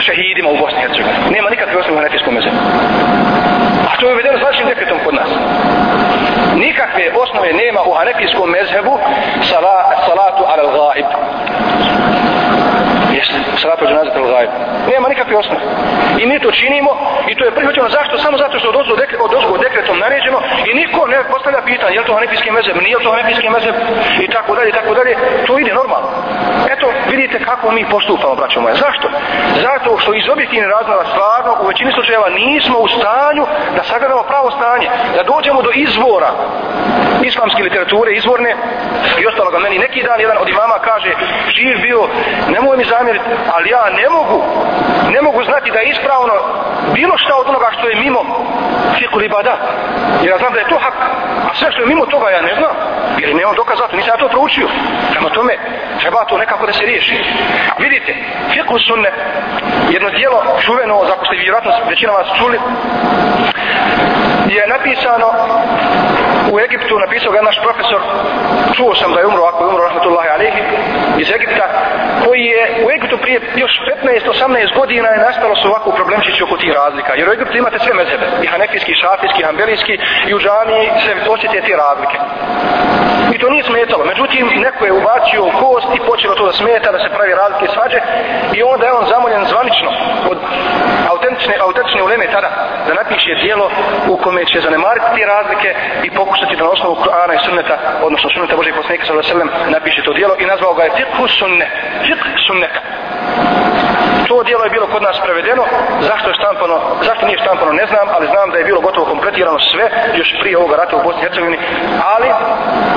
šehidima 0.00 0.48
u 0.50 0.56
Bosni 0.56 0.78
i 0.78 0.82
Hercegovini. 0.82 1.30
Nema 1.36 1.50
nikakve 1.50 1.80
osnovne 1.80 1.96
na 1.96 2.02
hanefijskom 2.02 2.34
mezebu. 2.34 2.56
A 3.90 3.96
to 4.00 4.06
je 4.06 4.14
uvedeno 4.14 4.38
s 4.38 4.46
našim 4.48 4.66
dekretom 4.66 4.98
kod 5.04 5.14
nas. 5.14 5.30
Nikakve 6.56 7.12
osnove 7.22 7.52
nema 7.52 7.80
u 7.82 7.92
hanefijskom 7.92 8.50
mezhebu 8.50 8.98
sala, 9.50 9.94
salatu 10.06 10.44
al-ghaib. 10.44 11.06
Salatu 13.62 13.84
dženazet 13.86 14.16
al 14.16 14.26
gajb. 14.32 14.50
Nema 14.92 15.08
nikakve 15.08 15.36
osnove. 15.36 15.60
I 16.20 16.26
mi 16.26 16.40
to 16.40 16.50
činimo 16.50 16.90
i 17.30 17.34
to 17.36 17.44
je 17.44 17.50
prihvaćeno 17.56 17.88
zašto? 17.88 18.18
Samo 18.18 18.36
zato 18.38 18.58
što 18.58 18.68
je 18.68 19.00
dekre, 19.02 19.18
od 19.26 19.32
ozgo 19.38 19.58
dekretom 19.58 19.98
naređeno 19.98 20.38
i 20.68 20.74
niko 20.80 21.06
ne 21.06 21.18
postavlja 21.32 21.60
pitanje 21.70 21.94
je 21.94 22.00
li 22.00 22.06
to 22.06 22.14
hanefijski 22.14 22.50
mezheb, 22.50 22.76
nije 22.86 22.96
li 22.98 23.04
to 23.04 23.10
hanefijski 23.10 23.48
mezheb 23.48 23.74
i 24.24 24.28
tako 24.34 24.54
dalje, 24.56 24.68
i 24.68 24.76
tako 24.78 24.94
dalje. 24.94 25.12
To 25.46 25.58
ide 25.58 25.72
normalno. 25.80 26.08
Eto, 26.74 26.86
vidite 27.10 27.44
kako 27.44 27.70
mi 27.70 27.84
postupamo, 27.90 28.34
braćo 28.34 28.60
moje. 28.60 28.74
Zašto? 28.74 29.06
Zato 29.66 29.98
što 29.98 30.14
iz 30.14 30.28
objektivne 30.28 30.68
razloga 30.68 31.04
stvarno 31.12 31.52
u 31.62 31.66
većini 31.66 31.92
slučajeva 31.92 32.28
nismo 32.28 32.78
u 32.78 32.88
stanju 32.88 33.44
da 33.76 33.82
sagledamo 33.82 34.22
pravo 34.22 34.50
stanje, 34.50 34.88
da 35.16 35.22
dođemo 35.22 35.62
do 35.62 35.70
izvora 35.74 36.30
islamske 37.24 37.62
literature, 37.62 38.12
izvorne 38.12 38.56
i 39.20 39.26
ostaloga 39.26 39.58
meni 39.58 39.78
neki 39.78 40.02
dan 40.02 40.20
jedan 40.20 40.38
od 40.42 40.48
imama 40.48 40.78
kaže 40.78 41.10
živ 41.56 41.76
bio, 41.82 42.08
nemoj 42.54 42.76
mi 42.76 42.84
zamjeriti 42.84 43.19
ali 43.54 43.70
ja 43.70 43.84
ne 44.00 44.08
mogu 44.08 44.42
ne 45.14 45.22
mogu 45.22 45.44
znati 45.44 45.70
da 45.70 45.78
je 45.78 45.90
ispravno 45.90 46.34
bilo 46.94 47.18
šta 47.18 47.34
od 47.36 47.48
onoga 47.48 47.68
što 47.76 47.88
je 47.88 47.96
mimo 47.96 48.20
fiqh 48.98 49.24
ibada 49.24 49.54
jer 50.22 50.30
ja 50.30 50.38
znam 50.38 50.52
da 50.52 50.58
je 50.58 50.68
to 50.68 50.78
hak 50.78 50.94
a 51.50 51.54
sve 51.54 51.72
što 51.72 51.80
je 51.80 51.86
mimo 51.86 52.06
toga 52.06 52.30
ja 52.30 52.42
ne 52.42 52.54
znam 52.54 52.72
jer 53.18 53.34
nemam 53.34 53.54
dokazati, 53.54 53.96
nisam 53.96 54.12
ja 54.14 54.16
to 54.16 54.28
proučio. 54.28 54.68
Prema 55.10 55.30
tome 55.30 55.54
treba 56.00 56.24
to 56.24 56.38
nekako 56.38 56.66
da 56.66 56.72
se 56.72 56.84
riješi. 56.84 57.16
Vidite, 57.78 58.14
fiqh 58.52 58.86
sunne 58.88 59.10
jedno 59.90 60.10
dijelo 60.10 60.42
čuveno, 60.60 61.04
za 61.08 61.14
ste 61.26 61.36
vjerojatno 61.36 61.72
većina 61.88 62.12
vas 62.12 62.28
čuli 62.38 62.58
je 64.48 64.66
napisano 64.66 65.28
u 66.52 66.60
Egiptu 66.60 66.98
napisao 66.98 67.32
ga 67.32 67.42
naš 67.42 67.58
profesor 67.62 68.00
čuo 68.76 68.94
sam 68.94 69.12
da 69.14 69.20
je 69.20 69.26
umro 69.26 69.42
ako 69.44 69.64
je 69.64 69.70
umro 69.70 69.84
rahmatullahi 69.84 70.28
alihi 70.28 70.62
iz 71.20 71.30
Egipta 71.36 71.66
koji 72.24 72.44
je 72.56 72.62
u 72.84 72.90
Egiptu 72.90 73.16
prije 73.18 73.40
još 73.56 73.72
15-18 74.04 74.78
godina 74.80 75.08
je 75.08 75.24
nastalo 75.26 75.54
su 75.56 75.68
ovako 75.68 75.90
problemčići 75.90 76.42
oko 76.42 76.56
tih 76.56 76.72
razlika. 76.72 77.12
Jer 77.14 77.28
u 77.28 77.32
Egiptu 77.32 77.56
imate 77.56 77.78
sve 77.78 77.94
mezebe 77.94 78.26
i 78.42 78.46
hanefijski, 78.46 79.00
šafijski, 79.02 79.42
hambelijski 79.42 79.94
i 80.28 80.34
u 80.34 80.38
džani 80.38 80.80
se 81.04 81.30
osjete 81.30 81.60
te 81.66 81.74
razlike. 81.84 82.18
I 83.34 83.38
to 83.38 83.50
nije 83.50 83.64
smetalo. 83.64 84.04
Međutim 84.04 84.44
neko 84.66 84.84
je 84.84 84.92
ubacio 84.92 85.42
kost 85.60 85.88
i 85.94 86.06
počelo 86.10 86.34
to 86.34 86.46
da 86.46 86.52
smeta 86.52 86.92
da 86.92 86.98
se 86.98 87.14
pravi 87.16 87.34
razlike 87.42 87.66
svađe 87.74 87.98
i 88.58 88.62
onda 88.62 88.86
je 88.86 88.92
on 88.92 89.06
zamoljen 89.12 89.44
zvanično 89.52 89.90
od 90.30 90.38
autentične, 91.12 91.54
autentične 91.66 92.02
uleme 92.02 92.26
tada 92.36 92.50
da 92.86 92.94
napiše 92.94 93.32
dijelo 93.42 93.70
u 94.08 94.16
kome 94.16 94.44
će 94.44 94.60
zanemariti 94.60 95.06
te 95.16 95.26
razlike 95.26 95.68
i 96.06 96.10
pokušati 96.10 96.56
da 96.56 96.64
na 96.64 96.70
osnovu 96.70 96.94
Kur'ana 97.02 97.34
i 97.34 97.44
sunneta, 97.46 97.76
odnosno 98.02 98.28
sunneta 98.34 98.56
Božih 98.56 98.74
poslanika 98.74 99.04
sallallahu 99.06 99.30
alejhi 99.30 99.38
ve 99.38 99.52
sellem 99.52 99.72
napiše 99.76 100.02
to 100.02 100.12
dijelo 100.12 100.34
i 100.38 100.46
nazvao 100.52 100.74
ga 100.74 100.82
je 100.84 100.90
fiqh 100.98 101.09
sunne, 101.38 101.66
fiqh 102.06 102.26
sunneta. 102.46 102.80
To 104.28 104.42
dijelo 104.42 104.64
je 104.64 104.70
bilo 104.70 104.86
kod 104.86 105.02
nas 105.02 105.20
prevedeno, 105.24 105.64
zašto 106.00 106.28
je 106.28 106.34
štampano, 106.34 106.76
zašto 107.06 107.26
nije 107.26 107.38
štampano 107.38 107.72
ne 107.72 107.86
znam, 107.86 108.06
ali 108.14 108.32
znam 108.34 108.50
da 108.50 108.58
je 108.58 108.64
bilo 108.64 108.80
gotovo 108.80 109.06
kompletirano 109.06 109.58
sve 109.58 109.90
još 110.18 110.28
prije 110.40 110.58
ovoga 110.58 110.76
rata 110.76 110.96
u 110.96 111.02
Bosni 111.02 111.20
i 111.20 111.24
Hercegovini, 111.24 111.58
ali 112.14 112.28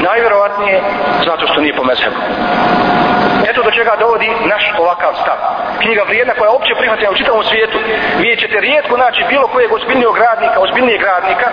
najvjerovatnije 0.07 0.82
zato 1.26 1.47
što 1.47 1.61
nije 1.61 1.76
po 1.76 1.84
mezhebu. 1.84 2.20
Eto 3.49 3.63
do 3.63 3.71
čega 3.71 3.93
dovodi 3.99 4.29
naš 4.53 4.63
ovakav 4.79 5.13
stav. 5.21 5.37
Knjiga 5.81 6.03
vrijedna 6.09 6.33
koja 6.33 6.47
je 6.47 6.57
opće 6.57 6.73
prihvatena 6.79 7.11
u 7.11 7.19
čitavom 7.19 7.43
svijetu. 7.43 7.77
Vi 8.21 8.37
ćete 8.41 8.57
rijetko 8.59 8.97
naći 8.97 9.21
bilo 9.29 9.47
kojeg 9.47 9.73
ozbiljnijeg 9.73 10.13
gradnika, 10.19 10.57
ozbiljnijeg 10.65 11.01
gradnika 11.05 11.47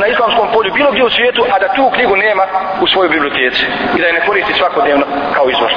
na 0.00 0.06
islamskom 0.06 0.46
polju, 0.52 0.72
bilo 0.74 0.90
gdje 0.90 1.04
u 1.04 1.10
svijetu, 1.10 1.42
a 1.52 1.58
da 1.58 1.68
tu 1.76 1.90
knjigu 1.94 2.16
nema 2.16 2.44
u 2.80 2.86
svojoj 2.86 3.08
biblioteci. 3.08 3.64
I 3.96 4.00
da 4.00 4.06
je 4.06 4.12
ne 4.12 4.26
koristi 4.26 4.52
svakodnevno 4.52 5.06
kao 5.34 5.46
izvor. 5.50 5.72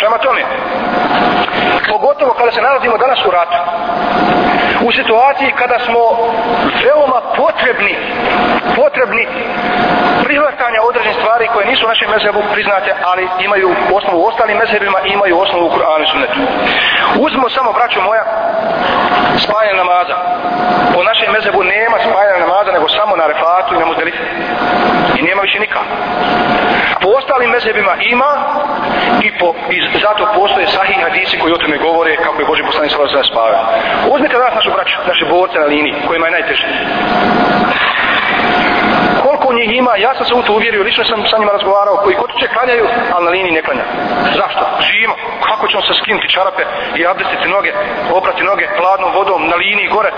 Prema 0.00 0.18
tome, 0.18 0.42
pogotovo 1.88 2.34
kada 2.34 2.52
se 2.52 2.62
nalazimo 2.62 2.96
danas 2.96 3.26
u 3.26 3.30
ratu, 3.30 3.58
u 4.88 4.92
situaciji 4.92 5.52
kada 5.60 5.78
smo 5.78 6.00
veoma 6.84 7.20
potrebni, 7.36 7.96
potrebni 8.76 9.26
prihvatanja 10.24 10.80
određenih 10.88 11.16
stvari 11.20 11.48
koje 11.52 11.66
nisu 11.66 11.86
u 11.86 11.88
našem 11.88 12.10
mezebu 12.10 12.40
priznate, 12.52 12.90
ali 13.10 13.28
imaju 13.46 13.68
osnovu 13.92 14.18
u 14.20 14.26
ostalim 14.26 14.56
mezebima 14.58 14.98
i 15.04 15.12
imaju 15.12 15.40
osnovu 15.40 15.66
u 15.66 15.70
Kur'anu 15.74 16.02
i 16.04 16.10
Sunnetu. 16.12 16.40
Uzmimo 17.24 17.48
samo, 17.48 17.72
braćo 17.72 18.00
moja, 18.00 18.24
spajanje 19.44 19.76
namaza. 19.82 20.16
Po 20.94 21.02
našem 21.02 21.32
mezebu 21.32 21.62
nema 21.62 21.96
spajanja 22.06 22.46
namaza, 22.46 22.72
nego 22.72 22.88
samo 22.88 23.16
na 23.16 23.26
refatu 23.26 23.74
i 23.74 23.78
na 23.78 23.86
muzdelifu. 23.86 24.22
I 25.18 25.22
nema 25.22 25.42
više 25.42 25.58
nikak. 25.58 25.86
Po 27.02 27.08
ostalim 27.18 27.50
mezebima 27.50 27.94
ima 28.12 28.30
i, 29.22 29.38
po, 29.38 29.54
i 29.70 29.76
zato 30.04 30.28
postoje 30.34 30.66
sahih 30.66 30.98
hadisi 31.02 31.38
koji 31.38 31.51
o 31.54 31.58
tome 31.58 31.78
govore 31.78 32.16
kako 32.16 32.38
je 32.40 32.46
Boži 32.50 32.62
poslanik 32.68 32.90
sallallahu 32.90 33.16
alejhi 33.16 33.28
ve 33.28 33.34
sellem 33.34 33.34
spavao. 33.34 34.14
Uzmite 34.14 34.34
danas 34.38 34.54
našu 34.54 34.70
braću, 34.76 34.96
naše 35.10 35.24
borce 35.32 35.56
na 35.58 35.66
liniji 35.74 35.94
kojima 36.08 36.26
je 36.26 36.32
najteže 36.36 36.66
koliko 39.22 39.52
njih 39.52 39.76
ima, 39.76 39.92
ja 39.96 40.14
sam 40.14 40.26
se 40.26 40.34
u 40.34 40.42
to 40.42 40.52
uvjerio, 40.52 40.82
lično 40.82 41.04
sam 41.04 41.26
sa 41.30 41.38
njima 41.38 41.52
razgovarao, 41.52 41.96
koji 41.96 42.16
kod 42.16 42.30
će 42.40 42.48
klanjaju, 42.54 42.86
ali 43.14 43.24
na 43.24 43.30
liniji 43.30 43.52
ne 43.52 43.62
klanja. 43.62 43.84
Zašto? 44.40 44.64
Živimo. 44.88 45.14
Kako 45.48 45.68
ćemo 45.68 45.82
se 45.82 45.94
skinuti 46.00 46.32
čarape 46.34 46.62
i 46.98 47.06
abdestiti 47.06 47.48
noge, 47.48 47.72
oprati 48.18 48.42
noge 48.50 48.66
hladnom 48.76 49.10
vodom 49.18 49.48
na 49.48 49.56
liniji 49.56 49.88
gore, 49.96 50.10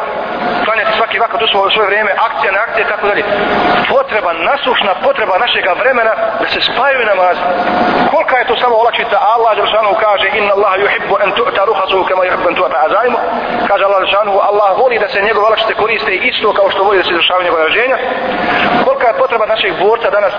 klanjati 0.65 0.97
svaki 0.97 1.19
vakat 1.19 1.43
u 1.43 1.49
svoje, 1.49 1.71
svoje 1.75 1.87
vrijeme, 1.91 2.11
akcija 2.29 2.51
na 2.53 2.61
akcije, 2.67 2.85
tako 2.93 3.07
dalje. 3.11 3.25
Potreba, 3.89 4.33
nasušna 4.33 4.93
potreba 5.07 5.35
našega 5.45 5.73
vremena 5.83 6.13
da 6.41 6.47
se 6.53 6.61
spajaju 6.69 7.07
namaz. 7.13 7.37
Kolika 8.11 8.37
je 8.39 8.49
to 8.51 8.57
samo 8.63 8.75
olakšica? 8.83 9.17
Allah 9.35 9.51
Đelšanu 9.57 9.91
kaže, 10.07 10.27
inna 10.39 10.53
Allah 10.57 10.73
yuhibbu 10.85 11.15
en 11.25 11.31
tu'ta 11.39 11.63
ruhasu 11.71 12.05
kama 12.09 12.23
yuhibbu 12.29 12.49
en 12.51 12.57
tu'ta 12.61 12.79
azajmu. 12.87 13.19
Kaže 13.69 13.83
Allah 13.85 14.01
Đelšanu, 14.03 14.33
Allah 14.51 14.69
voli 14.83 14.99
da 14.99 15.09
se 15.09 15.27
njegove 15.27 15.47
olakšice 15.47 15.75
koriste 15.75 16.13
isto 16.31 16.53
kao 16.59 16.71
što 16.71 16.85
voli 16.85 16.99
da 16.99 17.05
se 17.05 17.11
izrašavaju 17.11 17.45
njegove 17.45 17.65
rađenja. 17.69 17.97
Kolika 18.85 19.07
je 19.09 19.21
potreba 19.23 19.47
naših 19.47 19.73
borca 19.85 20.09
danas 20.11 20.33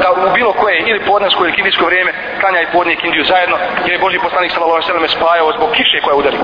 da 0.00 0.06
u 0.12 0.34
bilo 0.36 0.52
koje 0.52 0.76
ili 0.90 1.06
podnesko 1.10 1.40
ili 1.44 1.56
kindijsko 1.56 1.84
vrijeme 1.90 2.12
klanja 2.40 2.60
i 2.60 2.72
podnije 2.74 2.96
kindiju 3.02 3.24
zajedno 3.32 3.56
jer 3.84 3.92
je 3.92 4.02
Boži 4.04 4.18
poslanik 4.26 4.50
sallallahu 4.52 4.76
alejhi 4.76 4.88
ve 4.88 4.92
sellem 4.92 5.16
spajao 5.16 5.52
zbog 5.56 5.70
kiše 5.76 5.98
koja 6.04 6.14
udari 6.20 6.38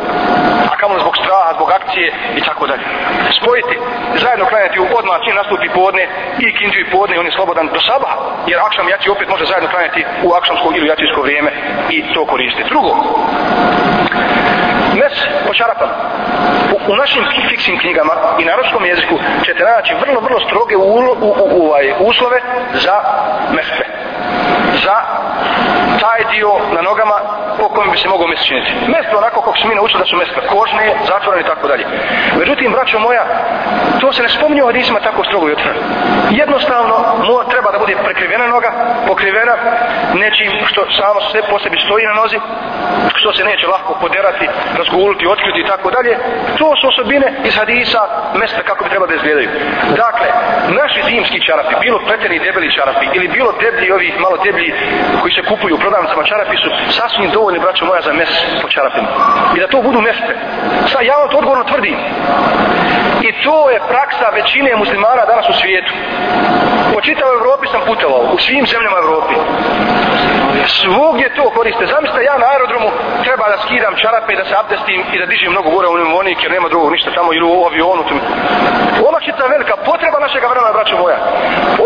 a 0.72 0.74
kamo 0.80 0.95
zbog 1.05 1.14
straha 1.22 1.51
zbog 1.57 1.70
akcije 1.78 2.09
i 2.39 2.41
tako 2.49 2.66
dalje 2.70 2.84
spojiti 3.39 3.74
zajedno 4.22 4.45
klanjati 4.51 4.80
u 4.80 4.87
odmah 4.99 5.16
čim 5.24 5.34
nastupi 5.41 5.68
podne 5.80 6.05
i 6.45 6.47
kindiju 6.59 6.80
i 6.82 6.91
podne 6.97 7.18
on 7.20 7.26
je 7.26 7.37
slobodan 7.39 7.66
do 7.76 7.80
saba 7.89 8.11
jer 8.51 8.59
akšam 8.68 8.89
jači 8.89 9.11
opet 9.11 9.28
može 9.28 9.45
zajedno 9.45 9.68
klanjati 9.74 10.05
u 10.26 10.28
akšamsko 10.39 10.68
ili 10.76 10.89
jačijsko 10.89 11.20
vrijeme 11.22 11.51
i 11.91 11.99
to 12.14 12.24
koristiti. 12.32 12.68
drugo 12.72 12.93
mes 14.97 15.12
po 15.47 15.55
čarapama. 15.55 15.92
U, 16.74 16.92
u 16.92 16.97
našim 16.97 17.24
fiksnim 17.49 17.78
knjigama 17.78 18.14
i 18.38 18.44
na 18.44 18.57
ruskom 18.57 18.84
jeziku 18.84 19.18
ćete 19.44 19.64
naći 19.64 19.94
vrlo, 20.01 20.20
vrlo 20.20 20.40
stroge 20.40 20.76
u, 20.76 20.82
u, 20.82 20.99
u, 21.20 21.30
u, 21.59 21.66
ovaj, 21.66 21.92
uslove 22.01 22.40
za 22.84 22.97
mespe. 23.57 23.84
Za 24.84 24.97
taj 26.01 26.20
dio 26.32 26.51
na 26.74 26.82
nogama 26.82 27.16
po 27.59 27.68
kojem 27.68 27.90
bi 27.90 27.99
se 27.99 28.09
mogao 28.09 28.26
mes 28.26 28.42
činiti. 28.49 28.72
Mespe 28.88 29.16
onako 29.16 29.40
kako 29.40 29.59
se 29.59 29.68
mi 29.68 29.74
naučili 29.74 30.01
da 30.03 30.07
su 30.07 30.16
mespe 30.16 30.40
kožne, 30.53 30.84
zatvorene 31.09 31.42
i 31.42 31.51
tako 31.51 31.68
dalje. 31.68 31.84
Međutim, 32.40 32.72
braćo 32.72 32.99
moja, 32.99 33.24
to 34.01 34.12
se 34.12 34.22
ne 34.22 34.28
spominje 34.28 34.62
u 34.62 34.66
hadisima 34.66 35.01
tako 35.01 35.24
strogo 35.24 35.49
i 35.49 35.53
otvoreno. 35.53 35.82
Jednostavno, 36.30 36.97
mo, 37.26 37.44
treba 37.53 37.70
da 37.72 37.78
bude 37.78 37.97
prekrivena 38.05 38.47
noga, 38.47 38.70
pokrivena 39.07 39.55
nečim 40.14 40.51
što 40.68 40.80
samo 40.99 41.20
sve 41.30 41.40
po 41.51 41.59
sebi 41.59 41.78
stoji 41.86 42.05
na 42.07 42.14
nozi, 42.20 42.38
što 43.14 43.32
se 43.32 43.44
neće 43.44 43.66
lahko 43.66 43.92
poderati, 44.01 44.49
razguliti, 44.87 45.26
otkriti 45.26 45.61
i 45.61 45.66
tako 45.66 45.91
dalje. 45.91 46.18
To 46.59 46.68
su 46.80 46.89
osobine 46.89 47.28
iz 47.45 47.55
hadisa 47.57 48.01
mesta 48.34 48.62
kako 48.62 48.84
bi 48.84 48.91
trebalo 48.91 49.09
da 49.11 49.14
izgledaju. 49.14 49.49
Dakle, 50.05 50.28
naši 50.80 51.01
zimski 51.11 51.47
čarapi, 51.47 51.74
bilo 51.80 51.99
pleteni 52.07 52.39
debeli 52.39 52.74
čarapi 52.76 53.07
ili 53.14 53.28
bilo 53.28 53.51
deblji 53.61 53.93
ovi 53.93 54.14
malo 54.18 54.37
deblji 54.45 54.74
koji 55.20 55.32
se 55.34 55.43
kupuju 55.49 55.74
u 55.74 55.78
prodavnicama 55.78 56.22
čarapi 56.24 56.57
su 56.57 56.68
sasvim 56.99 57.30
dovoljni, 57.30 57.59
braćo 57.59 57.84
moja, 57.84 58.01
za 58.03 58.12
mes 58.12 58.30
po 58.62 58.68
čarapima. 58.68 59.09
I 59.57 59.61
da 59.61 59.66
to 59.68 59.82
budu 59.82 60.01
mespe. 60.01 60.32
Sad 60.93 61.03
ja 61.05 61.16
vam 61.16 61.28
to 61.28 61.39
odgovorno 61.39 61.64
tvrdim. 61.64 61.97
I 63.28 63.30
to 63.45 63.70
je 63.70 63.87
praksa 63.93 64.26
većine 64.41 64.76
muslimana 64.76 65.24
danas 65.32 65.49
u 65.49 65.59
svijetu. 65.61 65.93
Po 66.95 67.01
čitavoj 67.01 67.34
Evropi 67.34 67.66
sam 67.72 67.80
putovao, 67.87 68.22
u 68.34 68.39
svim 68.39 68.66
zemljama 68.66 68.99
Evropi. 68.99 69.34
Svugdje 70.80 71.34
to 71.37 71.51
koriste. 71.51 71.87
Zamislite, 71.87 72.24
ja 72.24 72.39
na 72.39 72.47
aerodromu 72.53 72.76
da 73.53 73.59
skidam 73.64 73.94
čarape 74.03 74.30
i 74.32 74.40
da 74.40 74.44
se 74.44 74.55
abdestim 74.62 75.01
i 75.14 75.18
da 75.20 75.26
dižem 75.26 75.51
mnogo 75.53 75.68
gore 75.70 75.88
u 75.88 75.94
pneumonik 75.97 76.38
jer 76.42 76.51
nema 76.57 76.68
drugog 76.68 76.90
ništa 76.92 77.11
tamo 77.18 77.30
ili 77.32 77.47
u 77.53 77.64
avionu. 77.68 78.03
Olakšica 79.09 79.40
je 79.44 79.55
velika. 79.57 79.74
Potreba 79.90 80.18
našeg 80.26 80.42
vremena, 80.53 80.76
braćo 80.76 80.94
moja. 81.03 81.18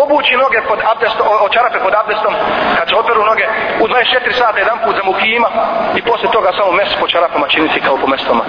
Obući 0.02 0.34
noge 0.44 0.58
pod 0.70 0.80
abdestom, 0.92 1.26
o, 1.44 1.48
čarape 1.54 1.78
pod 1.86 1.94
abdestom, 2.02 2.32
kad 2.78 2.84
se 2.88 2.94
operu 3.02 3.22
noge, 3.30 3.44
u 3.82 3.86
24 3.88 4.32
sata 4.40 4.58
jedan 4.58 4.78
put 4.84 4.94
za 4.98 5.04
mukima 5.10 5.48
i 5.98 6.00
posle 6.08 6.28
toga 6.36 6.50
samo 6.58 6.70
mes 6.78 6.90
po 7.00 7.06
čarapama 7.12 7.46
činiti 7.54 7.84
kao 7.86 7.96
po 8.02 8.06
mestama. 8.12 8.44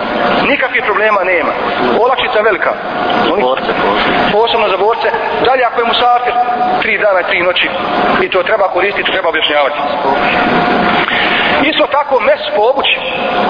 Nikakvih 0.51 0.84
problema 0.89 1.22
nema. 1.34 1.53
Olakšica 2.03 2.38
je 2.38 2.47
velika. 2.49 2.72
Oni, 3.34 3.41
borce, 3.43 3.72
posebno 4.36 4.68
za 4.74 4.78
borce. 4.86 5.07
Dalje 5.47 5.64
ako 5.66 5.78
je 5.82 5.91
musafir, 5.91 6.34
tri 6.82 6.93
dana 7.03 7.20
i 7.22 7.28
tri 7.30 7.39
noći 7.47 7.68
i 8.26 8.30
to 8.30 8.43
treba 8.43 8.66
koristiti, 8.76 9.05
to 9.05 9.12
treba 9.12 9.30
objašnjavati. 9.30 9.80
Isto 11.72 11.84
tako 11.97 12.20
mes 12.20 12.41
po 12.56 12.62
obući. 12.72 12.97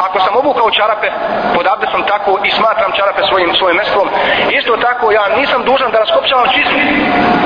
Ako 0.05 0.17
sam 0.19 0.33
obukao 0.41 0.71
čarape 0.71 1.09
pod 1.55 1.65
sam 1.91 2.03
tako 2.11 2.31
i 2.47 2.49
smatram 2.57 2.91
čarape 2.97 3.21
svojim 3.29 3.49
svojim 3.59 3.77
mestom. 3.77 4.07
isto 4.59 4.73
tako 4.87 5.11
ja 5.11 5.23
nisam 5.39 5.59
dužan 5.69 5.91
da 5.91 5.99
raskopčavam 5.99 6.47
čizmu 6.55 6.79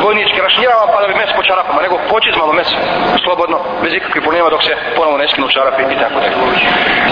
vojnički, 0.04 0.42
rašnjiravam 0.48 0.88
pa 0.94 1.02
da 1.02 1.08
bi 1.08 1.16
mes 1.22 1.32
po 1.36 1.44
čarapama, 1.48 1.82
nego 1.82 1.96
počizmalo 2.14 2.54
mes 2.60 2.70
slobodno, 3.24 3.58
bez 3.84 3.92
ikakvih 3.94 4.24
problema 4.24 4.50
dok 4.50 4.64
se 4.68 4.74
ponovo 4.96 5.18
ne 5.18 5.28
skinu 5.28 5.48
čarape 5.56 5.82
i 5.84 6.00
tako 6.02 6.18
dalje. 6.24 6.36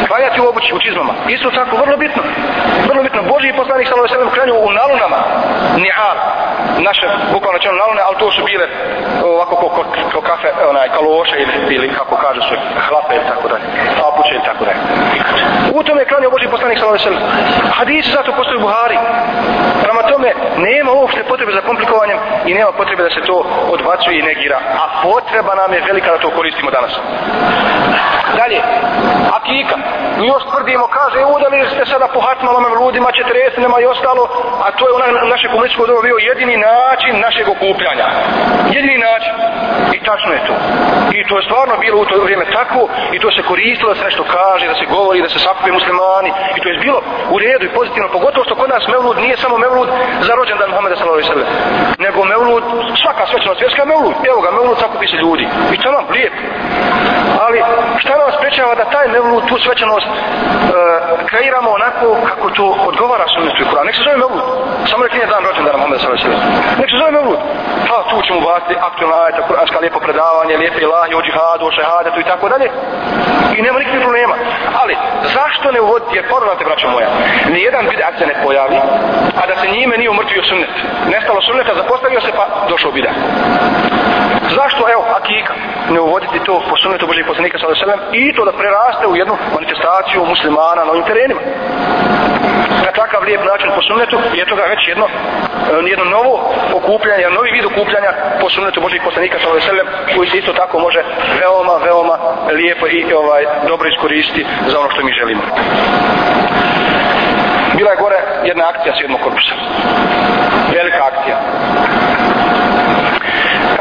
Klanjati 0.08 0.42
u 0.42 0.50
obući, 0.52 0.76
u 0.76 0.80
čizmama. 0.86 1.14
Isto 1.36 1.50
tako, 1.60 1.74
vrlo 1.84 1.98
bitno. 2.04 2.24
Vrlo 2.90 3.04
bitno. 3.04 3.20
Boži 3.34 3.60
poslanik 3.62 3.86
sallallahu 3.88 4.08
alejhi 4.08 4.14
ve 4.14 4.18
sellem 4.18 4.36
klanjao 4.36 4.60
u 4.68 4.72
nalunama. 4.80 5.20
Nihar. 5.84 6.18
Naše 6.88 7.08
bukvalno 7.34 7.60
čeno 7.60 7.76
nalune, 7.84 8.02
ali 8.08 8.16
to 8.22 8.32
su 8.32 8.42
bile 8.50 8.66
ovako 9.24 9.56
ko, 9.56 9.68
ko, 9.76 9.84
ko 10.14 10.22
kafe, 10.22 10.50
onaj 10.70 10.90
kaloše 10.96 11.36
ili, 11.44 11.54
ili 11.76 11.88
kako 11.98 12.16
kaže 12.16 12.42
su 12.42 12.56
hlape 12.88 13.14
ili 13.16 13.26
tako 13.34 13.48
dalje. 13.54 13.66
Papuče 14.02 14.32
ili 14.36 14.48
tako 14.50 14.64
dalje. 14.68 14.82
U 15.78 15.84
tome 15.84 16.02
je 16.02 16.10
klanio 16.12 16.30
Boži 16.34 16.48
poslanik 16.56 16.78
sallallahu 16.78 17.04
alejhi 17.04 17.10
ve 17.10 17.28
sellem. 17.28 17.72
Hadisi 17.80 18.16
zato 18.18 18.30
postoji 18.38 18.58
u 18.58 18.66
Buhari. 18.68 18.98
Prema 19.86 20.02
tome 20.12 20.30
nema 20.68 20.92
uopšte 20.92 21.24
potrebe 21.32 21.52
za 21.58 21.62
komplikovanjem 21.68 22.18
i 22.50 22.54
nema 22.54 22.72
potrebe 22.80 23.04
da 23.04 23.10
se 23.10 23.22
to 23.30 23.36
odbacuje 23.76 24.20
i 24.20 24.28
negira. 24.30 24.58
A 24.82 24.84
potreba 25.04 25.54
nam 25.62 25.74
je 25.74 25.86
velika 25.90 26.12
da 26.12 26.18
to 26.18 26.30
koristimo 26.38 26.70
danas. 26.72 26.94
Dalje, 28.40 28.60
akika. 29.38 29.76
Mi 30.20 30.28
još 30.28 30.44
tvrdimo, 30.52 30.86
kaže, 30.98 31.20
udali 31.36 31.58
ste 31.74 31.86
sada 31.86 32.08
po 32.14 32.20
hatmalama, 32.28 32.70
ljudima, 32.80 33.10
nema 33.58 33.78
i 33.80 33.86
ostalo, 33.86 34.24
a 34.66 34.72
to 34.78 34.84
je 34.88 34.94
u 34.94 35.00
naše 35.34 35.48
komunističko 35.48 35.88
doba 35.88 36.02
bio 36.02 36.18
jedini 36.30 36.58
način 36.58 37.14
našeg 37.26 37.46
okupljanja. 37.56 38.08
Jedini 38.76 38.98
način. 38.98 39.34
I 39.96 40.00
tačno 40.10 40.32
je 40.34 40.42
to. 40.48 40.56
I 41.18 41.28
to 41.28 41.34
je 41.38 41.44
stvarno 41.48 41.74
bilo 41.78 41.98
u 42.02 42.06
to 42.06 42.24
vrijeme 42.24 42.46
tako 42.58 42.82
i 43.16 43.20
to 43.24 43.30
se 43.38 43.42
koristilo 43.52 43.90
da 43.94 43.96
se 44.00 44.10
nešto 44.10 44.24
kaže, 44.38 44.66
da 44.72 44.76
se 44.82 44.86
govori, 44.96 45.26
da 45.26 45.30
se 45.30 45.40
sakupe 45.46 45.72
muslimani. 45.80 46.30
I 46.58 46.60
to 46.62 46.68
je 46.70 46.84
bilo 46.86 47.00
u 47.34 47.36
redu 47.44 47.64
i 47.66 47.76
pozitivno. 47.78 48.16
Pogotovo 48.18 48.44
što 48.46 48.56
kod 48.56 48.70
nas 48.76 48.84
Mevlud 48.94 49.18
nije 49.26 49.36
samo 49.44 49.56
Mevlud 49.66 49.90
za 50.28 50.34
rođendan 50.40 50.70
Muhammeda 50.70 50.96
sallallahu 50.96 51.22
alejhi 51.22 51.40
ve 51.40 52.04
nego 52.06 52.20
Mevlud 52.34 52.64
svaka 53.04 53.24
svečanost 53.32 53.62
vjerska 53.64 53.84
Mevlud. 53.92 54.16
Evo 54.32 54.40
ga 54.46 54.52
Mevlud 54.58 54.78
sakupi 54.84 55.08
se 55.12 55.18
ljudi. 55.24 55.46
I 55.74 55.78
to 55.84 55.90
nam 55.98 56.06
lijepo. 56.16 56.42
Ali 57.44 57.58
šta 58.02 58.14
nas 58.18 58.36
sprečava 58.38 58.74
da 58.76 58.86
taj 58.96 59.08
Mevlud 59.16 59.44
tu 59.50 59.56
svečanost 59.66 60.08
e, 60.08 60.14
kreiramo 61.34 61.70
onako 61.80 62.08
kako 62.30 62.48
to 62.58 62.66
odgovara 62.90 63.26
sunnetu 63.36 63.60
i 63.62 63.70
Kur'an. 63.70 63.86
Nek 63.88 63.96
se 63.96 64.04
zove 64.06 64.18
Mevlud. 64.24 64.44
Samo 64.90 65.02
nek 65.06 65.14
nije 65.18 65.28
dan 65.34 65.42
rođendana 65.48 65.78
Muhammeda 65.78 66.00
sallallahu 66.00 66.26
alejhi 66.26 66.30
ve 66.30 66.46
sellem. 66.46 66.80
Nek 66.82 66.90
se 66.92 66.98
zove 67.02 67.12
Mevlud. 67.18 67.40
Pa 67.90 67.98
tu 68.10 68.18
ćemo 68.28 68.40
baciti 68.50 68.74
aktualna 68.90 69.18
ajeta, 69.24 69.48
kuranska 69.48 69.78
lijepo 69.84 70.00
predavanje, 70.08 70.62
lijepe 70.62 70.80
ilahi 70.86 71.14
o 71.16 71.24
džihadu, 71.26 71.64
o 71.66 71.76
šehadetu 71.78 72.18
i 72.20 72.30
tako 72.32 72.46
dalje. 72.54 72.68
I 73.58 73.60
nema 73.66 73.78
nikakvih 73.80 74.04
problema. 74.08 74.36
Ali, 74.82 74.94
zašto 75.36 75.66
ne 75.76 75.82
uvoditi, 75.86 76.16
jer 76.18 76.26
porodate, 76.34 76.66
braćo 76.70 76.88
moja, 76.96 77.10
nijedan 77.56 77.84
bidat 77.92 78.14
se 78.20 78.26
ne 78.32 78.36
pojavi, 78.44 78.80
a 79.40 79.44
da 79.50 79.56
se 79.62 79.68
njime 79.76 79.96
nije 79.98 80.10
umrtvio 80.10 80.44
sunnet. 80.50 80.74
Nestalo 81.14 81.40
sunneta, 81.42 81.80
zapostavio 81.82 82.22
se 82.22 82.32
pa 82.38 82.46
došao 82.72 82.92
bidat. 82.98 83.16
Zašto, 84.58 84.82
evo, 84.94 85.04
akika, 85.20 85.54
ne 85.90 86.00
uvoditi 86.00 86.46
to 86.46 86.54
po 86.70 86.76
sunnetu 86.78 87.08
Božih 87.08 87.26
poslanika 87.28 87.58
sallallahu 87.58 88.16
i 88.22 88.34
to 88.36 88.46
da 88.46 88.52
preraste 88.52 89.08
u 89.08 89.16
jednu 89.16 89.36
manifestaciju 89.56 90.26
muslimana 90.26 90.82
na 90.86 90.92
ovim 90.92 91.04
terenima 91.24 91.42
na 92.86 92.92
takav 92.92 93.24
lijep 93.24 93.42
način 93.52 93.70
po 93.76 93.82
sunnetu 93.82 94.18
je 94.34 94.46
toga 94.46 94.64
već 94.74 94.88
jedno 94.88 95.06
e, 95.06 95.90
jedno 95.92 96.06
novo 96.06 96.34
okupljanje, 96.80 97.26
novi 97.38 97.50
vid 97.52 97.66
okupljanja 97.66 98.12
po 98.42 98.50
sunnetu 98.50 98.82
Božih 98.82 99.02
poslanika 99.06 99.38
sallallahu 99.40 99.70
alejhi 99.70 99.88
ve 100.08 100.16
koji 100.16 100.30
se 100.30 100.38
isto 100.38 100.54
tako 100.54 100.80
može 100.80 101.02
veoma 101.40 101.76
veoma 101.88 102.16
lijepo 102.60 102.86
i 102.88 103.14
ovaj 103.14 103.44
dobro 103.68 103.90
iskoristiti 103.90 104.46
za 104.68 104.80
ono 104.80 104.90
što 104.92 105.06
mi 105.06 105.12
želimo. 105.20 105.42
Bila 107.78 107.92
je 107.92 108.02
gore 108.04 108.20
jedna 108.44 108.64
akcija 108.70 108.96
s 108.96 109.02
jednog 109.02 109.20
korpusa. 109.22 109.56
Velika 110.78 111.02
akcija. 111.12 111.38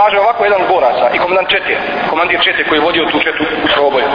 Kaže 0.02 0.18
ovako 0.18 0.44
jedan 0.44 0.62
boraca 0.68 1.06
i 1.14 1.18
komandant 1.18 1.48
čete, 1.48 1.74
komandir 2.10 2.40
čete 2.44 2.64
koji 2.64 2.78
je 2.78 2.84
vodio 2.84 3.04
tu 3.12 3.18
četu 3.20 3.44
u 3.64 3.68
proboju 3.74 4.08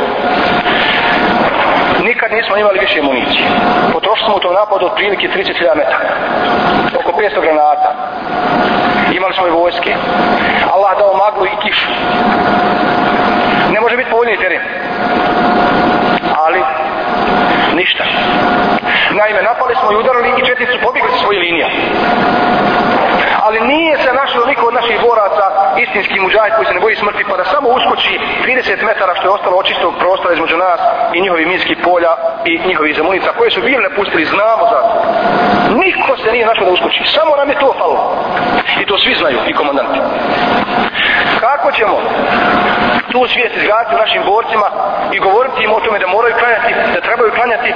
nikad 2.09 2.31
nismo 2.31 2.57
imali 2.57 2.79
više 2.79 3.01
municije. 3.01 3.47
Potrošili 3.93 4.25
smo 4.25 4.35
u 4.35 4.39
tom 4.39 4.53
napadu 4.53 4.85
od 4.85 4.95
prilike 4.95 5.27
30.000 5.27 5.75
metara. 5.81 6.09
Oko 6.99 7.11
500 7.21 7.41
granata. 7.41 7.89
Imali 9.17 9.33
smo 9.33 9.47
i 9.47 9.57
vojske. 9.61 9.91
Allah 10.73 10.91
dao 10.99 11.13
maglu 11.23 11.45
i 11.45 11.59
kišu. 11.63 11.89
Ne 13.73 13.79
može 13.81 13.97
biti 13.97 14.09
povoljniji 14.09 14.37
teren. 14.37 14.61
Ali, 16.43 16.61
ništa. 17.73 18.03
Naime, 19.19 19.41
napali 19.41 19.75
smo 19.79 19.91
i 19.91 19.99
udarili 20.01 20.29
i 20.29 20.45
četnici 20.45 20.71
su 20.71 20.79
pobjegli 20.85 21.11
sa 21.11 21.17
svoje 21.17 21.39
linije 21.39 21.67
ali 23.47 23.59
nije 23.73 23.97
se 24.03 24.11
našlo 24.21 24.45
niko 24.45 24.63
od 24.67 24.73
naših 24.73 24.97
boraca 25.07 25.45
istinski 25.83 26.19
muđaj 26.19 26.49
koji 26.55 26.65
se 26.65 26.73
ne 26.73 26.79
boji 26.79 26.95
smrti 26.95 27.23
pa 27.29 27.37
da 27.37 27.45
samo 27.45 27.67
uskoči 27.77 28.19
30 28.45 28.85
metara 28.89 29.13
što 29.15 29.25
je 29.27 29.35
ostalo 29.37 29.57
očistog 29.57 29.93
prostora 29.99 30.33
između 30.33 30.57
nas 30.57 30.81
i 31.13 31.21
njihovi 31.21 31.45
minski 31.45 31.75
polja 31.75 32.13
i 32.45 32.53
njihovi 32.67 32.93
zemunica 32.93 33.29
koje 33.37 33.51
su 33.51 33.61
bili 33.61 33.95
pustili, 33.95 34.25
znamo 34.25 34.63
za 34.71 34.79
to. 34.87 34.93
Niko 35.83 36.17
se 36.17 36.31
nije 36.31 36.45
našao 36.45 36.65
da 36.65 36.71
uskoči, 36.71 37.11
samo 37.15 37.35
nam 37.35 37.49
je 37.49 37.59
to 37.59 37.73
falo. 37.79 37.99
I 38.81 38.85
to 38.85 38.97
svi 38.97 39.13
znaju 39.15 39.37
i 39.47 39.53
komandanti. 39.53 39.99
Kako 41.39 41.71
ćemo 41.71 41.97
tu 43.11 43.27
svijest 43.33 43.55
izgledati 43.55 43.95
u 43.95 44.01
našim 44.03 44.21
borcima 44.31 44.67
i 45.15 45.17
govoriti 45.19 45.63
im 45.63 45.71
o 45.73 45.79
tome 45.79 45.99
da 45.99 46.07
moraju 46.07 46.35
klanjati, 46.41 46.71
da 46.93 47.01
trebaju 47.01 47.31
klanjati 47.37 47.69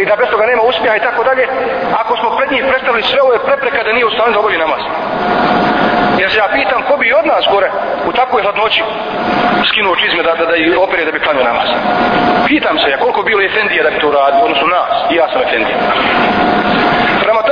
i 0.00 0.06
da 0.06 0.16
bez 0.16 0.28
toga 0.30 0.46
nema 0.46 0.62
uspjeha 0.62 0.96
i 0.96 1.06
tako 1.08 1.24
dalje, 1.24 1.44
ako 2.00 2.16
smo 2.16 2.36
pred 2.36 2.48
njih 2.52 2.64
predstavili 2.68 3.02
sve 3.10 3.20
ove 3.22 3.38
prepreka 3.46 3.82
da 3.82 3.92
nije 3.92 4.06
u 4.06 4.14
stanju 4.14 4.32
da 4.32 4.38
obavi 4.38 4.58
namaz. 4.64 4.82
Jer 6.20 6.30
se 6.30 6.38
ja 6.38 6.48
pitam 6.58 6.80
ko 6.88 6.96
bi 6.96 7.18
od 7.20 7.26
nas 7.26 7.44
gore 7.54 7.68
u 8.08 8.12
takvoj 8.12 8.42
hladnoći 8.42 8.82
skinuo 9.68 9.96
čizme 9.96 10.22
da, 10.22 10.32
da, 10.34 10.44
da 10.46 10.56
i 10.56 10.74
opere 10.74 11.04
da 11.04 11.12
bi 11.12 11.20
klanio 11.20 11.44
namaz. 11.44 11.68
Pitam 12.46 12.78
se 12.78 12.90
ja 12.90 12.98
koliko 12.98 13.22
bilo 13.22 13.42
Efendija 13.42 13.82
da 13.82 13.90
bi 13.90 14.00
to 14.00 14.08
uradio, 14.08 14.44
odnosno 14.44 14.66
nas, 14.66 14.94
i 15.10 15.14
ja 15.14 15.26
sam 15.32 15.42
Efendija. 15.42 15.78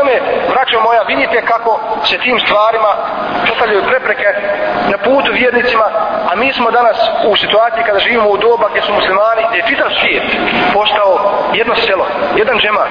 Tome, 0.07 0.20
braćo 0.54 0.80
moja, 0.80 1.02
vidite 1.02 1.42
kako 1.42 1.80
se 2.04 2.18
tim 2.18 2.40
stvarima 2.40 2.92
postavljaju 3.48 3.82
prepreke 3.90 4.28
na 4.90 4.98
putu 4.98 5.32
vjernicima, 5.32 5.86
a 6.30 6.36
mi 6.36 6.52
smo 6.52 6.70
danas 6.70 6.98
u 7.28 7.36
situaciji 7.36 7.84
kada 7.86 7.98
živimo 7.98 8.28
u 8.30 8.36
doba 8.36 8.68
gdje 8.70 8.82
su 8.82 8.92
muslimani, 8.92 9.42
gdje 9.48 9.59
je 9.59 9.68
čitav 9.68 9.90
svijet 10.00 10.22
postao 10.74 11.11
jedno 11.54 11.74
selo, 11.74 12.07
jedan 12.36 12.59
džemat. 12.59 12.90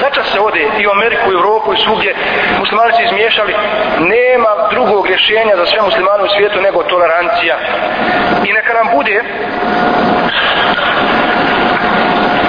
Začas 0.00 0.26
se 0.32 0.40
ode 0.40 0.62
i 0.80 0.86
u 0.86 0.90
Ameriku, 0.90 1.32
i 1.32 1.34
u 1.34 1.38
Europu, 1.38 1.74
i 1.74 1.82
svugdje, 1.84 2.14
muslimani 2.58 2.92
se 2.92 3.02
izmiješali, 3.04 3.54
nema 3.98 4.52
drugog 4.70 5.06
rješenja 5.06 5.56
za 5.56 5.66
sve 5.66 5.80
muslimane 5.82 6.22
u 6.24 6.34
svijetu 6.36 6.60
nego 6.60 6.82
tolerancija. 6.82 7.56
I 8.48 8.52
neka 8.52 8.72
nam 8.74 8.86
bude 8.96 9.16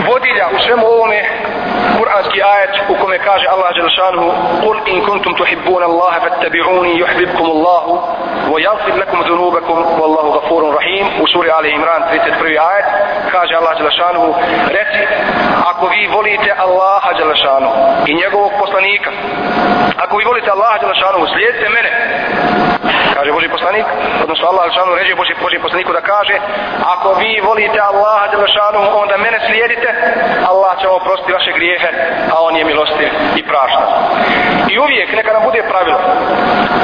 vodilja 0.07 0.45
u 0.55 0.59
svemu 0.59 0.85
ovome 0.87 1.19
kuranski 1.97 2.41
ajet 2.53 2.73
u 2.89 2.95
kome 3.01 3.17
kaže 3.19 3.45
Allah 3.53 3.69
Đelšanuhu 3.75 4.29
Kul 4.63 4.77
in 4.85 5.01
kuntum 5.05 5.33
tuhibbuna 5.35 5.85
Allaha 5.85 6.19
fattabi'uni 6.25 6.91
yuhibbukum 7.01 7.47
Allahu 7.55 7.91
wa 8.51 8.57
yaghfir 8.67 8.95
lakum 9.01 9.19
dhunubakum 9.27 9.77
wallahu 10.01 10.29
ghafurun 10.37 10.71
rahim 10.79 11.05
u 11.23 11.27
suri 11.27 11.49
Ali 11.57 11.69
Imran 11.77 12.01
31. 12.11 12.57
ajet 12.71 12.85
kaže 13.31 13.53
Allah 13.55 13.73
Đelšanuhu 13.79 14.27
reci 14.77 15.03
ako 15.71 15.87
vi 15.87 16.07
volite 16.07 16.51
Allaha 16.65 17.09
Đelšanuhu 17.19 17.75
i 18.05 18.13
njegovog 18.13 18.51
poslanika 18.59 19.11
ako 20.03 20.17
vi 20.17 20.25
volite 20.25 20.49
Allaha 20.51 20.77
Đelšanuhu 20.77 21.27
slijedite 21.27 21.69
mene 21.69 21.89
kaže 23.19 23.31
Boži 23.31 23.49
poslanik 23.49 23.85
odnosno 24.23 24.45
Allah 24.47 24.63
Đelešanu 24.63 24.95
ređe 24.95 25.15
Boži, 25.15 25.33
Boži 25.43 25.59
poslaniku 25.65 25.91
da 25.93 26.01
kaže 26.01 26.35
ako 26.95 27.07
vi 27.21 27.31
volite 27.49 27.79
Allaha 27.91 28.25
Đelešanu 28.31 28.79
onda 29.01 29.17
mene 29.17 29.39
slijedite 29.47 29.89
Allah 30.51 30.71
će 30.79 30.87
vam 30.87 30.95
oprostiti 31.01 31.35
vaše 31.37 31.51
grijehe 31.57 31.89
a 32.33 32.35
on 32.47 32.55
je 32.55 32.65
milostiv 32.65 33.09
i 33.39 33.41
prašta. 33.49 33.83
I 34.71 34.79
uvijek 34.85 35.09
neka 35.19 35.31
nam 35.33 35.43
bude 35.43 35.61
pravilo 35.71 35.99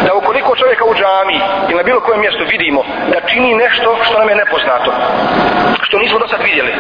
da 0.06 0.14
ukoliko 0.14 0.56
čovjeka 0.56 0.84
u 0.86 0.96
džami 1.00 1.38
ili 1.70 1.80
na 1.80 1.88
bilo 1.90 2.00
kojem 2.02 2.22
mjestu 2.22 2.44
vidimo 2.54 2.82
da 3.14 3.28
čini 3.30 3.62
nešto 3.64 3.90
što 4.06 4.20
nam 4.20 4.30
je 4.30 4.42
nepoznato, 4.44 4.92
što 5.86 5.98
nismo 5.98 6.20
do 6.20 6.28
sad 6.28 6.42
vidjeli, 6.50 6.74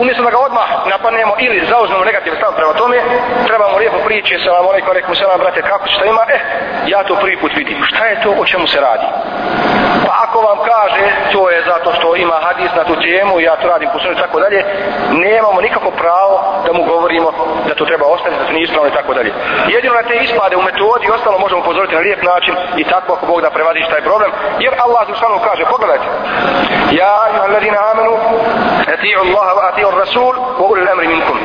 umjesto 0.00 0.22
da 0.22 0.30
ga 0.30 0.38
odmah 0.48 0.68
napadnemo 0.92 1.34
ili 1.46 1.66
zauzmemo 1.70 2.04
negativ 2.04 2.32
stav 2.38 2.52
prema 2.58 2.72
tome, 2.72 2.96
trebamo 3.48 3.78
lijepo 3.78 3.98
prići 4.06 4.34
sa 4.44 4.50
vam 4.50 4.66
onaj 4.66 4.80
koreku 4.80 5.14
se 5.14 5.24
brate, 5.38 5.62
kako 5.62 5.86
što 5.94 6.04
ima, 6.04 6.22
eh, 6.34 6.40
ja 6.86 7.00
to 7.04 7.14
prvi 7.22 7.36
put 7.40 7.52
vidim. 7.56 7.78
Šta 7.90 8.04
je 8.06 8.20
to 8.22 8.30
o 8.40 8.46
čemu 8.46 8.66
se 8.66 8.80
radi? 8.80 9.06
Pa 10.06 10.12
ako 10.24 10.38
vam 10.40 10.58
kaže, 10.72 11.04
to 11.32 11.50
je 11.50 11.58
zato 11.72 11.92
što 11.96 12.16
ima 12.16 12.36
hadis 12.46 12.70
na 12.76 12.84
tu 12.84 12.94
temu, 13.00 13.40
ja 13.40 13.56
to 13.56 13.68
radim 13.68 13.88
po 13.92 13.98
tako 14.22 14.40
dalje, 14.40 14.60
nemamo 15.10 15.60
nikako 15.60 15.90
pravo 15.90 16.34
da 16.66 16.72
mu 16.72 16.82
govorimo 16.84 17.28
da 17.68 17.74
to 17.74 17.84
treba 17.84 18.06
ostaviti, 18.06 18.40
da 18.40 18.46
to 18.46 18.52
nije 18.52 18.64
ispravno 18.64 18.88
i 18.88 18.96
tako 18.98 19.14
dalje. 19.14 19.32
Jedino 19.74 19.94
na 19.94 20.02
te 20.08 20.14
ispade 20.24 20.56
u 20.56 20.62
metodi 20.62 21.04
i 21.06 21.14
ostalo 21.16 21.38
možemo 21.38 21.60
upozoriti 21.60 21.94
na 21.94 22.00
lijep 22.00 22.22
način 22.22 22.54
i 22.76 22.84
tako 22.84 23.12
ako 23.12 23.26
Bog 23.26 23.40
da 23.40 23.50
prevadiš 23.50 23.86
taj 23.92 24.02
problem. 24.08 24.30
Jer 24.64 24.72
Allah 24.84 25.02
Zustanu 25.08 25.38
kaže, 25.48 25.62
pogledajte, 25.72 26.06
Ja, 27.00 27.14
juha 27.32 27.44
alladina 27.48 27.78
amenu, 27.90 28.14
ati'u 28.94 29.18
Allaha 29.26 29.52
wa 29.58 29.64
ati'u 29.70 29.90
Rasul, 29.98 30.34
wa 30.60 30.64
ulil 30.70 30.88
amri 30.92 31.08
minkum. 31.08 31.38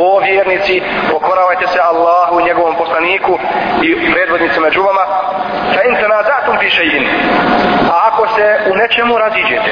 O 0.00 0.20
vjernici, 0.20 0.82
pokoravajte 1.12 1.66
se 1.66 1.80
Allahu, 1.80 2.40
njegovom 2.40 2.74
poslaniku 2.76 3.38
i 3.82 4.12
predvodnicima 4.12 4.70
džuvama, 4.70 5.04
fa 5.74 5.80
in 5.88 5.96
tanazatum 6.14 6.58
fi 6.58 6.68
še'in. 6.70 7.04
A 7.90 8.08
ako 8.08 8.26
se 8.26 8.46
u 8.70 8.76
nečemu 8.76 9.18
raziđete, 9.18 9.70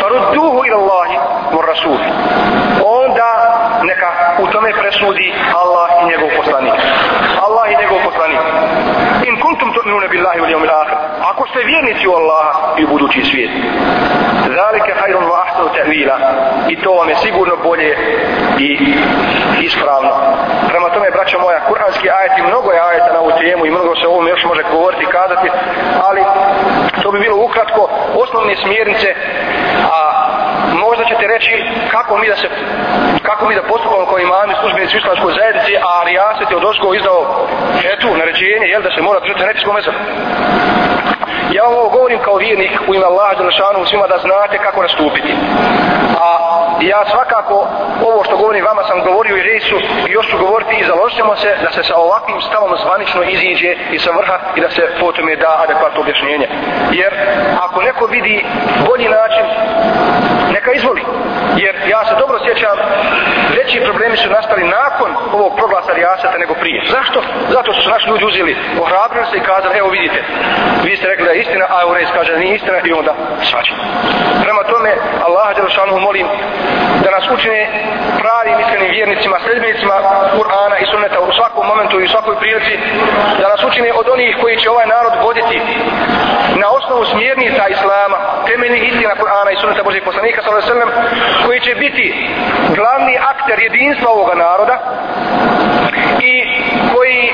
farudduhu 0.00 0.58
ila 0.66 0.76
Allahi 0.82 1.16
wa 1.54 1.62
Rasul. 1.66 1.98
Onda 3.04 3.30
neka 3.82 4.08
u 4.42 4.46
tome 4.46 4.70
presudi 4.80 5.34
Allah 5.62 5.88
i 6.02 6.06
njegov 6.10 6.28
poslanik. 6.36 6.74
I 7.72 7.76
njegov 7.80 7.98
poslanik. 8.08 8.40
In 9.28 9.34
kuntum 9.40 9.68
tu'minuna 9.72 10.08
billahi 10.08 10.38
wal 10.40 10.52
yawmil 10.54 10.74
akhir. 10.82 10.96
Ako 11.30 11.42
ste 11.50 11.58
vjernici 11.70 12.08
u 12.08 12.12
Allaha 12.20 12.52
i 12.78 12.84
u 12.84 12.88
budući 12.88 13.22
svijet. 13.30 13.50
Zalika 14.58 14.92
khairun 15.00 15.24
wa 15.32 15.36
ahsanu 15.44 15.68
ta'wila. 15.76 16.16
I 16.68 16.76
to 16.82 16.90
vam 16.92 17.08
je 17.08 17.16
sigurno 17.16 17.56
bolje 17.56 17.90
i 18.58 18.70
ispravno. 19.60 20.12
Prema 20.68 20.88
tome, 20.88 21.10
braćo 21.10 21.38
moja, 21.38 21.60
kuranski 21.68 22.10
ajeti, 22.10 22.42
mnogo 22.42 22.70
je 22.70 22.80
ajeta 22.88 23.12
na 23.12 23.20
ovu 23.20 23.32
temu 23.40 23.66
i 23.66 23.70
mnogo 23.70 23.96
se 23.96 24.06
o 24.06 24.10
ovom 24.10 24.28
još 24.28 24.44
može 24.44 24.62
govoriti, 24.72 25.12
kazati, 25.16 25.48
ali 26.08 26.20
to 27.02 27.12
bi 27.12 27.18
bilo 27.20 27.36
ukratko 27.44 27.90
osnovne 28.22 28.56
smjernice, 28.56 29.14
a 29.98 30.11
možda 30.84 31.04
ćete 31.04 31.26
reći 31.26 31.50
kako 31.90 32.18
mi 32.18 32.26
da 32.28 32.36
se 32.36 32.48
kako 33.22 33.48
mi 33.48 33.54
da 33.54 33.62
postupamo 33.62 34.06
kao 34.06 34.18
imami 34.18 34.54
službenici 34.60 34.96
islamskoj 34.96 35.32
zajednici, 35.38 35.72
a 35.90 35.92
Rijaset 36.06 36.50
je 36.50 36.56
od 36.56 36.64
Osko 36.64 36.94
izdao 36.94 37.20
etu, 37.92 38.16
naređenje, 38.16 38.66
jel 38.66 38.82
da 38.82 38.90
se 38.90 39.02
mora 39.02 39.20
držati 39.20 39.40
hanefijskom 39.40 39.74
mezabu. 39.74 39.98
Ja 41.56 41.64
ovo 41.64 41.88
govorim 41.88 42.18
kao 42.18 42.36
vjernik 42.36 42.72
u 42.88 42.94
ime 42.94 43.04
Allaha 43.04 43.34
Đelešanu 43.34 43.86
svima 43.86 44.06
da 44.06 44.18
znate 44.18 44.58
kako 44.58 44.82
nastupiti. 44.82 45.32
A 46.26 46.28
ja 46.80 47.04
svakako 47.10 47.66
ovo 48.08 48.24
što 48.24 48.36
govorim 48.36 48.64
vama 48.64 48.82
sam 48.84 49.00
govorio 49.00 49.36
i 49.36 49.42
reću 49.42 49.76
i 50.08 50.10
još 50.10 50.26
ću 50.30 50.38
govoriti 50.38 50.74
i 50.76 50.84
založimo 50.84 51.36
se 51.36 51.56
da 51.62 51.70
se 51.70 51.82
sa 51.82 51.96
ovakvim 51.96 52.40
stavom 52.40 52.76
zvanično 52.82 53.22
iziđe 53.22 53.76
i 53.92 53.98
sa 53.98 54.10
vrha 54.10 54.38
i 54.56 54.60
da 54.60 54.70
se 54.70 54.82
potom 55.00 55.28
je 55.28 55.36
da 55.36 55.60
adekvatno 55.64 56.00
objašnjenje. 56.00 56.48
Jer 56.92 57.12
ako 57.60 57.82
neko 57.82 58.06
vidi 58.06 58.44
bolji 58.88 59.08
način, 59.08 59.44
neka 60.56 60.72
izvoli. 60.72 61.02
Jer 61.56 61.74
ja 61.94 62.00
se 62.08 62.14
dobro 62.22 62.36
sjećam, 62.46 62.76
veći 63.56 63.84
problemi 63.88 64.16
su 64.16 64.28
nastali 64.30 64.64
nakon 64.64 65.10
ovog 65.32 65.52
proglasa 65.56 65.92
rijaseta 65.92 66.38
nego 66.38 66.54
prije. 66.54 66.80
Zašto? 66.94 67.18
Zato 67.48 67.72
što 67.72 67.82
su 67.82 67.90
naši 67.90 68.08
ljudi 68.08 68.24
uzeli, 68.24 68.56
ohrabrili 68.82 69.26
se 69.30 69.36
i 69.36 69.46
kazali, 69.50 69.78
evo 69.78 69.88
vidite, 69.88 70.20
vi 70.84 70.96
ste 70.96 71.06
rekli 71.08 71.24
da 71.26 71.32
je 71.32 71.40
istina, 71.40 71.64
a 71.74 71.82
Eurez 71.82 72.08
kaže 72.14 72.32
da 72.32 72.38
nije 72.38 72.54
istina 72.54 72.78
i 72.84 72.92
onda 72.92 73.12
svađa. 73.50 73.74
Prema 74.44 74.62
tome, 74.62 74.90
Allah 75.26 75.56
Đelšanu 75.56 75.98
molim 76.08 76.26
da 77.04 77.10
nas 77.10 77.24
učine 77.34 77.60
pravim 78.22 78.56
iskrenim 78.60 78.90
vjernicima, 78.90 79.36
sredbenicima 79.44 79.96
Kur'ana 80.36 80.76
i 80.82 80.86
sunneta 80.92 81.20
u 81.20 81.32
svakom 81.38 81.66
momentu 81.66 82.00
i 82.00 82.04
u 82.04 82.12
svakoj 82.14 82.36
prilici, 82.42 82.74
da 83.40 83.48
nas 83.48 83.64
učine 83.64 83.92
od 84.00 84.08
onih 84.08 84.36
koji 84.40 84.56
će 84.56 84.70
ovaj 84.70 84.86
narod 84.86 85.12
voditi 85.22 85.60
na 86.62 86.66
osnovu 86.78 87.04
smjernica 87.04 87.68
Islama, 87.68 88.18
temeljnih 88.46 88.82
istina 88.88 89.14
Kur'ana 89.20 89.50
i 89.52 89.60
sunneta 89.60 89.82
Božih 89.82 90.02
poslanika, 90.04 90.41
sallam, 90.42 90.90
koji 91.46 91.60
će 91.60 91.74
biti 91.74 92.28
glavni 92.74 93.18
akter 93.32 93.58
jedinstva 93.60 94.10
ovoga 94.10 94.34
naroda 94.34 94.78
i 96.20 96.34
koji 96.94 97.32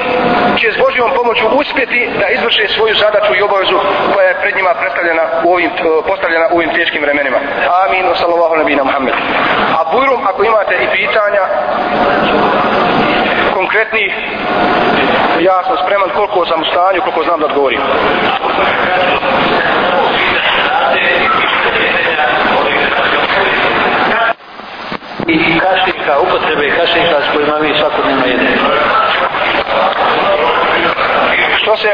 će 0.57 0.73
s 0.73 0.77
Božijom 0.77 1.11
pomoću 1.15 1.47
uspjeti 1.61 2.11
da 2.21 2.29
izvrše 2.29 2.69
svoju 2.69 2.95
zadaću 2.95 3.35
i 3.35 3.43
obavezu 3.43 3.79
koja 4.15 4.29
je 4.29 4.41
pred 4.43 4.57
njima 4.57 4.75
predstavljena 4.81 5.23
u 5.45 5.53
ovim, 5.53 5.71
e, 5.71 6.09
postavljena 6.09 6.47
u 6.53 6.57
ovim 6.57 6.71
teškim 6.75 7.03
vremenima. 7.03 7.39
Amin. 7.85 8.05
Sallallahu 8.15 8.55
nabina 8.57 8.85
Muhammed. 8.85 9.15
A 9.79 9.81
bujrum, 9.93 10.21
ako 10.27 10.45
imate 10.45 10.75
i 10.75 10.87
pitanja 10.97 11.45
konkretni, 13.55 14.05
ja 15.41 15.63
sam 15.67 15.77
spreman 15.85 16.11
koliko 16.17 16.47
sam 16.47 16.63
u 16.63 16.65
stanju, 16.65 17.01
koliko 17.03 17.23
znam 17.25 17.41
da 17.41 17.47
odgovorim. 17.47 17.81
I 25.29 25.59
kašika, 25.59 26.21
upotrebe 26.21 26.71
kašika 26.71 27.17
s 27.25 27.35
kojima 27.35 27.59
mi 27.59 27.79
svakodnevno 27.79 28.27
jedemo. 28.27 28.69
Što 31.57 31.77
se 31.77 31.91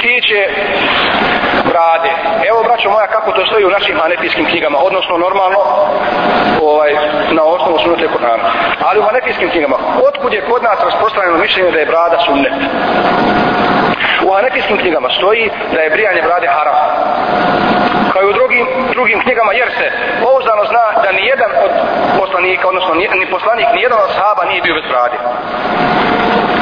tiče 0.00 0.40
brade, 1.70 2.10
evo 2.48 2.62
braćo 2.62 2.90
moja 2.90 3.06
kako 3.06 3.32
to 3.32 3.46
stoji 3.46 3.64
u 3.64 3.70
našim 3.70 3.96
hanefijskim 4.00 4.46
knjigama, 4.46 4.78
odnosno 4.78 5.18
normalno 5.18 5.60
ovaj, 6.62 6.92
na 7.30 7.42
osnovu 7.44 7.78
sunete 7.78 8.08
Kur'ana. 8.08 8.46
Ali 8.86 9.00
u 9.00 9.02
hanefijskim 9.02 9.50
knjigama, 9.50 9.76
otkud 10.08 10.32
je 10.32 10.46
kod 10.50 10.62
nas 10.62 10.78
rasprostranjeno 10.84 11.38
mišljenje 11.38 11.70
da 11.70 11.78
je 11.78 11.86
brada 11.86 12.18
sunnet? 12.26 12.52
U 14.26 14.32
hanefijskim 14.34 14.78
knjigama 14.78 15.08
stoji 15.10 15.50
da 15.74 15.80
je 15.80 15.90
brijanje 15.90 16.22
brade 16.22 16.46
haram 16.46 16.76
kao 18.16 18.24
i 18.24 18.30
u 18.30 18.38
drugim, 18.40 18.66
drugim 18.94 19.20
knjigama, 19.24 19.52
jer 19.52 19.68
se 19.78 19.86
pouzdano 20.24 20.64
zna 20.72 20.84
da 21.04 21.12
ni 21.12 21.22
jedan 21.32 21.50
od 21.64 21.72
poslanika, 22.20 22.68
odnosno 22.68 22.94
ni, 22.94 23.08
ni 23.22 23.26
poslanik, 23.36 23.68
ni 23.74 23.80
jedan 23.86 23.98
od 24.04 24.10
sahaba 24.16 24.44
nije 24.44 24.62
bio 24.62 24.74
bez 24.74 24.86
brade. 24.92 25.16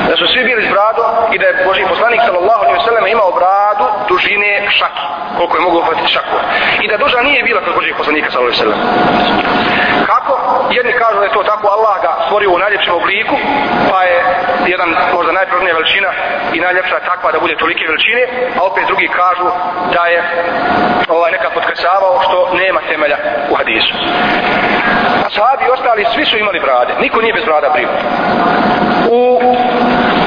Da 0.09 0.17
su 0.17 0.27
svi 0.33 0.43
bili 0.45 0.63
s 0.67 0.71
bradom 0.75 1.11
i 1.35 1.39
da 1.39 1.47
je 1.47 1.65
Boži 1.67 1.85
poslanik 1.89 2.21
sallallahu 2.27 2.63
alaihi 2.65 2.79
wasallam 2.81 3.07
imao 3.13 3.31
bradu 3.41 3.87
dužine 4.09 4.51
šaki, 4.79 5.07
koliko 5.37 5.57
je 5.57 5.65
mogu 5.67 5.77
uhvatiti 5.79 6.13
šaku. 6.15 6.37
I 6.85 6.89
da 6.89 6.97
duža 6.97 7.21
nije 7.29 7.43
bila 7.43 7.61
kod 7.61 7.75
Boži 7.75 7.93
poslanika 8.01 8.31
sallallahu 8.31 8.55
alaihi 8.55 8.65
wasallam. 8.65 8.81
Kako? 10.07 10.35
Jedni 10.79 10.93
kažu 10.93 11.19
da 11.19 11.25
je 11.25 11.37
to 11.37 11.43
tako 11.43 11.67
Allah 11.77 11.95
ga 12.03 12.13
stvorio 12.27 12.51
u 12.51 12.59
najljepšem 12.59 12.95
obliku, 12.95 13.37
pa 13.91 14.03
je 14.03 14.17
jedan 14.67 14.89
možda 15.17 15.33
najprožnija 15.33 15.75
veličina 15.75 16.11
i 16.53 16.61
najljepša 16.61 16.99
takva 17.11 17.33
da 17.33 17.41
bude 17.41 17.57
tolike 17.57 17.85
veličine, 17.91 18.23
a 18.59 18.61
opet 18.71 18.85
drugi 18.87 19.09
kažu 19.21 19.47
da 19.95 20.03
je 20.07 20.21
ovaj 21.09 21.31
neka 21.33 21.49
podkresavao 21.51 22.23
što 22.25 22.37
nema 22.63 22.81
temelja 22.89 23.19
u 23.51 23.55
hadisu. 23.55 23.95
Ashabi 25.27 25.65
ostali 25.73 26.07
svi 26.15 26.25
su 26.25 26.39
imali 26.39 26.61
brade, 26.61 26.93
niko 27.01 27.21
nije 27.21 27.35
bez 27.35 27.45
brada 27.45 27.69
brio. 27.75 27.89
U 29.11 29.41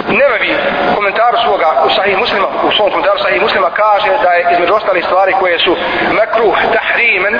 Nevevi 0.07 0.55
komentaru 0.95 1.37
svoga 1.45 1.83
u 1.87 1.89
sahih 1.89 2.17
muslima, 2.17 2.47
u 2.67 2.71
svom 2.71 2.89
komentaru 2.91 3.19
sahih 3.19 3.41
muslima 3.41 3.69
kaže 3.69 4.11
da 4.23 4.29
je 4.33 4.47
između 4.53 4.73
ostalih 4.73 5.05
stvari 5.05 5.33
koje 5.39 5.59
su 5.59 5.75
mekruh 6.19 6.55
tahrimen 6.73 7.35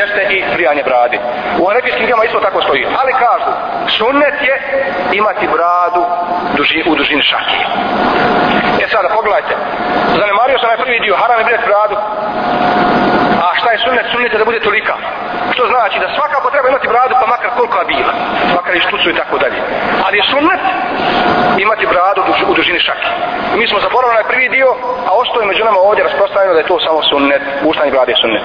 jeste 0.00 0.22
i 0.34 0.44
brijanje 0.54 0.82
brade. 0.82 1.18
U 1.60 1.66
hanefijskim 1.68 2.02
knjigama 2.02 2.24
isto 2.24 2.40
tako 2.40 2.62
stoji. 2.62 2.86
Ali 3.00 3.12
kažu, 3.12 3.50
sunnet 3.98 4.36
je 4.48 4.54
imati 5.12 5.46
bradu 5.56 6.02
duži, 6.56 6.82
u 6.90 6.94
dužini 6.94 7.22
šaki. 7.22 7.58
E 8.82 8.88
sada, 8.88 9.08
pogledajte. 9.08 9.54
Zanemario 10.20 10.58
sam 10.58 10.70
na 10.70 10.84
prvi 10.84 11.00
dio, 11.00 11.16
haram 11.16 11.38
je 11.38 11.44
brijati 11.44 11.68
bradu. 11.70 11.96
A 13.44 13.48
šta 13.58 13.68
je 13.72 13.78
sunnet? 13.78 14.06
Sunnet 14.12 14.32
je 14.32 14.38
da 14.38 14.44
bude 14.44 14.60
tolika. 14.60 14.94
Što 15.54 15.66
znači 15.66 15.96
da 15.98 16.14
svakako 16.16 16.50
treba 16.50 16.68
imati 16.68 16.88
bradu 16.88 17.14
pa 17.20 17.26
makar 17.26 17.50
koliko 17.56 17.78
je 17.78 17.84
bila. 17.84 18.12
Makar 18.56 18.76
i 18.76 18.84
štucu 18.86 19.10
i 19.10 19.18
tako 19.20 19.38
dalje. 19.38 19.58
Ali 20.06 20.16
je 20.18 20.24
sunnet 20.32 20.62
imati 21.58 21.86
bradu 21.86 22.20
u 22.50 22.54
dužini 22.54 22.80
šaki. 22.86 23.10
Mi 23.58 23.68
smo 23.68 23.78
zaboravili 23.80 24.22
na 24.22 24.28
prvi 24.30 24.48
dio, 24.48 24.68
a 25.08 25.10
ostoje 25.22 25.46
među 25.46 25.64
nama 25.64 25.78
ovdje 25.78 26.04
rasprostavljeno 26.04 26.54
da 26.54 26.60
je 26.60 26.70
to 26.70 26.80
samo 26.86 27.02
sunnet. 27.02 27.42
Ustani 27.70 27.90
brade 27.90 28.12
je 28.12 28.22
sunnet. 28.22 28.42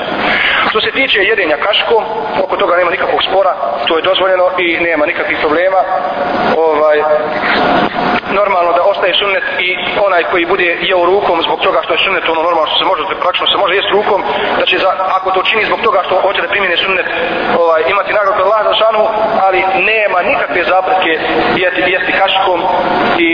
Što 0.69 0.79
se 0.81 0.91
tiče 0.91 1.19
jedenja 1.38 1.57
kaškom, 1.67 2.03
oko 2.43 2.55
toga 2.57 2.75
nema 2.75 2.91
nikakvog 2.91 3.21
spora, 3.29 3.53
to 3.88 3.97
je 3.97 4.07
dozvoljeno 4.09 4.45
i 4.65 4.67
nema 4.89 5.05
nikakvih 5.05 5.38
problema. 5.43 5.81
Ovaj, 6.69 6.97
normalno 8.39 8.71
da 8.77 8.83
ostaje 8.91 9.13
sunnet 9.21 9.43
i 9.67 9.69
onaj 10.07 10.23
koji 10.31 10.45
bude 10.53 10.67
jeo 10.89 11.05
rukom 11.05 11.38
zbog 11.47 11.59
toga 11.65 11.79
što 11.83 11.93
je 11.93 12.03
sunnet 12.05 12.29
ono 12.29 12.41
normalno 12.47 12.67
što 12.69 12.77
se 12.79 12.85
može 12.91 13.01
praktično 13.23 13.47
se 13.47 13.57
može 13.63 13.73
jesti 13.75 13.97
rukom 13.99 14.19
da 14.59 14.65
će 14.69 14.77
za, 14.77 14.91
ako 15.17 15.27
to 15.31 15.41
čini 15.49 15.69
zbog 15.69 15.79
toga 15.88 15.99
što 16.05 16.21
hoće 16.25 16.41
da 16.41 16.53
primjene 16.53 16.77
sunnet 16.77 17.07
ovaj, 17.63 17.81
imati 17.93 18.17
nagradu 18.17 18.43
Allah 18.43 18.61
za 18.69 18.73
šanu 18.81 19.03
ali 19.45 19.59
nema 19.91 20.19
nikakve 20.31 20.61
zapreke 20.73 21.11
jeti, 21.63 21.81
jesti 21.93 22.11
kaškom 22.21 22.59
i 23.27 23.29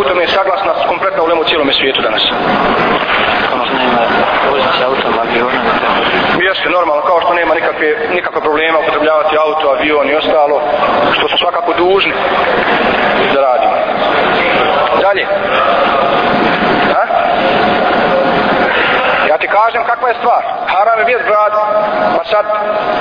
u 0.00 0.04
tome 0.04 0.22
je 0.22 0.34
saglasna 0.36 0.72
kompletna 0.88 1.22
ulema 1.22 1.40
u 1.40 1.48
cijelome 1.48 1.72
svijetu 1.72 2.02
danas 2.02 2.22
Jeste 6.52 6.68
normalno, 6.70 7.02
kao 7.02 7.20
što 7.20 7.34
nema 7.34 7.54
nikakve, 7.54 7.88
nikakve 8.14 8.40
problema 8.40 8.78
upotrebljavati 8.78 9.36
auto, 9.44 9.68
avion 9.74 10.10
i 10.10 10.14
ostalo, 10.14 10.60
što 11.12 11.28
su 11.28 11.36
svakako 11.38 11.72
dužni 11.72 12.12
da 13.34 13.40
radimo. 13.40 13.76
Dalje. 15.00 15.24
Ha? 16.92 17.02
Ja 19.28 19.38
ti 19.38 19.48
kažem 19.48 19.84
kakva 19.84 20.08
je 20.08 20.14
stvar. 20.14 20.42
Haram 20.66 20.98
je 20.98 21.04
bijet 21.04 21.22
brad. 21.26 21.52
Pa 22.16 22.24
sad, 22.24 22.44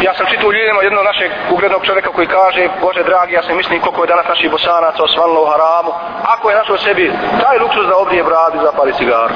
ja 0.02 0.14
sam 0.14 0.26
čitao 0.26 0.52
ljudima 0.52 0.82
jednog 0.82 1.06
našeg 1.06 1.32
uglednog 1.52 1.86
čovjeka 1.86 2.10
koji 2.16 2.28
kaže, 2.28 2.70
Bože 2.82 3.04
dragi, 3.04 3.34
ja 3.34 3.44
se 3.44 3.54
mislim 3.54 3.82
koliko 3.82 4.04
je 4.04 4.08
danas 4.14 4.28
naših 4.28 4.52
bosanaca 4.52 5.04
osvanilo 5.04 5.42
u 5.42 5.50
haramu. 5.52 5.92
Ako 6.34 6.50
je 6.50 6.56
našao 6.56 6.78
sebi 6.78 7.14
taj 7.44 7.58
luksus 7.60 7.86
da 7.88 7.98
obrije 7.98 8.24
brad 8.24 8.56
i 8.56 8.64
zapali 8.66 8.94
cigaru. 8.94 9.34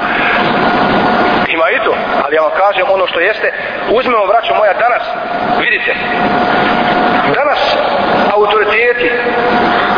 Ima 1.56 1.70
i 1.70 1.84
to, 1.84 1.94
ali 2.24 2.36
ja 2.36 2.42
vam 2.42 2.54
kažem 2.62 2.86
ono 2.96 3.06
što 3.06 3.20
jeste, 3.20 3.48
uzmemo 3.98 4.26
vraću 4.26 4.54
moja 4.54 4.74
danas, 4.84 5.04
vidite, 5.60 5.92
danas 7.38 7.60
autoriteti 8.36 9.10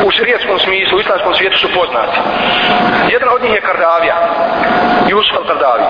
u 0.07 0.11
širijetskom 0.11 0.59
smislu, 0.59 0.99
u 0.99 1.01
islamskom 1.01 1.35
svijetu 1.35 1.59
su 1.59 1.69
poznati. 1.79 2.17
Jedan 3.15 3.29
od 3.35 3.43
njih 3.43 3.53
je 3.55 3.67
Kardavija, 3.69 4.17
Jusuf 5.11 5.37
al-Kardavi, 5.41 5.85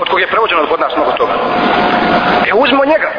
od 0.00 0.08
kog 0.08 0.20
je 0.20 0.32
prevođeno 0.32 0.60
od 0.70 0.80
nas 0.80 0.92
mnogo 0.96 1.12
toga. 1.12 1.34
E 2.48 2.52
uzmo 2.54 2.84
njega, 2.84 3.10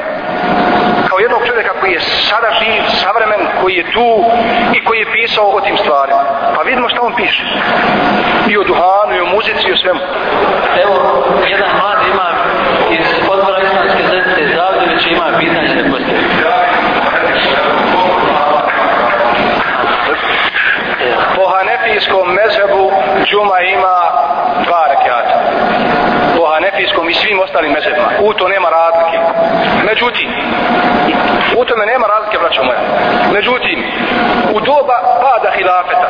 kao 1.17 1.21
jednog 1.23 1.47
čovjeka 1.47 1.73
koji 1.79 1.91
je 1.91 1.99
sada 1.99 2.49
živ, 2.59 2.83
savremen, 3.01 3.41
koji 3.61 3.73
je 3.75 3.91
tu 3.91 4.09
i 4.77 4.85
koji 4.85 4.99
je 4.99 5.11
pisao 5.11 5.45
o 5.45 5.61
tim 5.61 5.77
stvarima. 5.77 6.23
Pa 6.55 6.61
vidimo 6.61 6.89
šta 6.89 7.01
on 7.01 7.15
piše. 7.15 7.43
I 8.49 8.57
o 8.57 8.63
duhanu, 8.63 9.13
i 9.15 9.19
o 9.19 9.25
muzici, 9.25 9.67
i 9.67 9.73
o 9.73 9.77
svemu. 9.77 9.99
Evo, 10.83 10.95
jedan 11.49 11.69
mlad 11.79 11.99
ima 12.13 12.29
iz 12.99 13.07
odbora 13.31 13.59
islamske 13.63 14.03
zajednice 14.09 14.55
Zavljević 14.55 15.03
ima 15.11 15.25
pitanje 15.39 15.67
da 15.75 15.89
postoji. 15.91 16.23
Po 21.35 21.43
hanefijskom 21.53 22.27
mezhebu 22.39 22.91
džuma 23.25 23.59
ima 23.59 23.97
dva 24.65 24.86
i 27.09 27.13
svim 27.13 27.39
ostalim 27.39 27.71
mezebima. 27.71 28.09
U 28.21 28.33
to 28.33 28.47
nema 28.47 28.69
razlike. 28.69 29.17
Međutim, 29.85 30.29
u 31.61 31.65
tome 31.65 31.85
nema 31.85 32.07
razlike, 32.07 32.37
braćo 32.37 32.63
moja. 32.63 32.79
Međutim, 33.33 33.83
u 34.55 34.59
doba 34.59 34.97
pada 35.21 35.49
hilafeta 35.57 36.09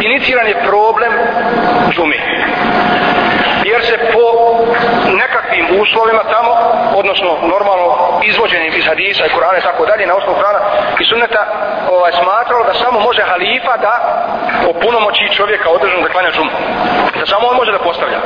iniciran 0.00 0.46
je 0.46 0.62
problem 0.68 1.12
džume 1.90 2.16
jer 3.64 3.80
se 3.84 3.96
po 4.12 4.26
nekakvim 5.22 5.66
uslovima 5.82 6.22
tamo, 6.34 6.52
odnosno 7.00 7.30
normalno 7.54 7.86
izvođenjem 8.30 8.72
iz 8.76 8.86
hadisa 8.86 9.26
i 9.26 9.32
Kur'ana 9.34 9.58
i 9.58 9.66
tako 9.68 9.86
dalje, 9.86 10.06
na 10.06 10.14
osnovu 10.14 10.36
Kur'ana 10.38 10.60
i 11.00 11.04
sunneta, 11.04 11.42
ovaj, 11.90 12.12
smatralo 12.12 12.64
da 12.64 12.74
samo 12.74 13.00
može 13.00 13.22
halifa 13.22 13.76
da 13.76 13.94
opunomoći 14.72 15.34
čovjeka 15.36 15.70
održano 15.70 16.02
da 16.02 16.12
klanja 16.14 16.30
džumu. 16.30 16.50
Da 17.20 17.26
samo 17.26 17.48
on 17.48 17.56
može 17.56 17.72
da 17.72 17.78
postavlja. 17.78 18.18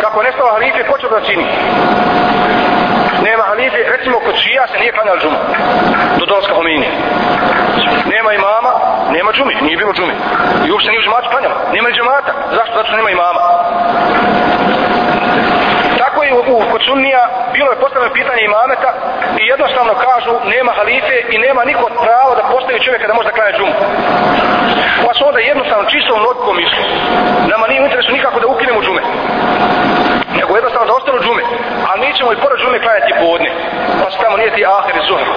Kako 0.00 0.22
nestalo 0.22 0.50
halife, 0.50 0.82
ko 0.90 0.98
će 0.98 1.06
da 1.08 1.20
čini? 1.20 1.46
Nema 3.22 3.42
halife, 3.50 3.78
recimo 3.94 4.16
kod 4.20 4.34
šija 4.42 4.66
se 4.66 4.78
nije 4.78 4.92
klanjala 4.92 5.18
džuma 5.22 5.38
do 6.18 6.24
dolaska 6.26 6.54
Homenije. 6.54 6.90
Nema 8.14 8.30
imama, 8.32 8.72
nema 9.16 9.30
džumi, 9.32 9.54
nije 9.66 9.76
bilo 9.76 9.92
džumi. 9.92 10.14
I 10.66 10.70
uopšte 10.70 10.90
nije 10.90 11.00
u 11.00 11.04
džematu 11.04 11.28
klanjala. 11.30 11.56
Nema 11.76 11.88
džemata. 11.90 12.32
Zašto? 12.56 12.72
Zato 12.74 12.86
što 12.86 12.96
nema 12.96 13.10
imama. 13.10 13.40
Tako 16.02 16.18
je 16.22 16.32
u, 16.34 16.40
u 16.56 16.62
kod 16.72 16.82
sunnija 16.88 17.22
bilo 17.52 17.70
je 17.70 17.80
postavljeno 17.82 18.14
pitanje 18.14 18.42
imameta 18.44 18.90
i 19.40 19.42
jednostavno 19.52 19.92
kažu 20.06 20.32
nema 20.54 20.72
halife 20.78 21.16
i 21.34 21.38
nema 21.38 21.64
niko 21.64 21.84
pravo 22.04 22.30
da 22.38 22.48
postavi 22.52 22.84
čovjeka 22.84 23.06
da 23.06 23.14
može 23.14 23.28
da 23.28 23.36
klanja 23.36 23.56
džumu. 23.58 23.74
Pa 25.06 25.14
su 25.14 25.22
onda 25.28 25.40
jednostavno 25.40 25.90
čistom 25.92 26.16
logikom 26.26 26.56
mislu. 26.56 26.82
Nama 27.52 27.66
nije 27.66 27.80
u 27.82 27.84
interesu 27.84 28.12
nikako 28.12 28.40
da 28.40 28.46
ukinemo 28.46 28.80
džume 28.82 29.02
nego 30.36 30.50
jednostavno 30.56 30.86
da 30.86 30.94
ostanu 30.94 31.18
džume. 31.24 31.42
A 31.88 31.90
mi 32.00 32.08
ćemo 32.16 32.32
i 32.32 32.40
pored 32.42 32.58
džume 32.60 32.78
klanjati 32.84 33.12
podne. 33.24 33.50
Pa 34.00 34.10
se 34.10 34.18
tamo 34.22 34.36
nije 34.36 34.50
ti 34.54 34.66
ahir 34.76 34.96
i 34.96 35.06
zuhr. 35.08 35.28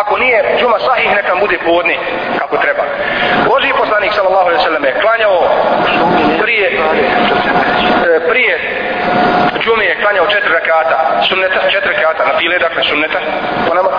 Ako 0.00 0.18
nije 0.18 0.38
džuma 0.60 0.78
sahih, 0.86 1.10
neka 1.18 1.32
bude 1.44 1.58
podne 1.68 1.96
kako 2.40 2.56
treba. 2.64 2.84
Boži 3.48 3.70
poslanik 3.82 4.12
sallallahu 4.12 4.48
alaihi 4.48 4.64
sallam 4.64 4.84
je 4.84 5.00
klanjao 5.02 5.36
prije, 6.42 6.66
e, 8.16 8.28
prije 8.28 8.54
džume 9.62 9.84
je 9.84 10.00
klanjao 10.02 10.26
četiri 10.34 10.52
rakata, 10.60 10.96
sunneta, 11.28 11.58
četiri 11.74 11.92
rakata 11.94 12.22
na 12.30 12.38
file, 12.38 12.58
dakle 12.58 12.82
sunneta, 12.90 13.18
ponama, 13.68 13.90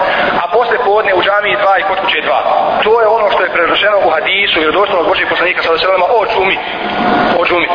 a 0.41 0.45
posle 0.55 0.77
podne 0.85 1.11
u 1.13 1.21
džamiji 1.25 1.61
dva 1.61 1.73
i 1.77 1.87
kod 1.89 1.97
kuće 2.01 2.21
dva. 2.27 2.39
To 2.83 3.01
je 3.01 3.07
ono 3.07 3.27
što 3.31 3.41
je 3.43 3.53
predošeno 3.55 3.97
u 4.05 4.09
hadisu 4.15 4.57
i 4.59 4.67
od 4.67 4.75
Božih 5.09 5.27
poslanika 5.29 5.61
sa 5.61 5.71
veselama 5.71 6.05
o 6.19 6.25
džumi. 6.31 6.57
O 7.39 7.45
džumi. 7.47 7.67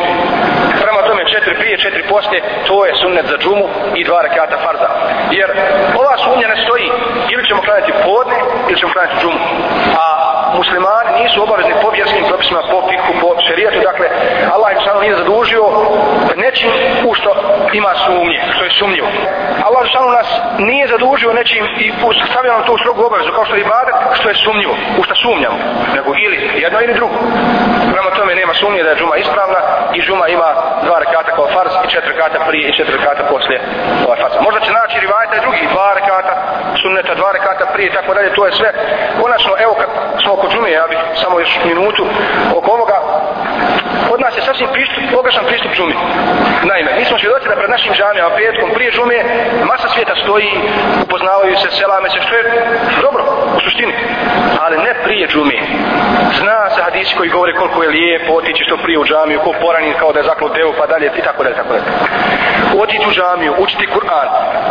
Prema 0.83 1.01
tome 1.07 1.31
četiri 1.33 1.55
prije, 1.59 1.77
četiri 1.77 2.03
poslije, 2.13 2.41
to 2.67 2.85
je 2.85 2.95
sunnet 3.01 3.25
za 3.25 3.37
džumu 3.37 3.67
i 3.95 4.03
dva 4.03 4.21
rekata 4.21 4.57
farza. 4.63 4.89
Jer 5.31 5.49
ova 6.01 6.15
sumnja 6.23 6.47
ne 6.47 6.57
stoji, 6.63 6.87
ili 7.33 7.47
ćemo 7.47 7.61
klanjati 7.61 7.93
podne, 8.05 8.37
ili 8.69 8.79
ćemo 8.79 8.93
klanjati 8.93 9.15
džumu. 9.21 9.39
A 10.05 10.28
muslimani 10.57 11.09
nisu 11.23 11.43
obavezni 11.43 11.73
po 11.81 11.89
vjerskim 11.89 12.23
propisima, 12.29 12.61
po 12.71 12.77
fikhu, 12.89 13.11
po 13.21 13.29
šerijatu, 13.47 13.79
dakle, 13.89 14.07
Allah 14.53 14.69
im 14.71 14.81
samo 14.85 15.01
nije 15.01 15.15
zadužio 15.15 15.63
nečim 16.35 16.69
u 17.09 17.13
što 17.13 17.31
ima 17.73 17.91
sumnje, 18.05 18.39
što 18.53 18.63
je 18.63 18.71
sumnjivo. 18.79 19.07
Allah 19.67 19.83
samo 19.93 20.09
nas 20.09 20.27
nije 20.59 20.87
zadužio 20.87 21.33
nečim 21.33 21.63
i 21.83 21.91
stavio 22.31 22.53
nam 22.53 22.63
to 22.65 22.73
u 22.73 22.77
strogu 22.77 23.01
obavezu, 23.03 23.31
kao 23.35 23.45
što 23.45 23.55
je 23.55 23.61
ibadat, 23.61 23.95
što 24.19 24.29
je 24.29 24.35
sumnjivo, 24.35 24.73
u 24.99 25.03
što 25.03 25.15
sumnjamo, 25.15 25.57
nego 25.95 26.09
ili 26.25 26.37
jedno 26.63 26.79
ili 26.81 26.93
drugo. 26.93 27.17
Prema 27.93 28.09
tome 28.17 28.35
nema 28.35 28.53
sumnje 28.53 28.83
da 28.83 28.89
je 28.89 28.95
džuma 28.99 29.15
ispravna 29.17 29.59
i 29.97 30.01
džuma 30.01 30.27
ima 30.27 30.49
dva 30.85 30.97
rekata 30.99 31.31
kao 31.35 31.47
farz 31.55 31.73
i 31.85 31.91
četiri 31.93 32.11
rekata 32.13 32.39
prije 32.47 32.69
i 32.69 32.77
četiri 32.77 32.97
rekata 32.97 33.23
poslije 33.33 33.59
ovaj 34.07 34.17
farza. 34.21 34.41
Možda 34.41 34.59
će 34.65 34.71
naći 34.71 34.99
rivajta 34.99 35.35
i 35.35 35.43
drugi, 35.45 35.67
dva 35.73 35.89
rekata 35.99 36.33
sunneta, 36.81 37.15
dva 37.15 37.31
rekata 37.31 37.65
prije 37.73 37.87
i 37.89 37.93
tako 37.97 38.13
dalje, 38.13 38.33
to 38.33 38.45
je 38.45 38.51
sve. 38.51 38.69
Konačno, 39.21 39.53
evo 39.65 39.73
kad 39.81 39.89
smo 40.21 40.33
oko 40.33 40.47
džume, 40.51 40.71
ja 40.71 40.85
bih 40.91 40.99
samo 41.21 41.39
još 41.39 41.59
minutu 41.65 42.03
oko 42.57 42.71
ovoga, 42.71 42.97
Kod 44.09 44.19
nas 44.21 44.33
je 44.37 44.41
sasvim 44.41 44.69
pristup, 44.75 45.03
pogrešan 45.17 45.45
pristup 45.49 45.71
džumi. 45.77 45.95
Naime, 46.71 46.91
mi 46.97 47.05
smo 47.05 47.17
svjedoci 47.19 47.49
da 47.49 47.55
pred 47.55 47.69
našim 47.69 47.93
džamijama 47.93 48.35
petkom 48.35 48.69
prije 48.75 48.91
džume 48.91 49.17
masa 49.69 49.87
svijeta 49.93 50.15
stoji, 50.23 50.51
upoznavaju 51.05 51.55
se, 51.57 51.67
selame 51.79 52.09
se, 52.09 52.19
što 52.25 52.35
je 52.35 52.43
dobro 53.05 53.23
u 53.57 53.59
suštini, 53.65 53.93
ali 54.63 54.75
ne 54.77 54.93
prije 55.03 55.27
džume. 55.27 55.57
Zna 56.39 56.69
se 56.73 56.81
hadisi 56.81 57.15
koji 57.17 57.29
govore 57.29 57.53
koliko 57.53 57.83
je 57.83 57.89
lijepo 57.89 58.31
otići 58.33 58.63
što 58.67 58.77
prije 58.83 58.99
u 58.99 59.05
džamiju, 59.05 59.39
ko 59.43 59.51
poranin 59.61 59.93
kao 59.99 60.13
da 60.13 60.19
je 60.19 60.29
zaklo 60.31 60.49
devu, 60.49 60.73
pa 60.79 60.85
dalje 60.87 61.11
i 61.19 61.21
tako 61.27 61.43
dalje, 61.43 61.55
tako 61.55 61.73
dalje. 61.73 61.85
Otići 62.83 63.05
u 63.09 63.15
džamiju, 63.17 63.51
učiti 63.63 63.91
Kur'an. 63.95 64.27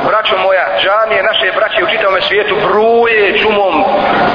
Braćo 0.08 0.36
moja, 0.46 0.64
džamije 0.82 1.22
naše 1.22 1.46
braće 1.56 1.84
u 1.84 1.90
čitavom 1.92 2.20
svijetu 2.28 2.54
bruje 2.66 3.22
džumom, 3.38 3.74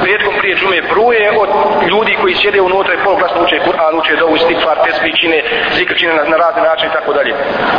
petkom 0.04 0.34
prije 0.38 0.56
džume, 0.56 0.82
bruje 0.92 1.24
od 1.42 1.48
ljudi 1.90 2.16
koji 2.20 2.34
sjede 2.34 2.60
unutra 2.60 2.94
i 2.94 3.02
poluglasno 3.04 3.38
uče 3.44 3.58
Kur'an, 3.66 3.92
uče 4.00 4.16
dovu, 4.16 4.36
stikvar, 4.38 4.78
tesbi, 4.94 5.10
čine, 5.20 5.38
zikr 5.76 5.94
čine 6.00 6.12
na, 6.14 6.24
na 6.32 6.36
razne 6.44 6.62
načine 6.68 6.88
i 6.90 6.96
tako 6.98 7.12
dalje. 7.18 7.32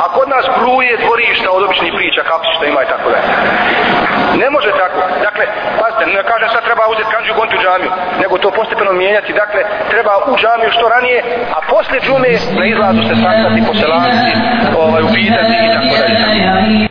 A 0.03 0.05
kod 0.15 0.27
nas 0.35 0.45
bruje 0.59 0.97
dvorišta 1.03 1.49
od 1.51 1.63
običnih 1.63 1.91
priča, 1.97 2.21
kako 2.31 2.45
što 2.55 2.65
ima 2.65 2.81
i 2.83 2.91
tako 2.93 3.07
dalje. 3.13 3.27
Ne 4.41 4.47
može 4.55 4.69
tako. 4.83 4.99
Dakle, 5.27 5.45
pazite, 5.79 6.03
ne 6.17 6.23
kažem 6.29 6.49
sad 6.49 6.63
treba 6.67 6.83
uzeti 6.93 7.11
kanđu 7.13 7.33
gontu 7.39 7.55
džamiju, 7.63 7.91
nego 8.21 8.33
to 8.37 8.49
postepeno 8.59 8.91
mijenjati. 8.93 9.39
Dakle, 9.43 9.61
treba 9.91 10.13
u 10.31 10.33
džamiju 10.41 10.69
što 10.75 10.85
ranije, 10.95 11.19
a 11.55 11.57
posle 11.71 11.97
džume 12.05 12.29
na 12.59 12.65
izlazu 12.73 13.01
se 13.09 13.15
sastati, 13.23 13.59
poselanci, 13.69 14.31
ovaj, 14.83 15.01
upitati 15.09 15.55
i 15.65 15.69
tako 15.75 15.93
dalje. 15.99 16.75